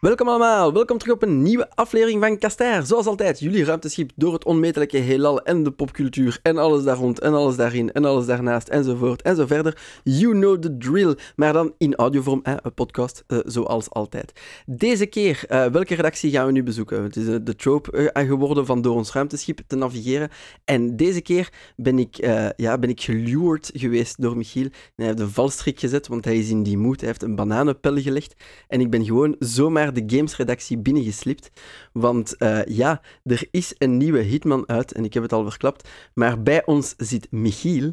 Welkom 0.00 0.28
allemaal, 0.28 0.72
welkom 0.72 0.98
terug 0.98 1.14
op 1.14 1.22
een 1.22 1.42
nieuwe 1.42 1.70
aflevering 1.74 2.22
van 2.22 2.38
Caster. 2.38 2.86
Zoals 2.86 3.06
altijd, 3.06 3.40
jullie 3.40 3.64
ruimteschip 3.64 4.10
door 4.14 4.32
het 4.32 4.44
onmetelijke 4.44 4.96
heelal 4.96 5.42
en 5.42 5.62
de 5.62 5.70
popcultuur 5.70 6.38
en 6.42 6.58
alles 6.58 6.84
daar 6.84 6.96
rond 6.96 7.20
en 7.20 7.34
alles 7.34 7.56
daarin 7.56 7.92
en 7.92 8.04
alles 8.04 8.26
daarnaast 8.26 8.68
enzovoort 8.68 9.22
en 9.22 9.36
zo 9.36 9.46
verder. 9.46 10.00
You 10.04 10.32
know 10.32 10.58
the 10.58 10.76
drill, 10.76 11.16
maar 11.36 11.52
dan 11.52 11.74
in 11.78 11.94
audiovorm, 11.94 12.40
hè, 12.42 12.54
een 12.62 12.74
podcast, 12.74 13.24
uh, 13.28 13.38
zoals 13.44 13.90
altijd. 13.90 14.32
Deze 14.66 15.06
keer, 15.06 15.44
uh, 15.48 15.66
welke 15.66 15.94
redactie 15.94 16.30
gaan 16.30 16.46
we 16.46 16.52
nu 16.52 16.62
bezoeken? 16.62 17.02
Het 17.02 17.16
is 17.16 17.26
uh, 17.26 17.36
de 17.42 17.56
trope 17.56 18.10
geworden 18.14 18.66
van 18.66 18.82
door 18.82 18.94
ons 18.94 19.12
ruimteschip 19.12 19.60
te 19.66 19.76
navigeren. 19.76 20.28
En 20.64 20.96
deze 20.96 21.20
keer 21.20 21.52
ben 21.76 21.98
ik, 21.98 22.16
ja, 22.56 22.78
ben 22.78 22.90
ik 22.90 23.00
gelured 23.00 23.70
geweest 23.74 24.22
door 24.22 24.36
Michiel. 24.36 24.68
Hij 24.96 25.06
heeft 25.06 25.20
een 25.20 25.30
valstrik 25.30 25.80
gezet, 25.80 26.06
want 26.06 26.24
hij 26.24 26.38
is 26.38 26.50
in 26.50 26.62
die 26.62 26.78
moed. 26.78 27.00
Hij 27.00 27.08
heeft 27.08 27.22
een 27.22 27.36
bananenpel 27.36 27.96
gelegd 28.00 28.34
en 28.68 28.80
ik 28.80 28.90
ben 28.90 29.04
gewoon 29.04 29.36
zomaar 29.38 29.86
de 29.92 30.16
gamesredactie 30.16 30.78
binnengeslipt. 30.78 31.50
Want 31.92 32.34
uh, 32.38 32.64
ja, 32.64 33.02
er 33.22 33.48
is 33.50 33.74
een 33.78 33.96
nieuwe 33.96 34.20
Hitman 34.20 34.68
uit 34.68 34.92
en 34.92 35.04
ik 35.04 35.14
heb 35.14 35.22
het 35.22 35.32
al 35.32 35.48
verklapt. 35.48 35.88
Maar 36.14 36.42
bij 36.42 36.66
ons 36.66 36.94
zit 36.96 37.30
Michiel. 37.30 37.92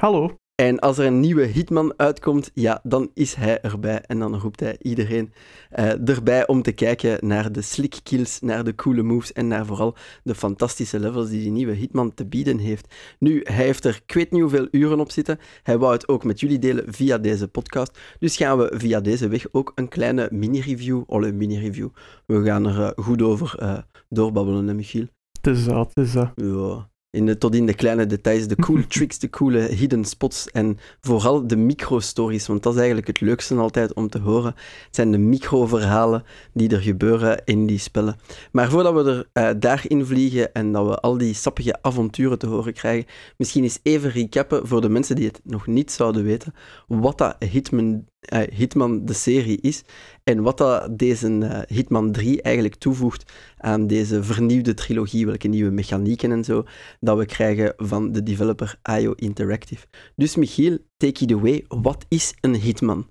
Hallo. 0.00 0.41
En 0.62 0.78
als 0.78 0.98
er 0.98 1.06
een 1.06 1.20
nieuwe 1.20 1.44
Hitman 1.44 1.94
uitkomt, 1.96 2.50
ja, 2.54 2.80
dan 2.82 3.10
is 3.14 3.34
hij 3.34 3.60
erbij. 3.60 4.00
En 4.00 4.18
dan 4.18 4.38
roept 4.38 4.60
hij 4.60 4.76
iedereen 4.82 5.32
uh, 5.78 6.08
erbij 6.08 6.46
om 6.46 6.62
te 6.62 6.72
kijken 6.72 7.26
naar 7.26 7.52
de 7.52 7.62
slick 7.62 8.00
kills, 8.02 8.40
naar 8.40 8.64
de 8.64 8.74
coole 8.74 9.02
moves 9.02 9.32
en 9.32 9.48
naar 9.48 9.66
vooral 9.66 9.96
de 10.22 10.34
fantastische 10.34 11.00
levels 11.00 11.28
die 11.28 11.40
die 11.40 11.50
nieuwe 11.50 11.72
Hitman 11.72 12.14
te 12.14 12.26
bieden 12.26 12.58
heeft. 12.58 12.94
Nu, 13.18 13.40
hij 13.44 13.64
heeft 13.64 13.84
er 13.84 14.00
ik 14.06 14.14
weet 14.14 14.30
niet 14.30 14.40
hoeveel 14.40 14.68
uren 14.70 15.00
op 15.00 15.10
zitten. 15.10 15.38
Hij 15.62 15.78
wou 15.78 15.92
het 15.92 16.08
ook 16.08 16.24
met 16.24 16.40
jullie 16.40 16.58
delen 16.58 16.84
via 16.92 17.18
deze 17.18 17.48
podcast. 17.48 17.98
Dus 18.18 18.36
gaan 18.36 18.58
we 18.58 18.72
via 18.76 19.00
deze 19.00 19.28
weg 19.28 19.46
ook 19.52 19.72
een 19.74 19.88
kleine 19.88 20.28
mini-review, 20.32 21.02
oh, 21.06 21.26
een 21.26 21.36
mini-review. 21.36 21.88
We 22.26 22.44
gaan 22.44 22.66
er 22.66 22.78
uh, 22.78 23.04
goed 23.04 23.22
over 23.22 23.56
uh, 23.62 23.78
doorbabbelen, 24.08 24.66
hè, 24.66 24.74
Michiel? 24.74 25.06
Het 25.40 25.56
is 25.56 25.64
dat, 25.64 25.92
het 25.94 26.06
is 26.06 26.12
dat. 26.12 26.32
Ja 26.34 26.90
in 27.12 27.26
de, 27.26 27.38
tot 27.38 27.54
in 27.54 27.66
de 27.66 27.74
kleine 27.74 28.06
details, 28.06 28.46
de 28.46 28.56
cool 28.56 28.86
tricks, 28.88 29.18
de 29.18 29.30
coole 29.30 29.58
hidden 29.58 30.04
spots 30.04 30.50
en 30.50 30.78
vooral 31.00 31.46
de 31.46 31.56
micro-stories, 31.56 32.46
want 32.46 32.62
dat 32.62 32.72
is 32.72 32.78
eigenlijk 32.78 33.06
het 33.06 33.20
leukste 33.20 33.54
altijd 33.54 33.92
om 33.92 34.08
te 34.08 34.18
horen. 34.18 34.54
Het 34.86 34.96
zijn 34.96 35.10
de 35.10 35.18
micro-verhalen 35.18 36.24
die 36.52 36.70
er 36.70 36.80
gebeuren 36.80 37.42
in 37.44 37.66
die 37.66 37.78
spellen. 37.78 38.16
Maar 38.52 38.70
voordat 38.70 38.94
we 38.94 39.10
er 39.10 39.52
uh, 39.52 39.60
daarin 39.60 40.06
vliegen 40.06 40.54
en 40.54 40.72
dat 40.72 40.86
we 40.86 41.00
al 41.00 41.18
die 41.18 41.34
sappige 41.34 41.82
avonturen 41.82 42.38
te 42.38 42.46
horen 42.46 42.72
krijgen, 42.72 43.06
misschien 43.36 43.62
eens 43.62 43.78
even 43.82 44.10
recappen 44.10 44.66
voor 44.66 44.80
de 44.80 44.88
mensen 44.88 45.16
die 45.16 45.26
het 45.26 45.40
nog 45.44 45.66
niet 45.66 45.92
zouden 45.92 46.24
weten, 46.24 46.54
wat 46.86 47.18
dat 47.18 47.36
Hitman 47.38 48.04
uh, 48.32 48.40
Hitman 48.52 49.04
de 49.04 49.12
serie 49.12 49.60
is 49.60 49.82
en 50.24 50.42
wat 50.42 50.58
dat 50.58 50.98
deze 50.98 51.28
uh, 51.28 51.58
Hitman 51.66 52.12
3 52.12 52.42
eigenlijk 52.42 52.74
toevoegt 52.74 53.32
aan 53.58 53.86
deze 53.86 54.22
vernieuwde 54.22 54.74
trilogie, 54.74 55.26
welke 55.26 55.48
nieuwe 55.48 55.70
mechanieken 55.70 56.32
en 56.32 56.44
zo 56.44 56.64
dat 57.00 57.18
we 57.18 57.26
krijgen 57.26 57.74
van 57.76 58.12
de 58.12 58.22
developer 58.22 58.78
IO 58.98 59.12
Interactive. 59.12 59.86
Dus 60.16 60.36
Michiel, 60.36 60.78
take 60.96 61.24
it 61.24 61.32
away. 61.32 61.64
Wat 61.68 62.04
is 62.08 62.34
een 62.40 62.54
Hitman? 62.54 63.06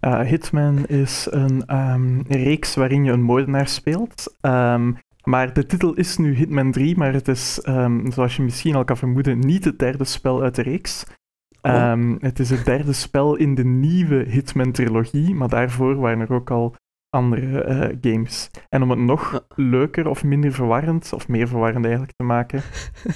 Uh, 0.00 0.20
Hitman 0.20 0.86
is 0.86 1.26
een 1.30 1.76
um, 1.76 2.22
reeks 2.28 2.74
waarin 2.74 3.04
je 3.04 3.12
een 3.12 3.22
moordenaar 3.22 3.68
speelt. 3.68 4.34
Um, 4.40 4.98
maar 5.22 5.52
de 5.52 5.66
titel 5.66 5.94
is 5.94 6.16
nu 6.16 6.34
Hitman 6.34 6.72
3, 6.72 6.96
maar 6.96 7.12
het 7.12 7.28
is, 7.28 7.60
um, 7.68 8.12
zoals 8.12 8.36
je 8.36 8.42
misschien 8.42 8.74
al 8.74 8.84
kan 8.84 8.96
vermoeden, 8.96 9.38
niet 9.38 9.64
het 9.64 9.78
derde 9.78 10.04
spel 10.04 10.42
uit 10.42 10.54
de 10.54 10.62
reeks. 10.62 11.04
Um, 11.66 12.16
het 12.20 12.38
is 12.38 12.50
het 12.50 12.64
derde 12.64 12.92
spel 12.92 13.36
in 13.36 13.54
de 13.54 13.64
nieuwe 13.64 14.24
Hitman-trilogie, 14.28 15.34
maar 15.34 15.48
daarvoor 15.48 15.96
waren 15.96 16.20
er 16.20 16.32
ook 16.32 16.50
al 16.50 16.74
andere 17.16 17.64
uh, 17.68 18.12
games. 18.12 18.50
En 18.68 18.82
om 18.82 18.90
het 18.90 18.98
nog 18.98 19.46
leuker 19.54 20.08
of 20.08 20.24
minder 20.24 20.52
verwarrend, 20.52 21.12
of 21.12 21.28
meer 21.28 21.48
verwarrend 21.48 21.84
eigenlijk 21.84 22.14
te 22.16 22.24
maken, 22.24 22.62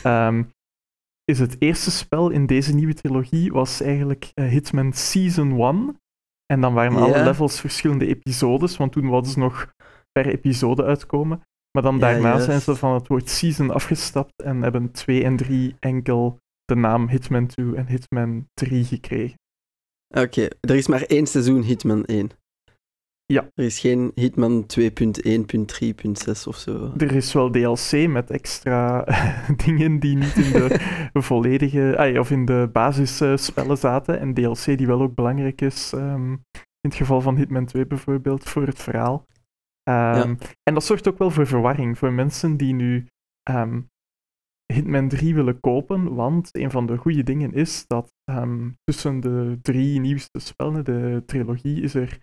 um, 0.05 0.51
is 1.31 1.39
het 1.39 1.57
eerste 1.59 1.91
spel 1.91 2.31
in 2.31 2.47
deze 2.47 2.75
nieuwe 2.75 2.95
trilogie 2.95 3.53
was 3.53 3.81
eigenlijk 3.81 4.33
uh, 4.35 4.49
Hitman 4.49 4.93
Season 4.93 5.61
1. 5.61 6.01
En 6.47 6.61
dan 6.61 6.75
waren 6.75 6.97
alle 6.97 7.23
levels 7.23 7.61
verschillende 7.61 8.07
episodes, 8.07 8.77
want 8.77 8.93
toen 8.93 9.09
was 9.09 9.33
ze 9.33 9.39
nog 9.39 9.75
per 10.13 10.27
episode 10.27 10.85
uitkomen. 10.85 11.43
Maar 11.73 11.83
dan 11.83 11.99
daarna 11.99 12.39
zijn 12.39 12.61
ze 12.61 12.77
van 12.77 12.95
het 12.95 13.09
woord 13.09 13.29
season 13.29 13.71
afgestapt 13.71 14.43
en 14.43 14.63
hebben 14.63 14.91
2 14.91 15.25
en 15.25 15.37
3 15.37 15.77
enkel 15.79 16.40
de 16.71 16.77
naam 16.77 17.09
Hitman 17.09 17.47
2 17.47 17.75
en 17.75 17.87
Hitman 17.87 18.49
3 18.55 18.85
gekregen. 18.85 19.39
Oké, 20.09 20.21
okay, 20.21 20.51
er 20.61 20.77
is 20.77 20.87
maar 20.87 21.03
één 21.03 21.27
seizoen 21.27 21.63
Hitman 21.63 22.05
1. 22.05 22.31
Ja. 23.27 23.51
Er 23.55 23.65
is 23.65 23.81
geen 23.81 24.13
Hitman 24.15 24.67
2.1.3.6 24.81 26.43
of 26.47 26.57
zo. 26.57 26.93
Er 26.97 27.13
is 27.13 27.33
wel 27.33 27.51
DLC 27.51 28.09
met 28.09 28.31
extra 28.31 29.05
dingen 29.65 29.99
die 29.99 30.17
niet 30.17 30.37
in 30.37 30.53
de 30.53 30.79
volledige, 31.31 31.95
ay, 31.97 32.19
of 32.19 32.31
in 32.31 32.45
de 32.45 32.69
basisspellen 32.73 33.79
zaten. 33.79 34.21
En 34.21 34.35
DLC 34.35 34.65
die 34.65 34.87
wel 34.87 35.03
ook 35.03 35.15
belangrijk 35.15 35.61
is, 35.61 35.93
um, 35.93 36.33
in 36.53 36.91
het 36.91 36.95
geval 36.95 37.21
van 37.21 37.37
Hitman 37.37 37.67
2 37.67 37.87
bijvoorbeeld, 37.87 38.45
voor 38.45 38.67
het 38.67 38.79
verhaal. 38.79 39.27
Um, 39.89 39.95
ja. 39.95 40.37
En 40.63 40.75
dat 40.75 40.85
zorgt 40.85 41.09
ook 41.09 41.19
wel 41.19 41.31
voor 41.31 41.47
verwarring 41.47 41.99
voor 41.99 42.13
mensen 42.13 42.57
die 42.57 42.75
nu 42.75 43.07
um, 43.51 43.89
Hitman 44.73 45.09
3 45.09 45.35
willen 45.35 45.61
kopen, 45.61 46.15
want 46.15 46.49
een 46.53 46.71
van 46.71 46.87
de 46.87 46.97
goede 46.97 47.23
dingen 47.23 47.53
is 47.53 47.87
dat 47.87 48.13
um, 48.31 48.77
tussen 48.85 49.21
de 49.21 49.59
drie 49.63 50.01
nieuwste 50.01 50.39
spellen, 50.39 50.85
de 50.85 51.23
trilogie, 51.27 51.83
is 51.83 51.95
er 51.95 52.19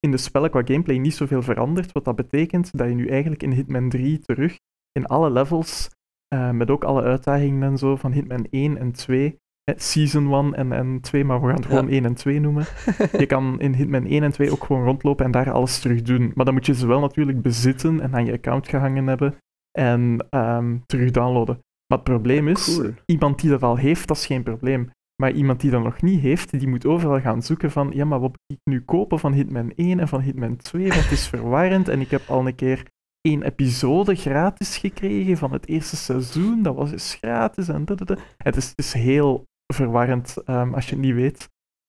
in 0.00 0.10
de 0.10 0.16
spellen 0.16 0.50
qua 0.50 0.62
gameplay 0.64 0.96
niet 0.96 1.14
zoveel 1.14 1.42
veranderd. 1.42 1.92
Wat 1.92 2.04
dat 2.04 2.16
betekent 2.16 2.78
dat 2.78 2.88
je 2.88 2.94
nu 2.94 3.08
eigenlijk 3.08 3.42
in 3.42 3.52
Hitman 3.52 3.88
3 3.88 4.18
terug 4.18 4.56
in 4.92 5.06
alle 5.06 5.30
levels, 5.30 5.90
uh, 6.34 6.50
met 6.50 6.70
ook 6.70 6.84
alle 6.84 7.02
uitdagingen 7.02 7.62
en 7.62 7.78
zo 7.78 7.96
van 7.96 8.12
Hitman 8.12 8.46
1 8.50 8.76
en 8.76 8.92
2, 8.92 9.38
Season 9.74 10.32
1 10.32 10.54
en, 10.54 10.72
en 10.72 11.00
2, 11.00 11.24
maar 11.24 11.40
we 11.40 11.46
gaan 11.46 11.56
het 11.56 11.66
gewoon 11.66 11.86
ja. 11.86 11.92
1 11.92 12.04
en 12.04 12.14
2 12.14 12.40
noemen. 12.40 12.64
Je 13.18 13.26
kan 13.26 13.60
in 13.60 13.72
Hitman 13.72 14.06
1 14.06 14.22
en 14.22 14.32
2 14.32 14.50
ook 14.50 14.64
gewoon 14.64 14.84
rondlopen 14.84 15.24
en 15.24 15.30
daar 15.30 15.50
alles 15.50 15.78
terug 15.80 16.02
doen. 16.02 16.32
Maar 16.34 16.44
dan 16.44 16.54
moet 16.54 16.66
je 16.66 16.74
ze 16.74 16.86
wel 16.86 17.00
natuurlijk 17.00 17.42
bezitten 17.42 18.00
en 18.00 18.14
aan 18.14 18.24
je 18.24 18.32
account 18.32 18.68
gehangen 18.68 19.06
hebben 19.06 19.34
en 19.78 20.26
um, 20.30 20.82
terug 20.86 21.10
downloaden. 21.10 21.58
Maar 21.86 21.98
het 21.98 22.04
probleem 22.04 22.48
is, 22.48 22.76
cool. 22.76 22.94
iemand 23.06 23.40
die 23.40 23.50
dat 23.50 23.62
al 23.62 23.76
heeft, 23.76 24.08
dat 24.08 24.16
is 24.16 24.26
geen 24.26 24.42
probleem. 24.42 24.90
Maar 25.22 25.32
iemand 25.32 25.60
die 25.60 25.70
dat 25.70 25.82
nog 25.82 26.02
niet 26.02 26.20
heeft, 26.20 26.58
die 26.58 26.68
moet 26.68 26.86
overal 26.86 27.20
gaan 27.20 27.42
zoeken 27.42 27.70
van, 27.70 27.90
ja, 27.94 28.04
maar 28.04 28.20
wat 28.20 28.30
moet 28.30 28.58
ik 28.58 28.70
nu 28.70 28.82
kopen 28.82 29.18
van 29.18 29.32
Hitman 29.32 29.72
1 29.74 30.00
en 30.00 30.08
van 30.08 30.20
Hitman 30.20 30.56
2? 30.56 30.88
Want 30.88 31.02
het 31.02 31.12
is 31.12 31.28
verwarrend 31.28 31.88
en 31.88 32.00
ik 32.00 32.10
heb 32.10 32.28
al 32.28 32.46
een 32.46 32.54
keer 32.54 32.82
één 33.20 33.42
episode 33.42 34.14
gratis 34.14 34.76
gekregen 34.76 35.36
van 35.36 35.52
het 35.52 35.68
eerste 35.68 35.96
seizoen. 35.96 36.62
Dat 36.62 36.74
was 36.74 36.90
dus 36.90 37.14
gratis 37.14 37.68
en 37.68 37.84
dat. 37.84 37.98
Het 38.36 38.56
is, 38.56 38.68
het 38.68 38.78
is 38.78 38.92
heel 38.92 39.44
verwarrend 39.74 40.36
um, 40.46 40.74
als 40.74 40.84
je 40.88 40.94
het 40.94 41.04
niet 41.04 41.14
weet. 41.14 41.48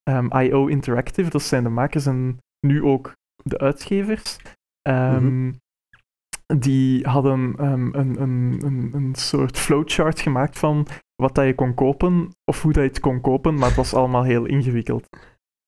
Um, 0.09 0.31
IO 0.31 0.67
Interactive, 0.67 1.29
dat 1.29 1.41
zijn 1.41 1.63
de 1.63 1.69
makers 1.69 2.05
en 2.05 2.37
nu 2.67 2.83
ook 2.83 3.13
de 3.43 3.57
uitgevers. 3.57 4.37
Um, 4.89 5.59
die 6.55 7.07
hadden 7.07 7.65
um, 7.65 7.93
een, 7.93 8.21
een, 8.21 8.61
een, 8.65 8.89
een 8.93 9.15
soort 9.15 9.57
flowchart 9.57 10.19
gemaakt 10.19 10.59
van 10.59 10.87
wat 11.15 11.35
dat 11.35 11.45
je 11.45 11.55
kon 11.55 11.73
kopen, 11.73 12.31
of 12.43 12.61
hoe 12.61 12.73
dat 12.73 12.83
je 12.83 12.89
het 12.89 12.99
kon 12.99 13.21
kopen, 13.21 13.53
maar 13.53 13.67
het 13.67 13.75
was 13.75 13.93
allemaal 13.93 14.23
heel 14.23 14.45
ingewikkeld. 14.45 15.07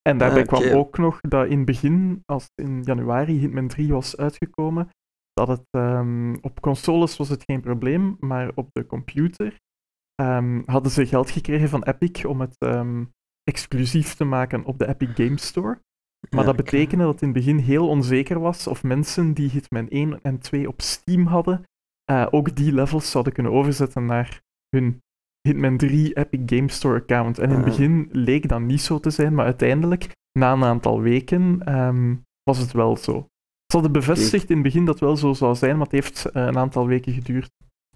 En 0.02 0.18
daarbij 0.18 0.46
ah, 0.46 0.54
okay. 0.54 0.68
kwam 0.68 0.80
ook 0.80 0.98
nog 0.98 1.20
dat 1.22 1.48
in 1.48 1.58
het 1.58 1.66
begin, 1.66 2.22
als 2.26 2.50
in 2.56 2.84
januari 2.84 3.40
Hitman 3.40 3.68
3 3.68 3.94
was 3.94 4.18
uitgekomen, 4.18 4.90
dat 5.34 5.48
het 5.48 5.66
um, 5.72 6.38
op 6.42 6.62
consoles 6.62 7.18
was 7.18 7.30
het 7.30 7.44
geen 7.44 7.62
probleem, 7.62 8.18
maar 8.20 8.52
op 8.56 8.70
de 8.72 8.86
computer 8.86 9.60
um, 10.22 10.64
hadden 10.66 10.92
ze 10.92 11.06
geld 11.06 11.32
gekregen 11.32 11.70
van 11.70 11.84
Epic 11.84 12.26
om 12.26 12.42
het 12.42 12.58
exclusief 13.44 14.14
te 14.14 14.24
maken 14.24 14.64
op 14.64 14.80
de 14.80 14.88
Epic 14.88 15.10
Game 15.14 15.38
Store. 15.38 15.82
Maar 16.30 16.46
dat 16.46 16.56
betekende 16.56 17.04
dat 17.04 17.14
het 17.14 17.22
in 17.22 17.28
het 17.28 17.38
begin 17.38 17.58
heel 17.58 17.88
onzeker 17.88 18.40
was 18.40 18.68
of 18.68 18.84
mensen 18.84 19.34
die 19.34 19.50
Hitman 19.50 19.90
1 19.90 20.22
en 20.22 20.40
2 20.40 20.68
op 20.68 20.82
Steam 20.82 21.26
hadden, 21.26 21.64
uh, 22.12 22.28
ook 22.32 22.56
die 22.56 22.74
levels 22.74 23.12
zouden 23.12 23.34
kunnen 23.34 23.52
overzetten 23.52 24.06
naar 24.06 24.42
hun 24.70 25.02
Hitman 25.48 25.78
3 25.78 26.18
Epic 26.18 26.42
Game 26.46 26.70
Store 26.70 27.00
account. 27.00 27.40
En 27.40 27.50
in 27.50 27.56
het 27.56 27.66
begin 27.66 28.10
leek 28.12 28.48
dat 28.48 28.62
niet 28.62 28.82
zo 28.82 29.00
te 29.00 29.10
zijn, 29.10 29.34
maar 29.34 29.46
uiteindelijk, 29.46 30.16
na 30.40 30.52
een 30.52 30.64
aantal 30.64 31.02
weken, 31.02 31.76
um, 31.76 32.26
was 32.44 32.58
het 32.58 32.72
wel 32.72 32.98
zo. 32.98 33.28
Ze 33.66 33.78
hadden 33.78 33.92
bevestigd 33.92 34.50
in 34.50 34.56
het 34.56 34.64
begin 34.64 34.86
dat 34.86 34.94
het 34.94 35.04
wel 35.04 35.18
zo 35.18 35.34
zou 35.34 35.56
zijn, 35.56 35.78
maar 35.78 35.86
het 35.86 35.92
heeft 35.92 36.26
uh, 36.26 36.46
een 36.46 36.58
aantal 36.58 36.88
weken 36.88 37.14
geduurd 37.14 37.52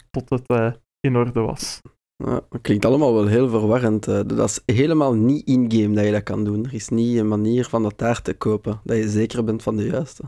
tot 0.09 0.29
het 0.29 0.49
uh, 0.49 0.73
in 0.99 1.15
orde 1.15 1.39
was. 1.39 1.81
Ja, 2.25 2.41
dat 2.49 2.61
klinkt 2.61 2.85
allemaal 2.85 3.13
wel 3.13 3.27
heel 3.27 3.49
verwarrend. 3.49 4.05
Dat 4.05 4.49
is 4.49 4.75
helemaal 4.75 5.13
niet 5.13 5.47
in-game 5.47 5.95
dat 5.95 6.05
je 6.05 6.11
dat 6.11 6.23
kan 6.23 6.43
doen. 6.43 6.65
Er 6.65 6.73
is 6.73 6.89
niet 6.89 7.17
een 7.17 7.27
manier 7.27 7.65
van 7.65 7.83
dat 7.83 7.97
daar 7.97 8.21
te 8.21 8.33
kopen, 8.33 8.79
dat 8.83 8.97
je 8.97 9.09
zeker 9.09 9.43
bent 9.43 9.63
van 9.63 9.75
de 9.75 9.85
juiste. 9.85 10.23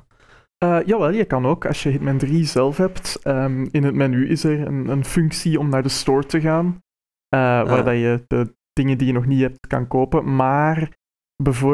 Uh, 0.63 0.79
jawel, 0.85 1.11
je 1.11 1.25
kan 1.25 1.45
ook. 1.45 1.65
Als 1.65 1.83
je 1.83 1.89
Hitman 1.89 2.17
3 2.17 2.45
zelf 2.45 2.77
hebt, 2.77 3.19
um, 3.23 3.67
in 3.71 3.83
het 3.83 3.95
menu 3.95 4.27
is 4.27 4.43
er 4.43 4.67
een, 4.67 4.87
een, 4.87 5.05
functie 5.05 5.59
om 5.59 5.69
naar 5.69 5.83
de 5.83 5.89
store 5.89 6.25
te 6.25 6.41
gaan, 6.41 6.65
uh, 6.65 7.59
ah. 7.59 7.69
waar 7.69 7.83
dat 7.83 7.93
je 7.93 8.23
de 8.27 8.55
dingen 8.73 8.97
die 8.97 9.07
je 9.07 9.13
nog 9.13 9.25
niet 9.25 9.41
hebt 9.41 9.67
kan 9.67 9.87
kopen. 9.87 10.35
Maar. 10.35 11.03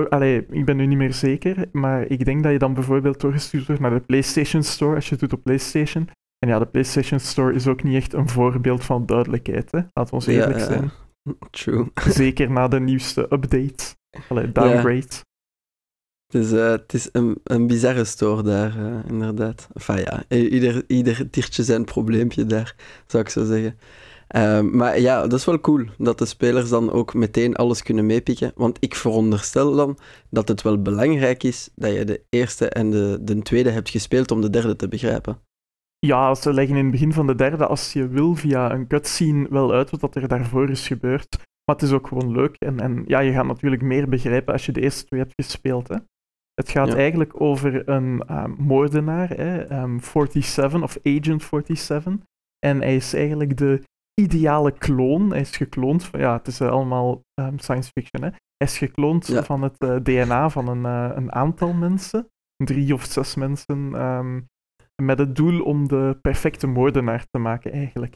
Allee, 0.10 0.46
ik 0.50 0.66
ben 0.66 0.78
nu 0.78 0.86
niet 0.86 0.98
meer 0.98 1.14
zeker, 1.14 1.66
maar 1.72 2.06
ik 2.06 2.26
denk 2.26 2.44
dat 2.44 2.52
je 2.52 2.58
dan 2.58 2.74
bijvoorbeeld 2.74 3.20
doorgestuurd 3.20 3.68
wordt 3.68 3.82
naar 3.82 3.94
de 3.94 4.00
PlayStation 4.00 4.64
Store 4.64 4.96
als 4.96 5.06
je 5.06 5.12
het 5.12 5.20
doet 5.20 5.34
op 5.34 5.44
PlayStation. 5.44 6.10
En 6.46 6.50
ja, 6.50 6.60
de 6.60 6.66
PlayStation 6.66 7.20
Store 7.20 7.54
is 7.54 7.68
ook 7.68 7.84
niet 7.84 7.96
echt 7.96 8.14
een 8.14 8.30
voorbeeld 8.30 8.84
van 8.84 9.06
duidelijkheid, 9.06 9.72
hè? 9.72 9.78
laten 9.78 10.10
we 10.10 10.12
ons 10.12 10.28
eerlijk 10.28 10.60
ja. 10.60 10.66
zijn. 10.66 10.92
True. 11.52 11.88
Zeker 12.10 12.52
na 12.52 12.68
de 12.68 12.80
nieuwste 12.80 13.22
update. 13.22 13.96
Allee, 14.30 14.52
downgrade. 14.52 15.08
Het 16.28 16.42
is, 16.44 16.52
eh, 16.52 16.70
het 16.70 16.94
is 16.94 17.10
een, 17.12 17.40
een 17.44 17.68
bizarre 17.68 18.04
store 18.04 18.44
daar, 18.44 18.78
eh, 18.78 19.10
inderdaad. 19.10 19.68
Enfin 19.74 19.98
ja, 19.98 20.24
ieder, 20.28 20.84
ieder 20.88 21.30
tiertje 21.30 21.64
zijn 21.64 21.86
probleempje 21.86 22.46
daar, 22.46 22.76
zou 23.08 23.24
ik 23.24 23.30
zo 23.30 23.46
zeggen. 23.46 23.78
Ehm, 24.28 24.78
maar 24.78 25.00
ja, 25.00 25.22
dat 25.22 25.40
is 25.40 25.46
wel 25.46 25.60
cool 25.60 25.86
dat 25.98 26.18
de 26.18 26.26
spelers 26.26 26.70
dan 26.70 26.92
ook 26.92 27.14
meteen 27.14 27.56
alles 27.56 27.84
kunnen 27.84 28.06
meepikken. 28.06 28.52
Want 28.56 28.78
ik 28.80 28.96
veronderstel 28.96 29.76
dan 29.76 29.98
dat 30.30 30.48
het 30.48 30.62
wel 30.62 30.82
belangrijk 30.82 31.44
is 31.44 31.70
dat 31.76 31.94
je 31.94 32.06
de 32.06 32.24
eerste 32.30 32.70
en 32.70 32.90
de, 32.90 33.18
de 33.22 33.42
tweede 33.42 33.70
hebt 33.70 33.90
gespeeld 33.90 34.32
om 34.32 34.42
de 34.42 34.50
derde 34.50 34.76
te 34.76 34.88
begrijpen. 34.88 35.50
Ja, 36.06 36.36
ze 36.36 36.53
leggen 36.53 36.75
in 36.75 36.83
het 36.83 36.92
begin 36.92 37.13
van 37.13 37.27
de 37.27 37.36
derde, 37.36 37.68
als 37.68 37.94
je 37.94 38.07
wil, 38.07 38.36
via 38.36 38.71
een 38.71 38.88
cutscene 38.88 39.48
wel 39.50 39.71
uit 39.74 39.89
wat 40.00 40.15
er 40.15 40.27
daarvoor 40.27 40.69
is 40.69 40.88
gebeurd. 40.88 41.38
Maar 41.38 41.75
het 41.75 41.81
is 41.81 41.92
ook 41.92 42.07
gewoon 42.07 42.31
leuk. 42.31 42.56
En, 42.57 42.80
en 42.80 43.03
ja, 43.07 43.19
je 43.19 43.31
gaat 43.31 43.45
natuurlijk 43.45 43.81
meer 43.81 44.09
begrijpen 44.09 44.53
als 44.53 44.65
je 44.65 44.71
de 44.71 44.81
eerste 44.81 45.06
twee 45.06 45.19
hebt 45.19 45.33
gespeeld. 45.36 45.88
Hè. 45.88 45.95
Het 46.53 46.69
gaat 46.69 46.88
Ja. 46.88 46.95
eigenlijk 46.95 47.42
over 47.42 47.89
een 47.89 48.24
ehm, 48.27 48.51
moordenaar, 48.57 49.30
hè, 49.30 49.62
ehm, 49.62 50.00
47 50.00 50.81
of 50.83 50.98
Agent 51.03 51.44
47. 51.44 52.18
En 52.59 52.77
hij 52.77 52.95
is 52.95 53.13
eigenlijk 53.13 53.57
de 53.57 53.83
ideale 54.21 54.71
kloon. 54.71 55.30
Hij 55.30 55.39
is 55.39 55.57
gekloond 55.57 56.03
van, 56.03 56.19
ja, 56.19 56.33
het 56.38 56.48
is 56.48 56.59
eh, 56.59 56.69
allemaal 56.69 57.21
ehm, 57.33 57.57
science 57.57 57.92
fiction. 57.92 58.24
Hè. 58.24 58.30
Hij 58.30 58.68
is 58.68 58.77
gekloond 58.77 59.27
Ja. 59.27 59.44
van 59.44 59.62
het 59.62 59.77
eh, 59.77 59.95
DNA 59.95 60.50
van 60.50 60.68
een, 60.68 60.86
eh, 60.86 61.15
een 61.18 61.31
aantal 61.31 61.74
mensen. 61.74 62.27
Drie 62.63 62.94
of 62.94 63.03
zes 63.03 63.36
mensen. 63.36 63.94
Met 65.06 65.19
het 65.19 65.36
doel 65.36 65.62
om 65.63 65.88
de 65.88 66.18
perfecte 66.21 66.68
moordenaar 66.68 67.25
te 67.30 67.38
maken, 67.39 67.71
eigenlijk. 67.71 68.15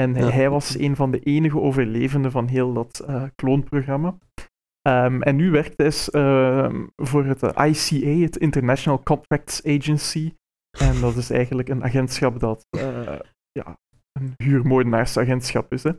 En 0.00 0.14
hij, 0.14 0.24
Ja. 0.26 0.30
hij 0.30 0.50
was 0.50 0.78
een 0.78 0.96
van 0.96 1.10
de 1.10 1.18
enige 1.20 1.60
overlevenden 1.60 2.30
van 2.30 2.46
heel 2.48 2.72
dat 2.72 2.98
eh, 3.06 3.22
kloonprogramma. 3.34 4.18
Ehm, 4.82 5.22
en 5.22 5.36
nu 5.36 5.50
werkt 5.50 5.74
hij 5.76 5.90
s- 5.90 6.10
ehm, 6.10 6.84
voor 6.96 7.24
het 7.24 7.42
ICA, 7.42 8.22
het 8.22 8.36
International 8.36 9.02
Contracts 9.02 9.64
Agency. 9.64 10.34
En 10.78 11.00
dat 11.00 11.16
is 11.16 11.30
eigenlijk 11.30 11.68
een 11.68 11.84
agentschap 11.84 12.40
dat 12.40 12.66
eh, 12.70 13.18
ja, 13.52 13.76
een 14.12 14.32
huurmoordenaarsagentschap 14.36 15.72
is. 15.72 15.82
Hè. 15.82 15.90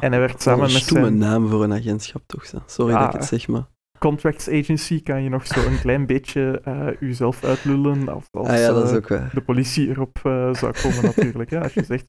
En 0.00 0.10
hij 0.10 0.18
werkt 0.20 0.42
samen 0.42 0.66
een 0.66 0.72
met 0.72 0.82
zijn 0.82 1.18
naam 1.18 1.48
voor 1.48 1.62
een 1.64 1.72
agentschap, 1.72 2.22
toch? 2.26 2.44
Sorry 2.66 2.94
dat 2.94 3.06
ik 3.06 3.12
het 3.12 3.24
zeg, 3.24 3.48
maar... 3.48 3.66
Contracts 4.04 4.48
Agency. 4.48 5.02
Kan 5.02 5.22
je 5.22 5.28
nog 5.28 5.46
zo 5.46 5.66
een 5.66 5.80
klein 5.80 6.06
beetje 6.12 6.60
eh 6.64 6.88
jezelf 7.00 7.44
uitlullen 7.44 8.08
als, 8.08 8.24
als 8.30 8.48
Ah 8.48 8.58
ja, 8.58 8.72
dat 8.72 8.84
is 8.84 8.90
eh, 8.90 8.96
ook 8.96 9.08
waar. 9.08 9.30
de 9.34 9.42
politie 9.42 9.88
erop 9.88 10.20
eh, 10.22 10.54
zou 10.54 10.72
komen 10.82 11.04
natuurlijk. 11.04 11.50
Hè. 11.50 11.62
Als 11.62 11.74
je 11.74 11.84
zegt 11.84 12.06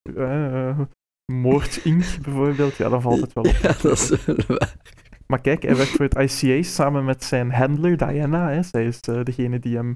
moord 1.33 1.79
Inc. 1.83 2.05
bijvoorbeeld, 2.21 2.75
ja, 2.75 2.89
dan 2.89 3.01
valt 3.01 3.21
het 3.21 3.33
wel 3.33 3.43
op. 3.43 3.55
Ja, 3.61 3.75
dat 3.81 3.99
is 3.99 4.25
wel 4.25 4.35
waar. 4.47 4.75
Maar 5.27 5.41
kijk, 5.41 5.63
hij 5.63 5.75
werkt 5.75 5.91
voor 5.91 6.05
het 6.05 6.41
ICA 6.41 6.61
samen 6.61 7.05
met 7.05 7.23
zijn 7.23 7.51
handler 7.51 7.97
Diana. 7.97 8.49
Hè. 8.49 8.63
Zij 8.63 8.85
is 8.85 9.01
degene 9.01 9.59
die 9.59 9.75
hem 9.75 9.95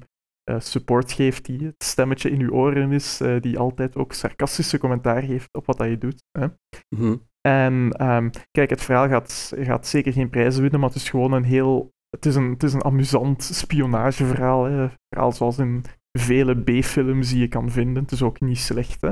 support 0.59 1.11
geeft, 1.11 1.45
die 1.45 1.65
het 1.65 1.83
stemmetje 1.83 2.29
in 2.29 2.41
uw 2.41 2.51
oren 2.51 2.91
is, 2.91 3.21
eh, 3.21 3.41
die 3.41 3.59
altijd 3.59 3.95
ook 3.95 4.13
sarcastische 4.13 4.77
commentaar 4.77 5.21
geeft 5.23 5.49
op 5.53 5.65
wat 5.65 5.77
dat 5.77 5.87
je 5.87 5.97
doet. 5.97 6.23
Hè. 6.39 6.47
Mhm. 6.95 7.15
En 7.41 7.91
ehm, 7.91 8.29
kijk, 8.51 8.69
het 8.69 8.81
verhaal 8.81 9.07
gaat, 9.07 9.53
gaat 9.59 9.87
zeker 9.87 10.13
geen 10.13 10.29
prijzen 10.29 10.61
winnen, 10.61 10.79
maar 10.79 10.89
het 10.89 10.97
is 10.97 11.09
gewoon 11.09 11.31
een 11.31 11.43
heel... 11.43 11.91
Het 12.09 12.25
is 12.25 12.35
een, 12.35 12.49
het 12.49 12.63
is 12.63 12.73
een 12.73 12.83
amusant 12.83 13.43
spionageverhaal. 13.43 14.63
Hè. 14.63 14.81
Een 14.81 14.91
verhaal 15.09 15.31
zoals 15.31 15.57
in 15.57 15.83
vele 16.19 16.61
B-films 16.61 17.29
die 17.29 17.39
je 17.39 17.47
kan 17.47 17.71
vinden. 17.71 18.03
Het 18.03 18.11
is 18.11 18.21
ook 18.21 18.39
niet 18.39 18.57
slecht. 18.57 19.01
Hè. 19.01 19.11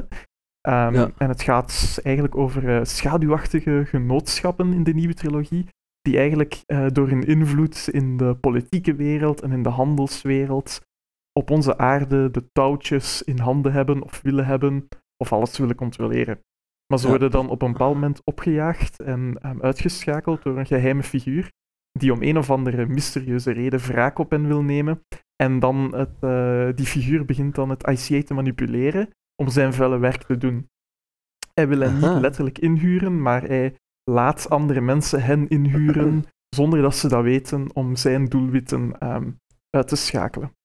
Ehm, 0.62 0.94
Ja. 0.94 1.12
En 1.18 1.30
het 1.30 1.42
gaat 1.42 2.00
eigenlijk 2.04 2.36
over 2.36 2.76
eh, 2.76 2.84
schaduwachtige 2.84 3.84
genootschappen 3.86 4.74
in 4.74 4.84
de 4.84 4.94
nieuwe 4.94 5.14
trilogie, 5.14 5.68
die 6.02 6.18
eigenlijk 6.18 6.62
eh, 6.66 6.86
door 6.92 7.08
hun 7.08 7.24
invloed 7.24 7.88
in 7.92 8.18
de 8.18 8.36
politieke 8.36 8.96
wereld 8.96 9.42
en 9.42 9.52
in 9.52 9.64
de 9.64 9.70
handelswereld 9.70 10.82
op 11.38 11.50
onze 11.52 11.78
aarde 11.78 12.32
de 12.32 12.50
touwtjes 12.52 13.24
in 13.24 13.40
handen 13.40 13.72
hebben 13.72 14.04
of 14.04 14.22
willen 14.22 14.46
hebben, 14.46 14.88
of 15.18 15.34
alles 15.34 15.58
willen 15.58 15.76
controleren. 15.76 16.40
Maar 16.88 17.00
ze 17.00 17.04
Ja. 17.04 17.10
worden 17.10 17.32
dan 17.32 17.50
op 17.50 17.62
een 17.62 17.72
bepaald 17.72 17.94
moment 17.94 18.22
opgejaagd 18.24 19.00
en 19.00 19.38
ehm, 19.42 19.62
uitgeschakeld 19.62 20.44
door 20.44 20.58
een 20.58 20.66
geheime 20.66 21.04
figuur, 21.04 21.52
die 21.92 22.12
om 22.14 22.22
een 22.22 22.38
of 22.38 22.50
andere 22.52 22.86
mysterieuze 22.86 23.52
reden 23.52 23.80
wraak 23.80 24.20
op 24.20 24.32
hen 24.32 24.48
wil 24.48 24.64
nemen. 24.64 25.02
En 25.44 25.60
dan 25.60 25.96
het, 25.96 26.16
eh, 26.20 26.70
die 26.76 26.86
figuur 26.86 27.26
begint 27.26 27.56
dan 27.56 27.70
het 27.70 27.88
ICA 27.88 28.24
te 28.24 28.34
manipuleren 28.34 29.10
om 29.36 29.50
zijn 29.50 29.74
vuile 29.74 29.98
werk 29.98 30.24
te 30.24 30.38
doen. 30.38 30.68
Hij 31.54 31.68
wil 31.68 31.80
hen 31.80 31.96
Aha. 31.96 32.14
niet 32.14 32.22
letterlijk 32.22 32.58
inhuren, 32.60 33.22
maar 33.22 33.44
hij 33.44 33.76
laat 34.04 34.50
andere 34.50 34.82
mensen 34.82 35.24
hen 35.24 35.48
inhuren 35.48 36.24
zonder 36.56 36.82
dat 36.82 36.96
ze 36.96 37.08
dat 37.08 37.24
weten 37.24 37.76
om 37.76 37.96
zijn 37.96 38.26
doelwitten 38.26 39.00
ehm, 39.00 39.32
uit 39.70 39.88
te 39.88 39.96
schakelen. 39.96 40.56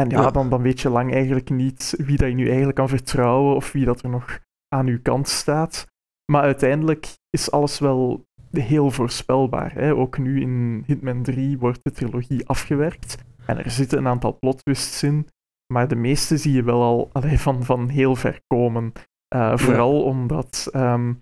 En 0.00 0.08
ja, 0.08 0.20
Ja. 0.20 0.30
Dan, 0.30 0.50
dan 0.50 0.62
weet 0.62 0.80
je 0.80 0.88
lang 0.88 1.12
eigenlijk 1.12 1.50
niet 1.50 1.94
wie 1.98 2.16
dat 2.16 2.28
je 2.28 2.34
nu 2.34 2.46
eigenlijk 2.46 2.76
kan 2.76 2.88
vertrouwen 2.88 3.54
of 3.54 3.72
wie 3.72 3.84
dat 3.84 4.02
er 4.02 4.08
nog 4.08 4.38
aan 4.68 4.86
uw 4.86 5.00
kant 5.02 5.28
staat. 5.28 5.86
Maar 6.32 6.42
uiteindelijk 6.42 7.16
is 7.30 7.50
alles 7.50 7.78
wel 7.78 8.24
heel 8.50 8.90
voorspelbaar. 8.90 9.72
Hè? 9.72 9.94
Ook 9.94 10.18
nu 10.18 10.40
in 10.40 10.82
Hitman 10.86 11.22
3 11.22 11.58
wordt 11.58 11.80
de 11.82 11.90
trilogie 11.90 12.46
afgewerkt. 12.46 13.24
En 13.46 13.64
er 13.64 13.70
zitten 13.70 13.98
een 13.98 14.08
aantal 14.08 14.38
plot 14.38 14.58
twists 14.64 15.02
in, 15.02 15.28
maar 15.72 15.88
de 15.88 15.96
meeste 15.96 16.36
zie 16.36 16.52
je 16.52 16.62
wel 16.62 16.82
al 16.82 17.10
allee, 17.12 17.40
van, 17.40 17.64
van 17.64 17.88
heel 17.88 18.16
ver 18.16 18.40
komen. 18.46 18.92
Eh, 19.28 19.56
vooral 19.56 20.02
omdat 20.02 20.68
ehm, 20.72 21.12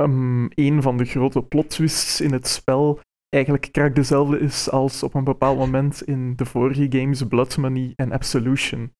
um, 0.00 0.48
een 0.54 0.82
van 0.82 0.96
de 0.96 1.04
grote 1.04 1.42
plot 1.42 1.70
twists 1.70 2.20
in 2.20 2.32
het 2.32 2.46
spel 2.46 3.00
eigenlijk 3.32 3.68
krak 3.72 3.94
dezelfde 3.94 4.38
is 4.38 4.70
als 4.70 5.02
op 5.02 5.14
een 5.14 5.24
bepaald 5.24 5.58
moment 5.58 6.02
in 6.02 6.36
de 6.36 6.44
vorige 6.44 6.86
games 6.88 7.22
Blood 7.22 7.56
Money 7.56 7.92
en 7.96 8.12
Absolution. 8.12 8.92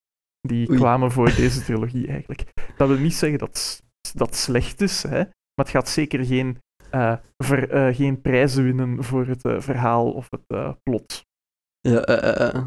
Die 0.47 0.69
Oei. 0.69 0.77
kwamen 0.77 1.11
voor 1.11 1.35
deze 1.35 1.63
trilogie 1.63 2.07
eigenlijk. 2.07 2.53
Dat 2.77 2.87
wil 2.87 2.97
niet 2.97 3.13
zeggen 3.13 3.39
dat 3.39 3.83
dat 4.13 4.35
slecht 4.35 4.81
is, 4.81 5.03
hè? 5.03 5.17
maar 5.17 5.65
het 5.65 5.69
gaat 5.69 5.89
zeker 5.89 6.25
geen, 6.25 6.57
eh, 6.89 7.17
ver- 7.43 7.69
eh, 7.69 7.95
geen 7.95 8.21
prijzen 8.21 8.63
winnen 8.63 9.03
voor 9.03 9.25
het 9.25 9.45
eh, 9.45 9.59
verhaal 9.59 10.11
of 10.11 10.27
het 10.29 10.75
plot. 10.83 11.25
Ja, 11.79 12.01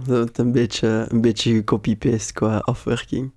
zo 0.06 0.20
het 0.20 0.38
een 0.38 0.52
beetje, 0.52 1.06
een 1.08 1.20
beetje 1.20 1.54
gecopy-paste 1.54 2.32
qua 2.32 2.58
afwerking. 2.58 3.34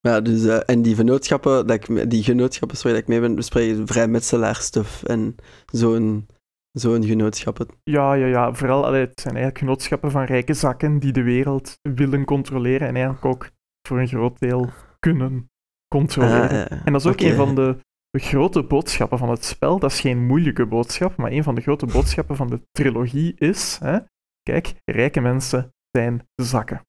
Ja, 0.00 0.20
dus, 0.20 0.64
en 0.64 0.82
die 0.82 0.94
vennootschappen, 0.94 1.66
dat 1.66 1.88
ik, 1.88 2.10
die 2.10 2.22
genootschappen 2.22 2.76
sorry, 2.76 2.92
dat 2.92 3.02
ik 3.02 3.08
mee 3.08 3.20
ben, 3.20 3.34
bespreken 3.34 3.86
vrijmetselaarsstuff 3.86 5.02
en 5.02 5.34
zo'n 5.72 6.26
zo'n 6.72 7.04
genootschappen. 7.04 7.66
Ja, 7.82 8.12
ja, 8.14 8.26
ja. 8.26 8.54
Vooral, 8.54 8.86
allee, 8.86 9.00
het 9.00 9.20
zijn 9.20 9.34
eigenlijk 9.34 9.64
genootschappen 9.64 10.10
van 10.10 10.24
rijke 10.24 10.54
zakken 10.54 10.98
die 10.98 11.12
de 11.12 11.22
wereld 11.22 11.78
willen 11.82 12.24
controleren 12.24 12.88
en 12.88 12.94
eigenlijk 12.94 13.24
ook 13.24 13.50
voor 13.88 14.00
een 14.00 14.08
groot 14.08 14.38
deel 14.38 14.70
kunnen 14.98 15.50
controleren. 15.94 16.48
Ah, 16.48 16.50
ja. 16.50 16.84
En 16.84 16.92
dat 16.92 17.00
is 17.00 17.06
ook 17.06 17.20
een 17.20 17.34
van 17.34 17.54
de, 17.54 17.78
grote 18.18 18.62
boodschappen 18.62 19.18
van 19.18 19.30
het 19.30 19.44
spel. 19.44 19.78
Dat 19.78 19.92
is 19.92 20.00
geen 20.00 20.26
moeilijke 20.26 20.66
boodschap, 20.66 21.16
maar 21.16 21.30
een 21.30 21.42
van 21.42 21.54
de 21.54 21.60
grote 21.60 21.86
boodschappen 21.86 22.36
van 22.36 22.46
de 22.46 22.62
trilogie 22.70 23.34
is: 23.34 23.78
hè, 23.80 23.98
kijk, 24.42 24.74
rijke 24.84 25.20
mensen 25.20 25.72
zijn 25.90 26.28
zakken. 26.34 26.82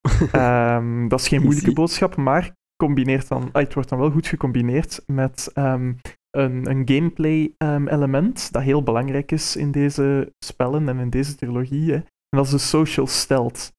Ehm, 0.32 1.08
dat 1.08 1.20
is 1.20 1.28
geen 1.28 1.42
moeilijke 1.42 1.72
boodschap, 1.72 2.16
maar 2.16 2.52
combineert 2.76 3.28
dan, 3.28 3.48
ah, 3.52 3.62
het 3.62 3.74
wordt 3.74 3.88
dan 3.88 3.98
wel 3.98 4.10
goed 4.10 4.26
gecombineerd 4.26 5.02
met 5.06 5.50
ehm, 5.54 5.92
een, 6.30 6.70
een 6.70 6.88
gameplay-element 6.88 8.52
dat 8.52 8.62
heel 8.62 8.82
belangrijk 8.82 9.32
is 9.32 9.56
in 9.56 9.70
deze 9.70 10.32
spellen 10.44 10.88
en 10.88 10.98
in 10.98 11.10
deze 11.10 11.34
trilogie. 11.34 11.90
Hè. 11.90 11.96
En 11.96 12.36
dat 12.38 12.44
is 12.44 12.50
de 12.50 12.58
social 12.58 13.06
stealth. 13.06 13.72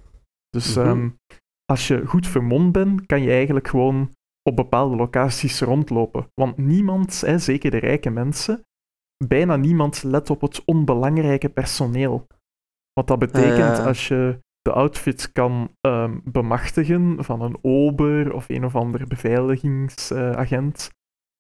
Dus 0.50 0.75
Mhm. 0.75 0.88
ehm, 0.88 1.10
als 1.65 1.88
je 1.88 2.05
goed 2.05 2.27
vermomd 2.27 2.72
bent, 2.72 3.05
kan 3.05 3.22
je 3.22 3.31
eigenlijk 3.31 3.67
gewoon 3.67 4.12
op 4.50 4.55
bepaalde 4.55 4.96
locaties 4.96 5.62
rondlopen. 5.62 6.27
Want 6.34 6.58
niemand, 6.58 7.22
hè, 7.22 7.38
zeker 7.39 7.72
de 7.72 7.77
rijke 7.77 8.10
mensen, 8.10 8.63
bijna 9.27 9.55
niemand 9.55 10.03
let 10.03 10.29
op 10.29 10.41
het 10.41 10.65
onbelangrijke 10.65 11.50
personeel. 11.50 12.27
Wat 12.93 13.08
dat 13.08 13.20
betekent 13.20 13.77
ja. 13.77 13.86
als 13.86 14.08
je 14.08 14.39
de 14.62 14.72
outfit 14.72 15.31
kan 15.31 15.72
ehm, 15.81 16.20
bemachtigen 16.24 17.24
van 17.24 17.41
een 17.41 17.58
ober 17.62 18.34
of 18.34 18.50
een 18.50 18.65
of 18.65 18.75
ander 18.75 19.08
beveiligingsagent, 19.08 20.89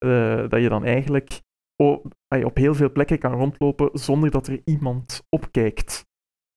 eh, 0.05 0.49
dat 0.49 0.61
je 0.61 0.69
dan 0.69 0.85
eigenlijk 0.85 1.41
op 2.43 2.57
heel 2.57 2.75
veel 2.75 2.91
plekken 2.91 3.19
kan 3.19 3.33
rondlopen 3.33 3.89
zonder 3.93 4.31
dat 4.31 4.47
er 4.47 4.61
iemand 4.63 5.21
opkijkt. 5.29 6.05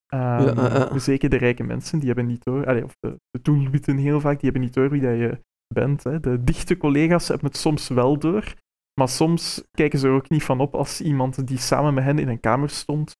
Ehm, 0.06 0.42
Ja, 0.42 0.52
ja, 0.56 0.88
ja. 0.92 0.98
Zeker 0.98 1.30
de 1.30 1.36
rijke 1.36 1.62
mensen, 1.62 1.98
die 1.98 2.06
hebben 2.06 2.26
niet 2.26 2.44
door, 2.44 2.66
allee, 2.66 2.84
of 2.84 2.96
de, 3.00 3.20
de 3.30 3.40
doelwitten 3.42 3.96
heel 3.96 4.20
vaak, 4.20 4.40
die 4.40 4.50
hebben 4.50 4.62
niet 4.62 4.74
door 4.74 4.90
wie 4.90 5.00
dat 5.00 5.18
je 5.18 5.40
bent. 5.74 6.04
Hè. 6.04 6.20
De 6.20 6.44
dichte 6.44 6.76
collega's 6.76 7.28
hebben 7.28 7.46
het 7.46 7.56
soms 7.56 7.88
wel 7.88 8.18
door, 8.18 8.54
maar 9.00 9.08
soms 9.08 9.64
kijken 9.70 9.98
ze 9.98 10.06
er 10.06 10.14
ook 10.14 10.28
niet 10.28 10.44
van 10.44 10.60
op 10.60 10.74
als 10.74 11.00
iemand 11.00 11.46
die 11.46 11.58
samen 11.58 11.94
met 11.94 12.04
hen 12.04 12.18
in 12.18 12.28
een 12.28 12.40
kamer 12.40 12.70
stond 12.70 13.14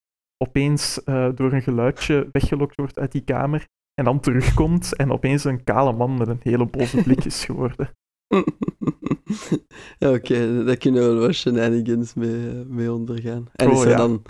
opeens 0.45 1.00
uh, 1.04 1.28
door 1.35 1.52
een 1.52 1.62
geluidje 1.62 2.28
weggelokt 2.33 2.76
wordt 2.76 2.99
uit 2.99 3.12
die 3.12 3.25
kamer 3.25 3.66
en 3.95 4.04
dan 4.04 4.21
terugkomt 4.21 4.97
en 4.97 5.12
opeens 5.12 5.45
een 5.45 5.64
kale 5.64 5.93
man 5.93 6.19
met 6.19 6.28
een 6.28 6.40
hele 6.43 6.66
boze 6.66 7.02
blik 7.02 7.25
is 7.25 7.45
geworden. 7.45 7.90
Oké, 9.99 10.14
okay, 10.14 10.64
daar 10.64 10.76
kunnen 10.76 11.02
we 11.02 11.09
wel 11.09 11.26
wat 11.26 11.35
shenanigans 11.35 12.14
mee, 12.14 12.64
mee 12.64 12.93
ondergaan. 12.93 13.47
En 13.52 13.71
is 13.71 13.78
oh, 13.78 13.85
er 13.85 13.90
ja. 13.90 13.97
dan, 13.97 14.23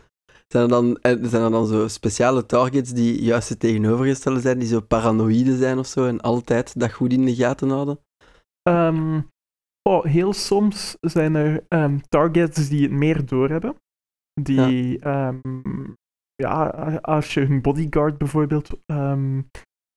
zijn, 0.46 0.62
er 0.62 0.68
dan, 0.68 0.98
zijn 1.02 1.42
er 1.42 1.50
dan 1.50 1.66
zo 1.66 1.88
speciale 1.88 2.46
targets 2.46 2.92
die 2.92 3.22
juist 3.22 3.48
het 3.48 3.60
tegenovergestelde 3.60 4.40
zijn, 4.40 4.58
die 4.58 4.68
zo 4.68 4.80
paranoïde 4.80 5.56
zijn 5.56 5.78
of 5.78 5.86
zo 5.86 6.06
en 6.06 6.20
altijd 6.20 6.80
dat 6.80 6.92
goed 6.92 7.12
in 7.12 7.24
de 7.24 7.34
gaten 7.34 7.68
houden? 7.68 7.98
Ehm, 8.62 9.20
oh, 9.82 10.04
heel 10.04 10.32
soms 10.32 10.96
zijn 11.00 11.34
er 11.34 11.64
ehm, 11.68 11.98
targets 12.08 12.68
die 12.68 12.82
het 12.82 12.92
meer 12.92 13.26
doorhebben. 13.26 13.76
Die, 14.40 14.98
ja. 15.00 15.40
ja, 16.34 16.66
als 17.02 17.34
je 17.34 17.40
hun 17.40 17.62
bodyguard 17.62 18.18
bijvoorbeeld 18.18 18.70
ehm, 18.86 19.40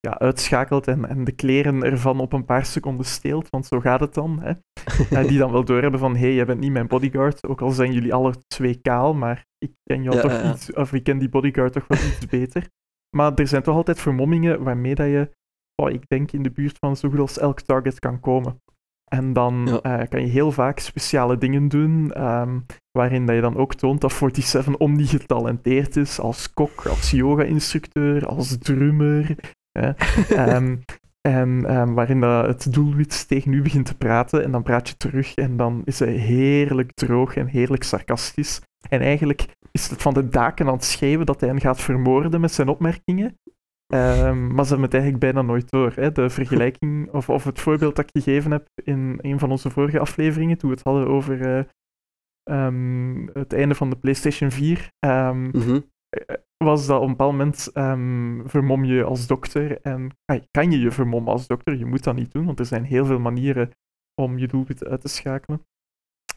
ja, 0.07 0.19
uitschakelt 0.19 0.87
en, 0.87 1.05
en 1.09 1.23
de 1.23 1.31
kleren 1.31 1.83
ervan 1.83 2.19
op 2.19 2.33
een 2.33 2.45
paar 2.45 2.65
seconden 2.65 3.05
steelt, 3.05 3.49
want 3.49 3.65
zo 3.65 3.79
gaat 3.79 3.99
het 3.99 4.13
dan. 4.13 4.39
Hè. 4.41 4.51
uh, 5.21 5.27
die 5.27 5.37
dan 5.37 5.51
wel 5.51 5.63
doorhebben 5.63 5.99
van, 5.99 6.13
hé, 6.15 6.19
hey, 6.19 6.33
jij 6.33 6.45
bent 6.45 6.59
niet 6.59 6.71
mijn 6.71 6.87
bodyguard, 6.87 7.47
ook 7.47 7.61
al 7.61 7.71
zijn 7.71 7.91
jullie 7.93 8.13
alle 8.13 8.33
twee 8.47 8.75
kaal, 8.81 9.13
maar 9.13 9.45
ik 9.57 9.71
ken 9.83 10.03
jou 10.03 10.15
Ja, 10.15 10.21
toch 10.21 10.31
ja, 10.31 10.53
iets, 10.53 10.73
of 10.73 10.93
ik 10.93 11.03
ken 11.03 11.17
die 11.17 11.29
bodyguard 11.29 11.73
toch 11.73 11.87
wel 11.87 11.97
iets 11.97 12.25
beter. 12.25 12.67
Maar 13.17 13.33
er 13.33 13.47
zijn 13.47 13.63
toch 13.63 13.75
altijd 13.75 13.99
vermommingen 13.99 14.63
waarmee 14.63 14.95
dat 14.95 15.07
je, 15.07 15.29
oh, 15.81 15.89
ik 15.89 16.03
denk, 16.07 16.31
in 16.31 16.43
de 16.43 16.51
buurt 16.51 16.77
van 16.79 16.95
zo 16.97 17.09
goed 17.09 17.19
als 17.19 17.37
elk 17.37 17.61
target 17.61 17.99
kan 17.99 18.19
komen. 18.19 18.61
En 19.11 19.33
dan 19.33 19.65
Ja. 19.65 19.81
eh, 19.81 20.07
kan 20.09 20.21
je 20.21 20.27
heel 20.27 20.51
vaak 20.51 20.79
speciale 20.79 21.37
dingen 21.37 21.67
doen, 21.67 22.11
ehm, 22.11 22.59
waarin 22.91 23.25
dat 23.25 23.35
je 23.35 23.41
dan 23.41 23.57
ook 23.57 23.73
toont 23.73 24.01
dat 24.01 24.11
47 24.11 24.77
omni-getalenteerd 24.77 25.95
is 25.95 26.19
als 26.19 26.53
kok, 26.53 26.85
als 26.85 27.11
yoga-instructeur, 27.11 28.25
als 28.25 28.57
drummer. 28.57 29.35
Hè. 29.79 29.91
Ehm, 30.35 30.75
en 31.21 31.65
ehm, 31.65 31.93
waarin 31.93 32.19
dat 32.19 32.47
het 32.47 32.73
doelwit 32.73 33.27
tegen 33.27 33.53
u 33.53 33.61
begint 33.61 33.85
te 33.85 33.97
praten 33.97 34.43
en 34.43 34.51
dan 34.51 34.63
praat 34.63 34.89
je 34.89 34.97
terug 34.97 35.35
en 35.35 35.57
dan 35.57 35.81
is 35.85 35.99
hij 35.99 36.11
heerlijk 36.11 36.93
droog 36.93 37.35
en 37.35 37.47
heerlijk 37.47 37.83
sarcastisch. 37.83 38.61
En 38.89 39.01
eigenlijk 39.01 39.45
is 39.71 39.89
het 39.89 40.01
van 40.01 40.13
de 40.13 40.29
daken 40.29 40.67
aan 40.67 40.73
het 40.73 40.83
schreeuwen 40.83 41.25
dat 41.25 41.39
hij 41.39 41.49
hen 41.49 41.59
gaat 41.59 41.81
vermoorden 41.81 42.41
met 42.41 42.51
zijn 42.51 42.67
opmerkingen. 42.67 43.37
Ehm, 43.87 44.47
maar 44.47 44.63
ze 44.63 44.69
hebben 44.69 44.89
het 44.89 44.93
eigenlijk 44.93 45.23
bijna 45.23 45.41
nooit 45.41 45.69
door. 45.69 45.91
Hè. 45.95 46.11
De 46.11 46.29
vergelijking, 46.29 47.11
of, 47.11 47.29
of 47.29 47.43
het 47.43 47.59
voorbeeld 47.59 47.95
dat 47.95 48.05
ik 48.05 48.23
gegeven 48.23 48.51
heb 48.51 48.67
in 48.83 49.19
een 49.21 49.39
van 49.39 49.51
onze 49.51 49.69
vorige 49.69 49.99
afleveringen, 49.99 50.57
toen 50.57 50.69
we 50.69 50.75
het 50.75 50.85
hadden 50.85 51.07
over 51.07 51.41
eh, 51.41 51.63
ehm, 52.43 53.27
het 53.33 53.53
einde 53.53 53.75
van 53.75 53.89
de 53.89 53.95
PlayStation 53.95 54.51
4, 54.51 54.89
ehm, 54.99 55.43
Mhm. 55.43 55.79
Was 56.57 56.85
dat 56.85 56.97
op 56.97 57.03
een 57.03 57.09
bepaald 57.09 57.31
moment 57.31 57.71
ehm, 57.73 58.47
vermom 58.47 58.83
je 58.83 59.03
als 59.03 59.27
dokter. 59.27 59.81
En 59.81 60.11
kan 60.51 60.71
je 60.71 60.79
je 60.79 60.91
vermommen 60.91 61.31
als 61.31 61.47
dokter? 61.47 61.77
Je 61.77 61.85
moet 61.85 62.03
dat 62.03 62.15
niet 62.15 62.31
doen, 62.31 62.45
want 62.45 62.59
er 62.59 62.65
zijn 62.65 62.83
heel 62.83 63.05
veel 63.05 63.19
manieren 63.19 63.71
om 64.21 64.37
je 64.37 64.47
doelwit 64.47 64.85
uit 64.85 65.01
te 65.01 65.07
schakelen. 65.07 65.61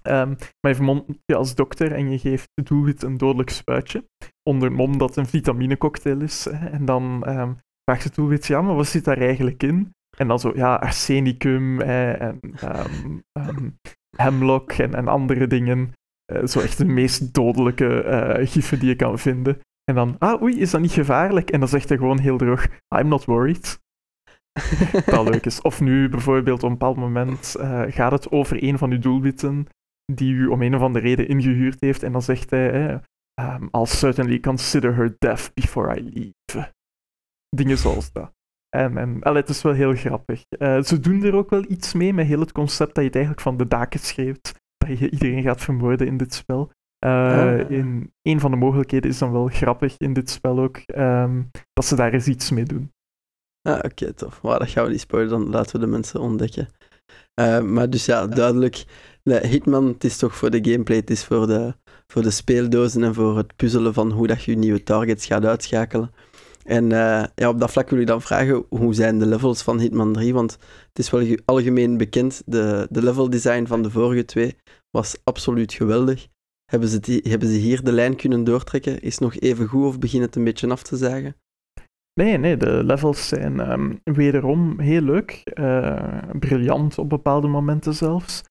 Ehm, 0.02 0.28
maar 0.28 0.70
je 0.70 0.74
vermomt 0.74 1.04
je 1.24 1.34
als 1.34 1.54
dokter 1.54 1.92
en 1.92 2.10
je 2.10 2.18
geeft 2.18 2.50
het 2.54 2.66
doelwit 2.66 3.02
een 3.02 3.16
dodelijk 3.16 3.50
spuitje. 3.50 4.04
Onder 4.42 4.72
mom 4.72 4.98
dat 4.98 5.16
een 5.16 5.26
vitaminecocktail 5.26 6.20
is. 6.20 6.44
Hè, 6.44 6.68
en 6.68 6.84
dan 6.84 7.24
ehm, 7.24 7.52
vraagt 7.84 8.04
het 8.04 8.14
doelwit, 8.14 8.46
ja, 8.46 8.62
maar 8.62 8.74
wat 8.74 8.86
zit 8.86 9.04
daar 9.04 9.18
eigenlijk 9.18 9.62
in? 9.62 9.94
En 10.16 10.28
dan 10.28 10.38
zo, 10.38 10.52
ja, 10.54 10.74
arsenicum 10.74 11.80
hè, 11.80 12.12
en 12.12 12.40
hemlock 14.16 14.72
en, 14.72 15.08
andere 15.08 15.46
dingen. 15.46 15.92
Eh, 16.24 16.46
zo 16.46 16.60
echt 16.60 16.78
de 16.78 16.84
meest 16.84 17.34
dodelijke 17.34 18.02
eh, 18.02 18.46
giffen 18.48 18.78
die 18.78 18.88
je 18.88 18.96
kan 18.96 19.18
vinden. 19.18 19.60
En 19.90 19.96
dan, 19.96 20.16
ah, 20.18 20.42
oei, 20.42 20.60
is 20.60 20.70
dat 20.70 20.80
niet 20.80 20.92
gevaarlijk? 20.92 21.50
En 21.50 21.60
dan 21.60 21.68
zegt 21.68 21.88
hij 21.88 21.98
gewoon 21.98 22.18
heel 22.18 22.36
droog, 22.36 22.66
I'm 22.98 23.08
not 23.08 23.24
worried. 23.24 23.80
Dat 25.06 25.28
leuk 25.28 25.46
is. 25.46 25.60
Of 25.60 25.80
nu 25.80 26.08
bijvoorbeeld 26.08 26.62
op 26.62 26.70
een 26.70 26.78
bepaald 26.78 26.96
moment 26.96 27.54
eh, 27.54 27.82
gaat 27.88 28.12
het 28.12 28.30
over 28.30 28.62
een 28.62 28.78
van 28.78 28.90
uw 28.90 28.98
doelwitten 28.98 29.66
die 30.12 30.34
u 30.34 30.46
om 30.46 30.62
een 30.62 30.74
of 30.74 30.80
andere 30.82 31.04
reden 31.04 31.28
ingehuurd 31.28 31.80
heeft. 31.80 32.02
En 32.02 32.12
dan 32.12 32.22
zegt 32.22 32.50
hij, 32.50 32.70
eh, 32.70 33.54
um, 33.54 33.68
I'll 33.72 33.86
certainly 33.86 34.40
consider 34.40 34.94
her 34.94 35.16
death 35.18 35.50
before 35.54 36.00
I 36.00 36.02
leave. 36.02 36.72
Dingen 37.56 37.78
zoals 37.78 38.12
dat. 38.12 38.32
En, 38.68 38.98
en 38.98 39.22
allee, 39.22 39.40
het 39.40 39.50
is 39.50 39.62
wel 39.62 39.72
heel 39.72 39.94
grappig. 39.94 40.44
Eh, 40.48 40.82
ze 40.82 41.00
doen 41.00 41.24
er 41.24 41.34
ook 41.34 41.50
wel 41.50 41.64
iets 41.68 41.92
mee 41.94 42.14
met 42.14 42.26
heel 42.26 42.40
het 42.40 42.52
concept 42.52 42.94
dat 42.94 43.04
je 43.04 43.10
het 43.10 43.14
eigenlijk 43.14 43.44
van 43.44 43.56
de 43.56 43.68
daken 43.68 44.00
schreeuwt. 44.00 44.54
Dat 44.76 44.98
je 44.98 45.10
iedereen 45.10 45.42
gaat 45.42 45.60
vermoorden 45.60 46.06
in 46.06 46.16
dit 46.16 46.34
spel. 46.34 46.70
Eh, 47.06 47.10
Ah. 47.10 47.70
in, 47.70 48.12
een 48.22 48.40
van 48.40 48.50
de 48.50 48.56
mogelijkheden 48.56 49.10
is 49.10 49.18
dan 49.18 49.32
wel 49.32 49.46
grappig 49.46 49.94
in 49.96 50.12
dit 50.12 50.30
spel 50.30 50.58
ook, 50.58 50.76
ehm, 50.76 51.42
dat 51.72 51.84
ze 51.84 51.96
daar 51.96 52.12
eens 52.12 52.26
iets 52.26 52.50
mee 52.50 52.64
doen. 52.64 52.92
Ah, 53.62 53.78
oké, 53.82 54.12
tof. 54.12 54.42
Maar 54.42 54.58
dat 54.58 54.68
gaan 54.70 54.84
we 54.84 54.90
niet 54.90 55.00
spoilen, 55.00 55.30
dan 55.30 55.50
laten 55.50 55.72
we 55.72 55.78
de 55.86 55.90
mensen 55.92 56.20
ontdekken. 56.20 56.68
Eh, 57.34 57.60
maar 57.60 57.90
dus 57.90 58.04
ja, 58.04 58.26
duidelijk. 58.26 58.84
nee, 59.22 59.46
Hitman, 59.46 59.86
het 59.86 60.04
is 60.04 60.16
toch 60.16 60.36
voor 60.36 60.50
de 60.50 60.70
gameplay, 60.70 60.96
het 60.98 61.10
is 61.10 61.24
voor 61.24 61.46
de, 61.46 61.74
voor 62.06 62.22
de 62.22 62.30
speeldozen 62.30 63.02
en 63.04 63.14
voor 63.14 63.36
het 63.36 63.56
puzzelen 63.56 63.94
van 63.94 64.10
hoe 64.12 64.26
dat 64.26 64.42
je 64.44 64.56
nieuwe 64.56 64.82
targets 64.82 65.26
gaat 65.26 65.44
uitschakelen. 65.44 66.10
En 66.64 66.92
eh, 66.92 67.24
ja, 67.34 67.48
op 67.48 67.60
dat 67.60 67.70
vlak 67.70 67.90
wil 67.90 68.00
ik 68.00 68.06
dan 68.06 68.22
vragen, 68.22 68.64
hoe 68.68 68.94
zijn 68.94 69.18
de 69.18 69.26
levels 69.26 69.62
van 69.62 69.78
Hitman 69.80 70.12
3? 70.12 70.34
Want 70.34 70.52
het 70.88 70.98
is 70.98 71.10
wel 71.10 71.24
ge- 71.26 71.42
algemeen 71.44 71.96
bekend, 71.96 72.42
de, 72.46 72.86
de 72.90 73.02
level 73.02 73.30
design 73.30 73.66
van 73.66 73.82
de 73.82 73.90
vorige 73.90 74.24
twee 74.24 74.56
was 74.90 75.16
absoluut 75.24 75.72
geweldig. 75.72 76.28
Hebben 76.70 76.88
ze, 76.88 77.00
die, 77.00 77.20
hebben 77.28 77.48
ze 77.48 77.54
hier 77.54 77.84
de 77.84 77.92
lijn 77.92 78.16
kunnen 78.16 78.44
doortrekken? 78.44 79.00
Is 79.00 79.18
nog 79.18 79.34
even 79.34 79.66
goed 79.66 79.84
of 79.84 79.98
begint 79.98 80.24
het 80.24 80.36
een 80.36 80.44
beetje 80.44 80.70
af 80.70 80.82
te 80.82 80.96
zagen? 80.96 81.36
Nee, 82.20 82.38
nee, 82.38 82.56
de 82.56 82.84
levels 82.84 83.28
zijn 83.28 83.60
ehm, 83.60 83.94
wederom 84.04 84.80
heel 84.80 85.02
leuk. 85.02 85.40
eh, 85.44 86.18
briljant 86.38 86.98
op 86.98 87.08
bepaalde 87.08 87.48
momenten 87.48 87.94
zelfs. 87.94 88.42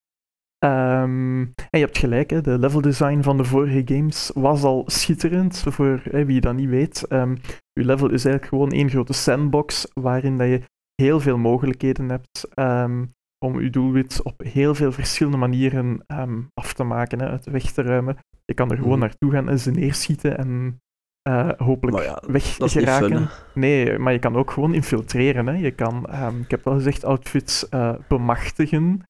Ehm, 0.58 1.42
en 1.42 1.80
je 1.80 1.86
hebt 1.86 1.98
gelijk, 1.98 2.30
hè, 2.30 2.42
de 2.42 2.60
level 2.60 2.82
design 2.82 3.22
van 3.22 3.38
de 3.38 3.44
vorige 3.44 3.82
games 3.86 4.32
was 4.34 4.64
al 4.64 4.84
schitterend. 4.86 5.64
Voor 5.68 6.02
hè, 6.04 6.26
wie 6.26 6.42
dat 6.42 6.56
niet 6.56 6.70
weet. 6.70 7.08
Ehm 7.08 7.36
je 7.80 7.86
level 7.86 8.12
is 8.12 8.26
eigenlijk 8.26 8.46
gewoon 8.46 8.72
één 8.72 8.90
grote 8.90 9.14
sandbox 9.14 9.88
waarin 9.94 10.38
dat 10.38 10.48
je 10.48 10.62
heel 10.96 11.20
veel 11.20 11.38
mogelijkheden 11.38 12.10
hebt 12.10 12.48
ehm, 12.54 13.06
om 13.46 13.62
je 13.62 13.70
doelwit 13.70 14.24
op 14.24 14.42
heel 14.44 14.76
veel 14.76 14.92
verschillende 14.92 15.38
manieren 15.38 16.04
ehm, 16.08 16.42
af 16.54 16.74
te 16.74 16.84
maken, 16.84 17.20
hè, 17.20 17.28
uit 17.28 17.44
de 17.44 17.52
weg 17.52 17.72
te 17.72 17.82
ruimen. 17.82 18.18
Je 18.46 18.54
kan 18.54 18.70
er 18.72 18.76
gewoon 18.78 18.92
Mhm. 18.92 19.00
naartoe 19.00 19.32
gaan 19.32 19.50
en 19.50 19.60
ze 19.60 19.72
neerschieten 19.72 20.38
en 20.38 20.80
eh, 21.22 21.50
hopelijk 21.58 21.98
Maar 21.98 22.06
ja, 22.06 22.22
weg 22.28 22.44
Dat 22.58 22.68
is 22.68 22.76
niet 22.76 22.84
geraken. 22.84 23.10
fun, 23.10 23.18
hè? 23.18 23.60
Nee, 23.60 23.98
maar 24.00 24.14
je 24.14 24.20
kan 24.20 24.36
ook 24.36 24.52
gewoon 24.52 24.74
infiltreren. 24.74 25.48
Hè. 25.48 25.54
Je 25.54 25.72
kan, 25.72 26.06
ehm, 26.06 26.40
ik 26.42 26.52
heb 26.52 26.64
wel 26.64 26.74
gezegd, 26.74 27.04
outfits 27.06 27.70
eh, 27.70 27.96
bemachtigen 28.08 29.02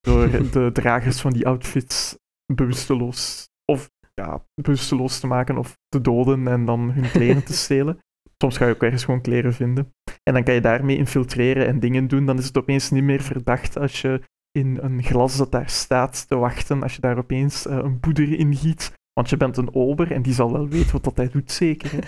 door 0.00 0.30
de 0.52 0.70
dragers 0.72 1.20
van 1.20 1.32
die 1.32 1.46
outfits 1.46 2.18
bewusteloos 2.54 3.48
of 3.72 3.90
ja, 4.14 4.44
bewusteloos 4.62 5.20
te 5.20 5.26
maken 5.26 5.56
of 5.58 5.78
te 5.88 6.00
doden 6.00 6.48
en 6.48 6.64
dan 6.64 6.90
hun 6.90 7.10
kleren 7.10 7.44
te 7.44 7.52
stelen. 7.64 7.98
Soms 8.38 8.56
ga 8.56 8.66
je 8.66 8.74
ook 8.74 8.82
ergens 8.82 9.04
gewoon 9.04 9.20
kleren 9.20 9.52
vinden. 9.52 9.92
En 10.22 10.34
dan 10.34 10.44
kan 10.44 10.54
je 10.54 10.60
daarmee 10.60 10.96
infiltreren 10.96 11.66
en 11.66 11.80
dingen 11.80 12.08
doen. 12.08 12.26
Dan 12.26 12.38
is 12.38 12.46
het 12.46 12.58
opeens 12.58 12.90
niet 12.90 13.02
meer 13.02 13.22
verdacht 13.22 13.78
als 13.78 14.00
je 14.00 14.20
in 14.50 14.78
een 14.80 15.02
glas 15.02 15.36
dat 15.36 15.52
daar 15.52 15.68
staat 15.68 16.28
te 16.28 16.36
wachten, 16.36 16.82
als 16.82 16.94
je 16.94 17.00
daar 17.00 17.18
opeens 17.18 17.66
eh, 17.66 17.76
een 17.76 18.00
poeder 18.00 18.38
in 18.38 18.56
giet. 18.56 18.92
Want 19.12 19.30
je 19.30 19.36
bent 19.36 19.56
een 19.56 19.74
ober 19.74 20.12
en 20.12 20.22
die 20.22 20.32
zal 20.32 20.52
wel 20.52 20.68
weten 20.68 20.92
wat 20.92 21.04
dat 21.04 21.16
hij 21.16 21.28
doet, 21.28 21.50
zeker. 21.50 21.90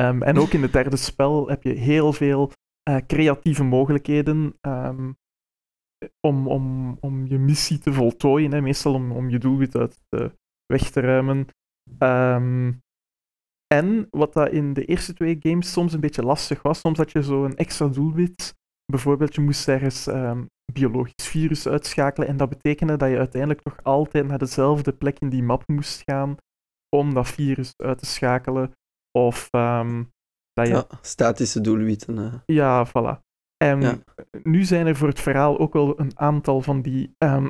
Ehm, 0.00 0.22
en 0.22 0.38
ook 0.38 0.48
in 0.48 0.62
het 0.62 0.72
derde 0.72 0.96
spel 0.96 1.48
heb 1.48 1.62
je 1.62 1.72
heel 1.72 2.12
veel 2.12 2.52
eh, 2.82 2.96
creatieve 3.06 3.64
mogelijkheden 3.64 4.54
ehm, 4.60 5.12
om, 6.20 6.48
om, 6.48 6.96
om 7.00 7.26
je 7.26 7.38
missie 7.38 7.78
te 7.78 7.92
voltooien. 7.92 8.52
Hè. 8.52 8.60
Meestal 8.60 8.94
om, 8.94 9.12
om 9.12 9.28
je 9.28 9.38
doelwit 9.38 9.76
uit 9.76 10.00
de 10.08 10.32
weg 10.66 10.90
te 10.90 11.00
ruimen. 11.00 11.46
Ehm, 11.98 12.72
en 13.74 14.06
wat 14.10 14.32
dat 14.32 14.50
in 14.50 14.72
de 14.72 14.84
eerste 14.84 15.14
twee 15.14 15.36
games 15.40 15.72
soms 15.72 15.92
een 15.92 16.00
beetje 16.00 16.22
lastig 16.22 16.62
was, 16.62 16.80
soms 16.80 16.98
had 16.98 17.12
je 17.12 17.22
zo 17.22 17.44
een 17.44 17.56
extra 17.56 17.86
doelwit. 17.88 18.54
Bijvoorbeeld, 18.92 19.34
je 19.34 19.40
moest 19.40 19.68
ergens 19.68 20.06
ehm, 20.06 20.44
biologisch 20.72 21.28
virus 21.28 21.66
uitschakelen. 21.68 22.28
En 22.28 22.36
dat 22.36 22.48
betekende 22.48 22.96
dat 22.96 23.10
je 23.10 23.18
uiteindelijk 23.18 23.64
nog 23.64 23.76
altijd 23.82 24.26
naar 24.26 24.38
dezelfde 24.38 24.92
plek 24.92 25.18
in 25.18 25.28
die 25.28 25.42
map 25.42 25.62
moest 25.66 26.02
gaan 26.06 26.36
om 26.96 27.14
dat 27.14 27.28
virus 27.28 27.72
uit 27.76 27.98
te 27.98 28.06
schakelen. 28.06 28.72
Of 29.18 29.48
ehm, 29.50 30.04
dat 30.52 30.66
je 30.66 30.72
Ja, 30.72 30.86
statische 31.00 31.60
doelwitten. 31.60 32.18
eh. 32.18 32.34
ja, 32.46 32.86
voilà. 32.88 33.18
En 33.64 33.80
Ja. 33.80 33.98
nu 34.42 34.64
zijn 34.64 34.86
er 34.86 34.96
voor 34.96 35.08
het 35.08 35.20
verhaal 35.20 35.58
ook 35.58 35.72
wel 35.72 36.00
een 36.00 36.18
aantal 36.18 36.60
van 36.60 36.82
die 36.82 37.14
ehm, 37.18 37.48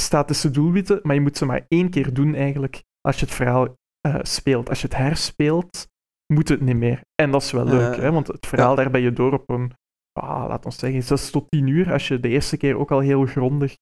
statische 0.00 0.50
doelwitten, 0.50 1.00
maar 1.02 1.14
je 1.14 1.20
moet 1.20 1.36
ze 1.36 1.44
maar 1.44 1.64
één 1.68 1.90
keer 1.90 2.14
doen 2.14 2.34
eigenlijk 2.34 2.82
als 3.00 3.18
je 3.18 3.24
het 3.26 3.34
verhaal 3.34 3.76
eh, 4.00 4.18
speelt. 4.22 4.68
Als 4.68 4.80
je 4.80 4.86
het 4.86 4.96
herspeelt, 4.96 5.88
moet 6.32 6.48
het 6.48 6.60
niet 6.60 6.76
meer. 6.76 7.00
En 7.14 7.30
dat 7.30 7.42
is 7.42 7.50
wel 7.50 7.64
leuk, 7.64 7.96
hè, 7.96 8.12
want 8.12 8.26
het 8.26 8.46
verhaal 8.46 8.74
daar 8.74 8.90
ben 8.90 9.00
je 9.00 9.12
door 9.12 9.32
op 9.32 9.50
een, 9.50 9.72
ah, 10.12 10.48
laat 10.48 10.64
ons 10.64 10.78
zeggen, 10.78 11.02
6 11.02 11.30
tot 11.30 11.50
10 11.50 11.66
uur, 11.66 11.92
als 11.92 12.08
je 12.08 12.20
de 12.20 12.28
eerste 12.28 12.56
keer 12.56 12.78
ook 12.78 12.90
al 12.90 13.00
heel 13.00 13.26
grondig 13.26 13.76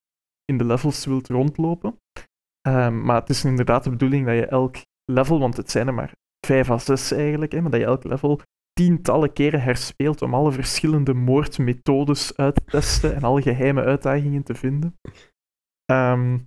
in 0.44 0.58
de 0.58 0.64
levels 0.64 1.04
wilt 1.04 1.28
rondlopen. 1.28 1.98
Ehm, 2.60 3.02
maar 3.02 3.20
het 3.20 3.30
is 3.30 3.44
inderdaad 3.44 3.84
de 3.84 3.90
bedoeling 3.90 4.26
dat 4.26 4.34
je 4.34 4.46
elk 4.46 4.76
level, 5.12 5.38
want 5.38 5.56
het 5.56 5.70
zijn 5.70 5.86
er 5.86 5.94
maar 5.94 6.12
vijf 6.46 6.70
à 6.70 6.78
zes 6.78 7.12
eigenlijk, 7.12 7.52
hè, 7.52 7.60
maar 7.60 7.70
dat 7.70 7.80
je 7.80 7.86
elk 7.86 8.04
level 8.04 8.40
tientallen 8.72 9.32
keren 9.32 9.62
herspeelt 9.62 10.22
om 10.22 10.34
alle 10.34 10.52
verschillende 10.52 11.14
moordmethodes 11.14 12.36
uit 12.36 12.54
te 12.54 12.64
testen 12.64 13.14
en 13.14 13.22
alle 13.22 13.42
geheime 13.42 13.82
uitdagingen 13.82 14.42
te 14.42 14.54
vinden. 14.54 14.98
Ehm, 15.84 16.38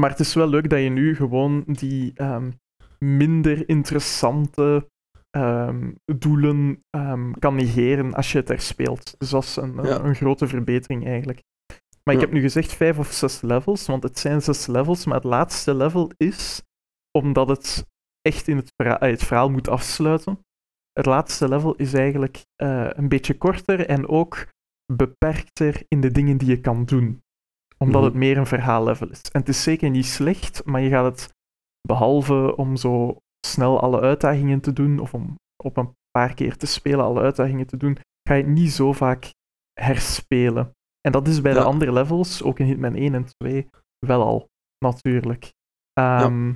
maar 0.00 0.10
het 0.10 0.20
is 0.20 0.34
wel 0.34 0.48
leuk 0.48 0.70
dat 0.70 0.80
je 0.80 0.88
nu 0.88 1.16
gewoon 1.16 1.62
die 1.66 2.12
ehm, 2.14 2.50
minder 2.98 3.68
interessante 3.68 4.88
ehm, 5.30 5.92
doelen 6.04 6.82
kan 7.38 7.54
negeren 7.54 8.14
als 8.14 8.32
je 8.32 8.38
het 8.38 8.48
herspeelt. 8.48 9.14
Dus 9.18 9.30
dat 9.30 9.42
is 9.42 9.56
een, 9.56 10.04
een 10.06 10.14
grote 10.14 10.46
verbetering 10.46 11.06
eigenlijk. 11.06 11.42
Maar 12.02 12.14
ik 12.14 12.20
heb 12.20 12.32
nu 12.32 12.40
gezegd 12.40 12.72
vijf 12.72 12.98
of 12.98 13.12
zes 13.12 13.40
levels, 13.40 13.86
want 13.86 14.02
het 14.02 14.18
zijn 14.18 14.42
zes 14.42 14.66
levels, 14.66 15.04
maar 15.04 15.14
het 15.14 15.24
laatste 15.24 15.74
level 15.74 16.10
is 16.16 16.62
omdat 17.18 17.48
het 17.48 17.86
echt 18.20 18.48
in 18.48 18.56
het 18.56 18.72
verhaal, 18.76 18.98
het 19.00 19.24
verhaal 19.24 19.50
moet 19.50 19.68
afsluiten 19.68 20.38
het 20.94 21.06
laatste 21.06 21.48
level 21.48 21.74
is 21.74 21.94
eigenlijk 21.94 22.44
uh, 22.62 22.88
een 22.90 23.08
beetje 23.08 23.38
korter 23.38 23.86
en 23.86 24.08
ook 24.08 24.46
beperkter 24.92 25.82
in 25.88 26.00
de 26.00 26.10
dingen 26.10 26.38
die 26.38 26.48
je 26.48 26.60
kan 26.60 26.84
doen. 26.84 27.22
Omdat 27.78 28.00
mhm. 28.00 28.10
het 28.10 28.14
meer 28.14 28.36
een 28.36 28.46
verhaallevel 28.46 29.10
is. 29.10 29.22
En 29.22 29.40
het 29.40 29.48
is 29.48 29.62
zeker 29.62 29.90
niet 29.90 30.06
slecht, 30.06 30.64
maar 30.64 30.80
je 30.80 30.88
gaat 30.88 31.04
het, 31.04 31.34
behalve 31.88 32.56
om 32.56 32.76
zo 32.76 33.16
snel 33.46 33.80
alle 33.80 34.00
uitdagingen 34.00 34.60
te 34.60 34.72
doen, 34.72 34.98
of 34.98 35.14
om 35.14 35.34
op 35.64 35.76
een 35.76 35.94
paar 36.10 36.34
keer 36.34 36.56
te 36.56 36.66
spelen 36.66 37.04
alle 37.04 37.20
uitdagingen 37.20 37.66
te 37.66 37.76
doen, 37.76 37.98
ga 38.28 38.34
je 38.34 38.42
het 38.42 38.52
niet 38.52 38.72
zo 38.72 38.92
vaak 38.92 39.32
herspelen. 39.80 40.72
En 41.00 41.12
dat 41.12 41.28
is 41.28 41.40
bij 41.40 41.52
de 41.52 41.62
andere 41.62 41.92
levels, 41.92 42.42
ook 42.42 42.58
in 42.58 42.66
Hitman 42.66 42.94
1 42.94 43.14
en 43.14 43.26
2, 43.36 43.68
wel 44.06 44.22
al, 44.22 44.48
natuurlijk. 44.84 45.52
Um, 46.00 46.48
ja. 46.48 46.54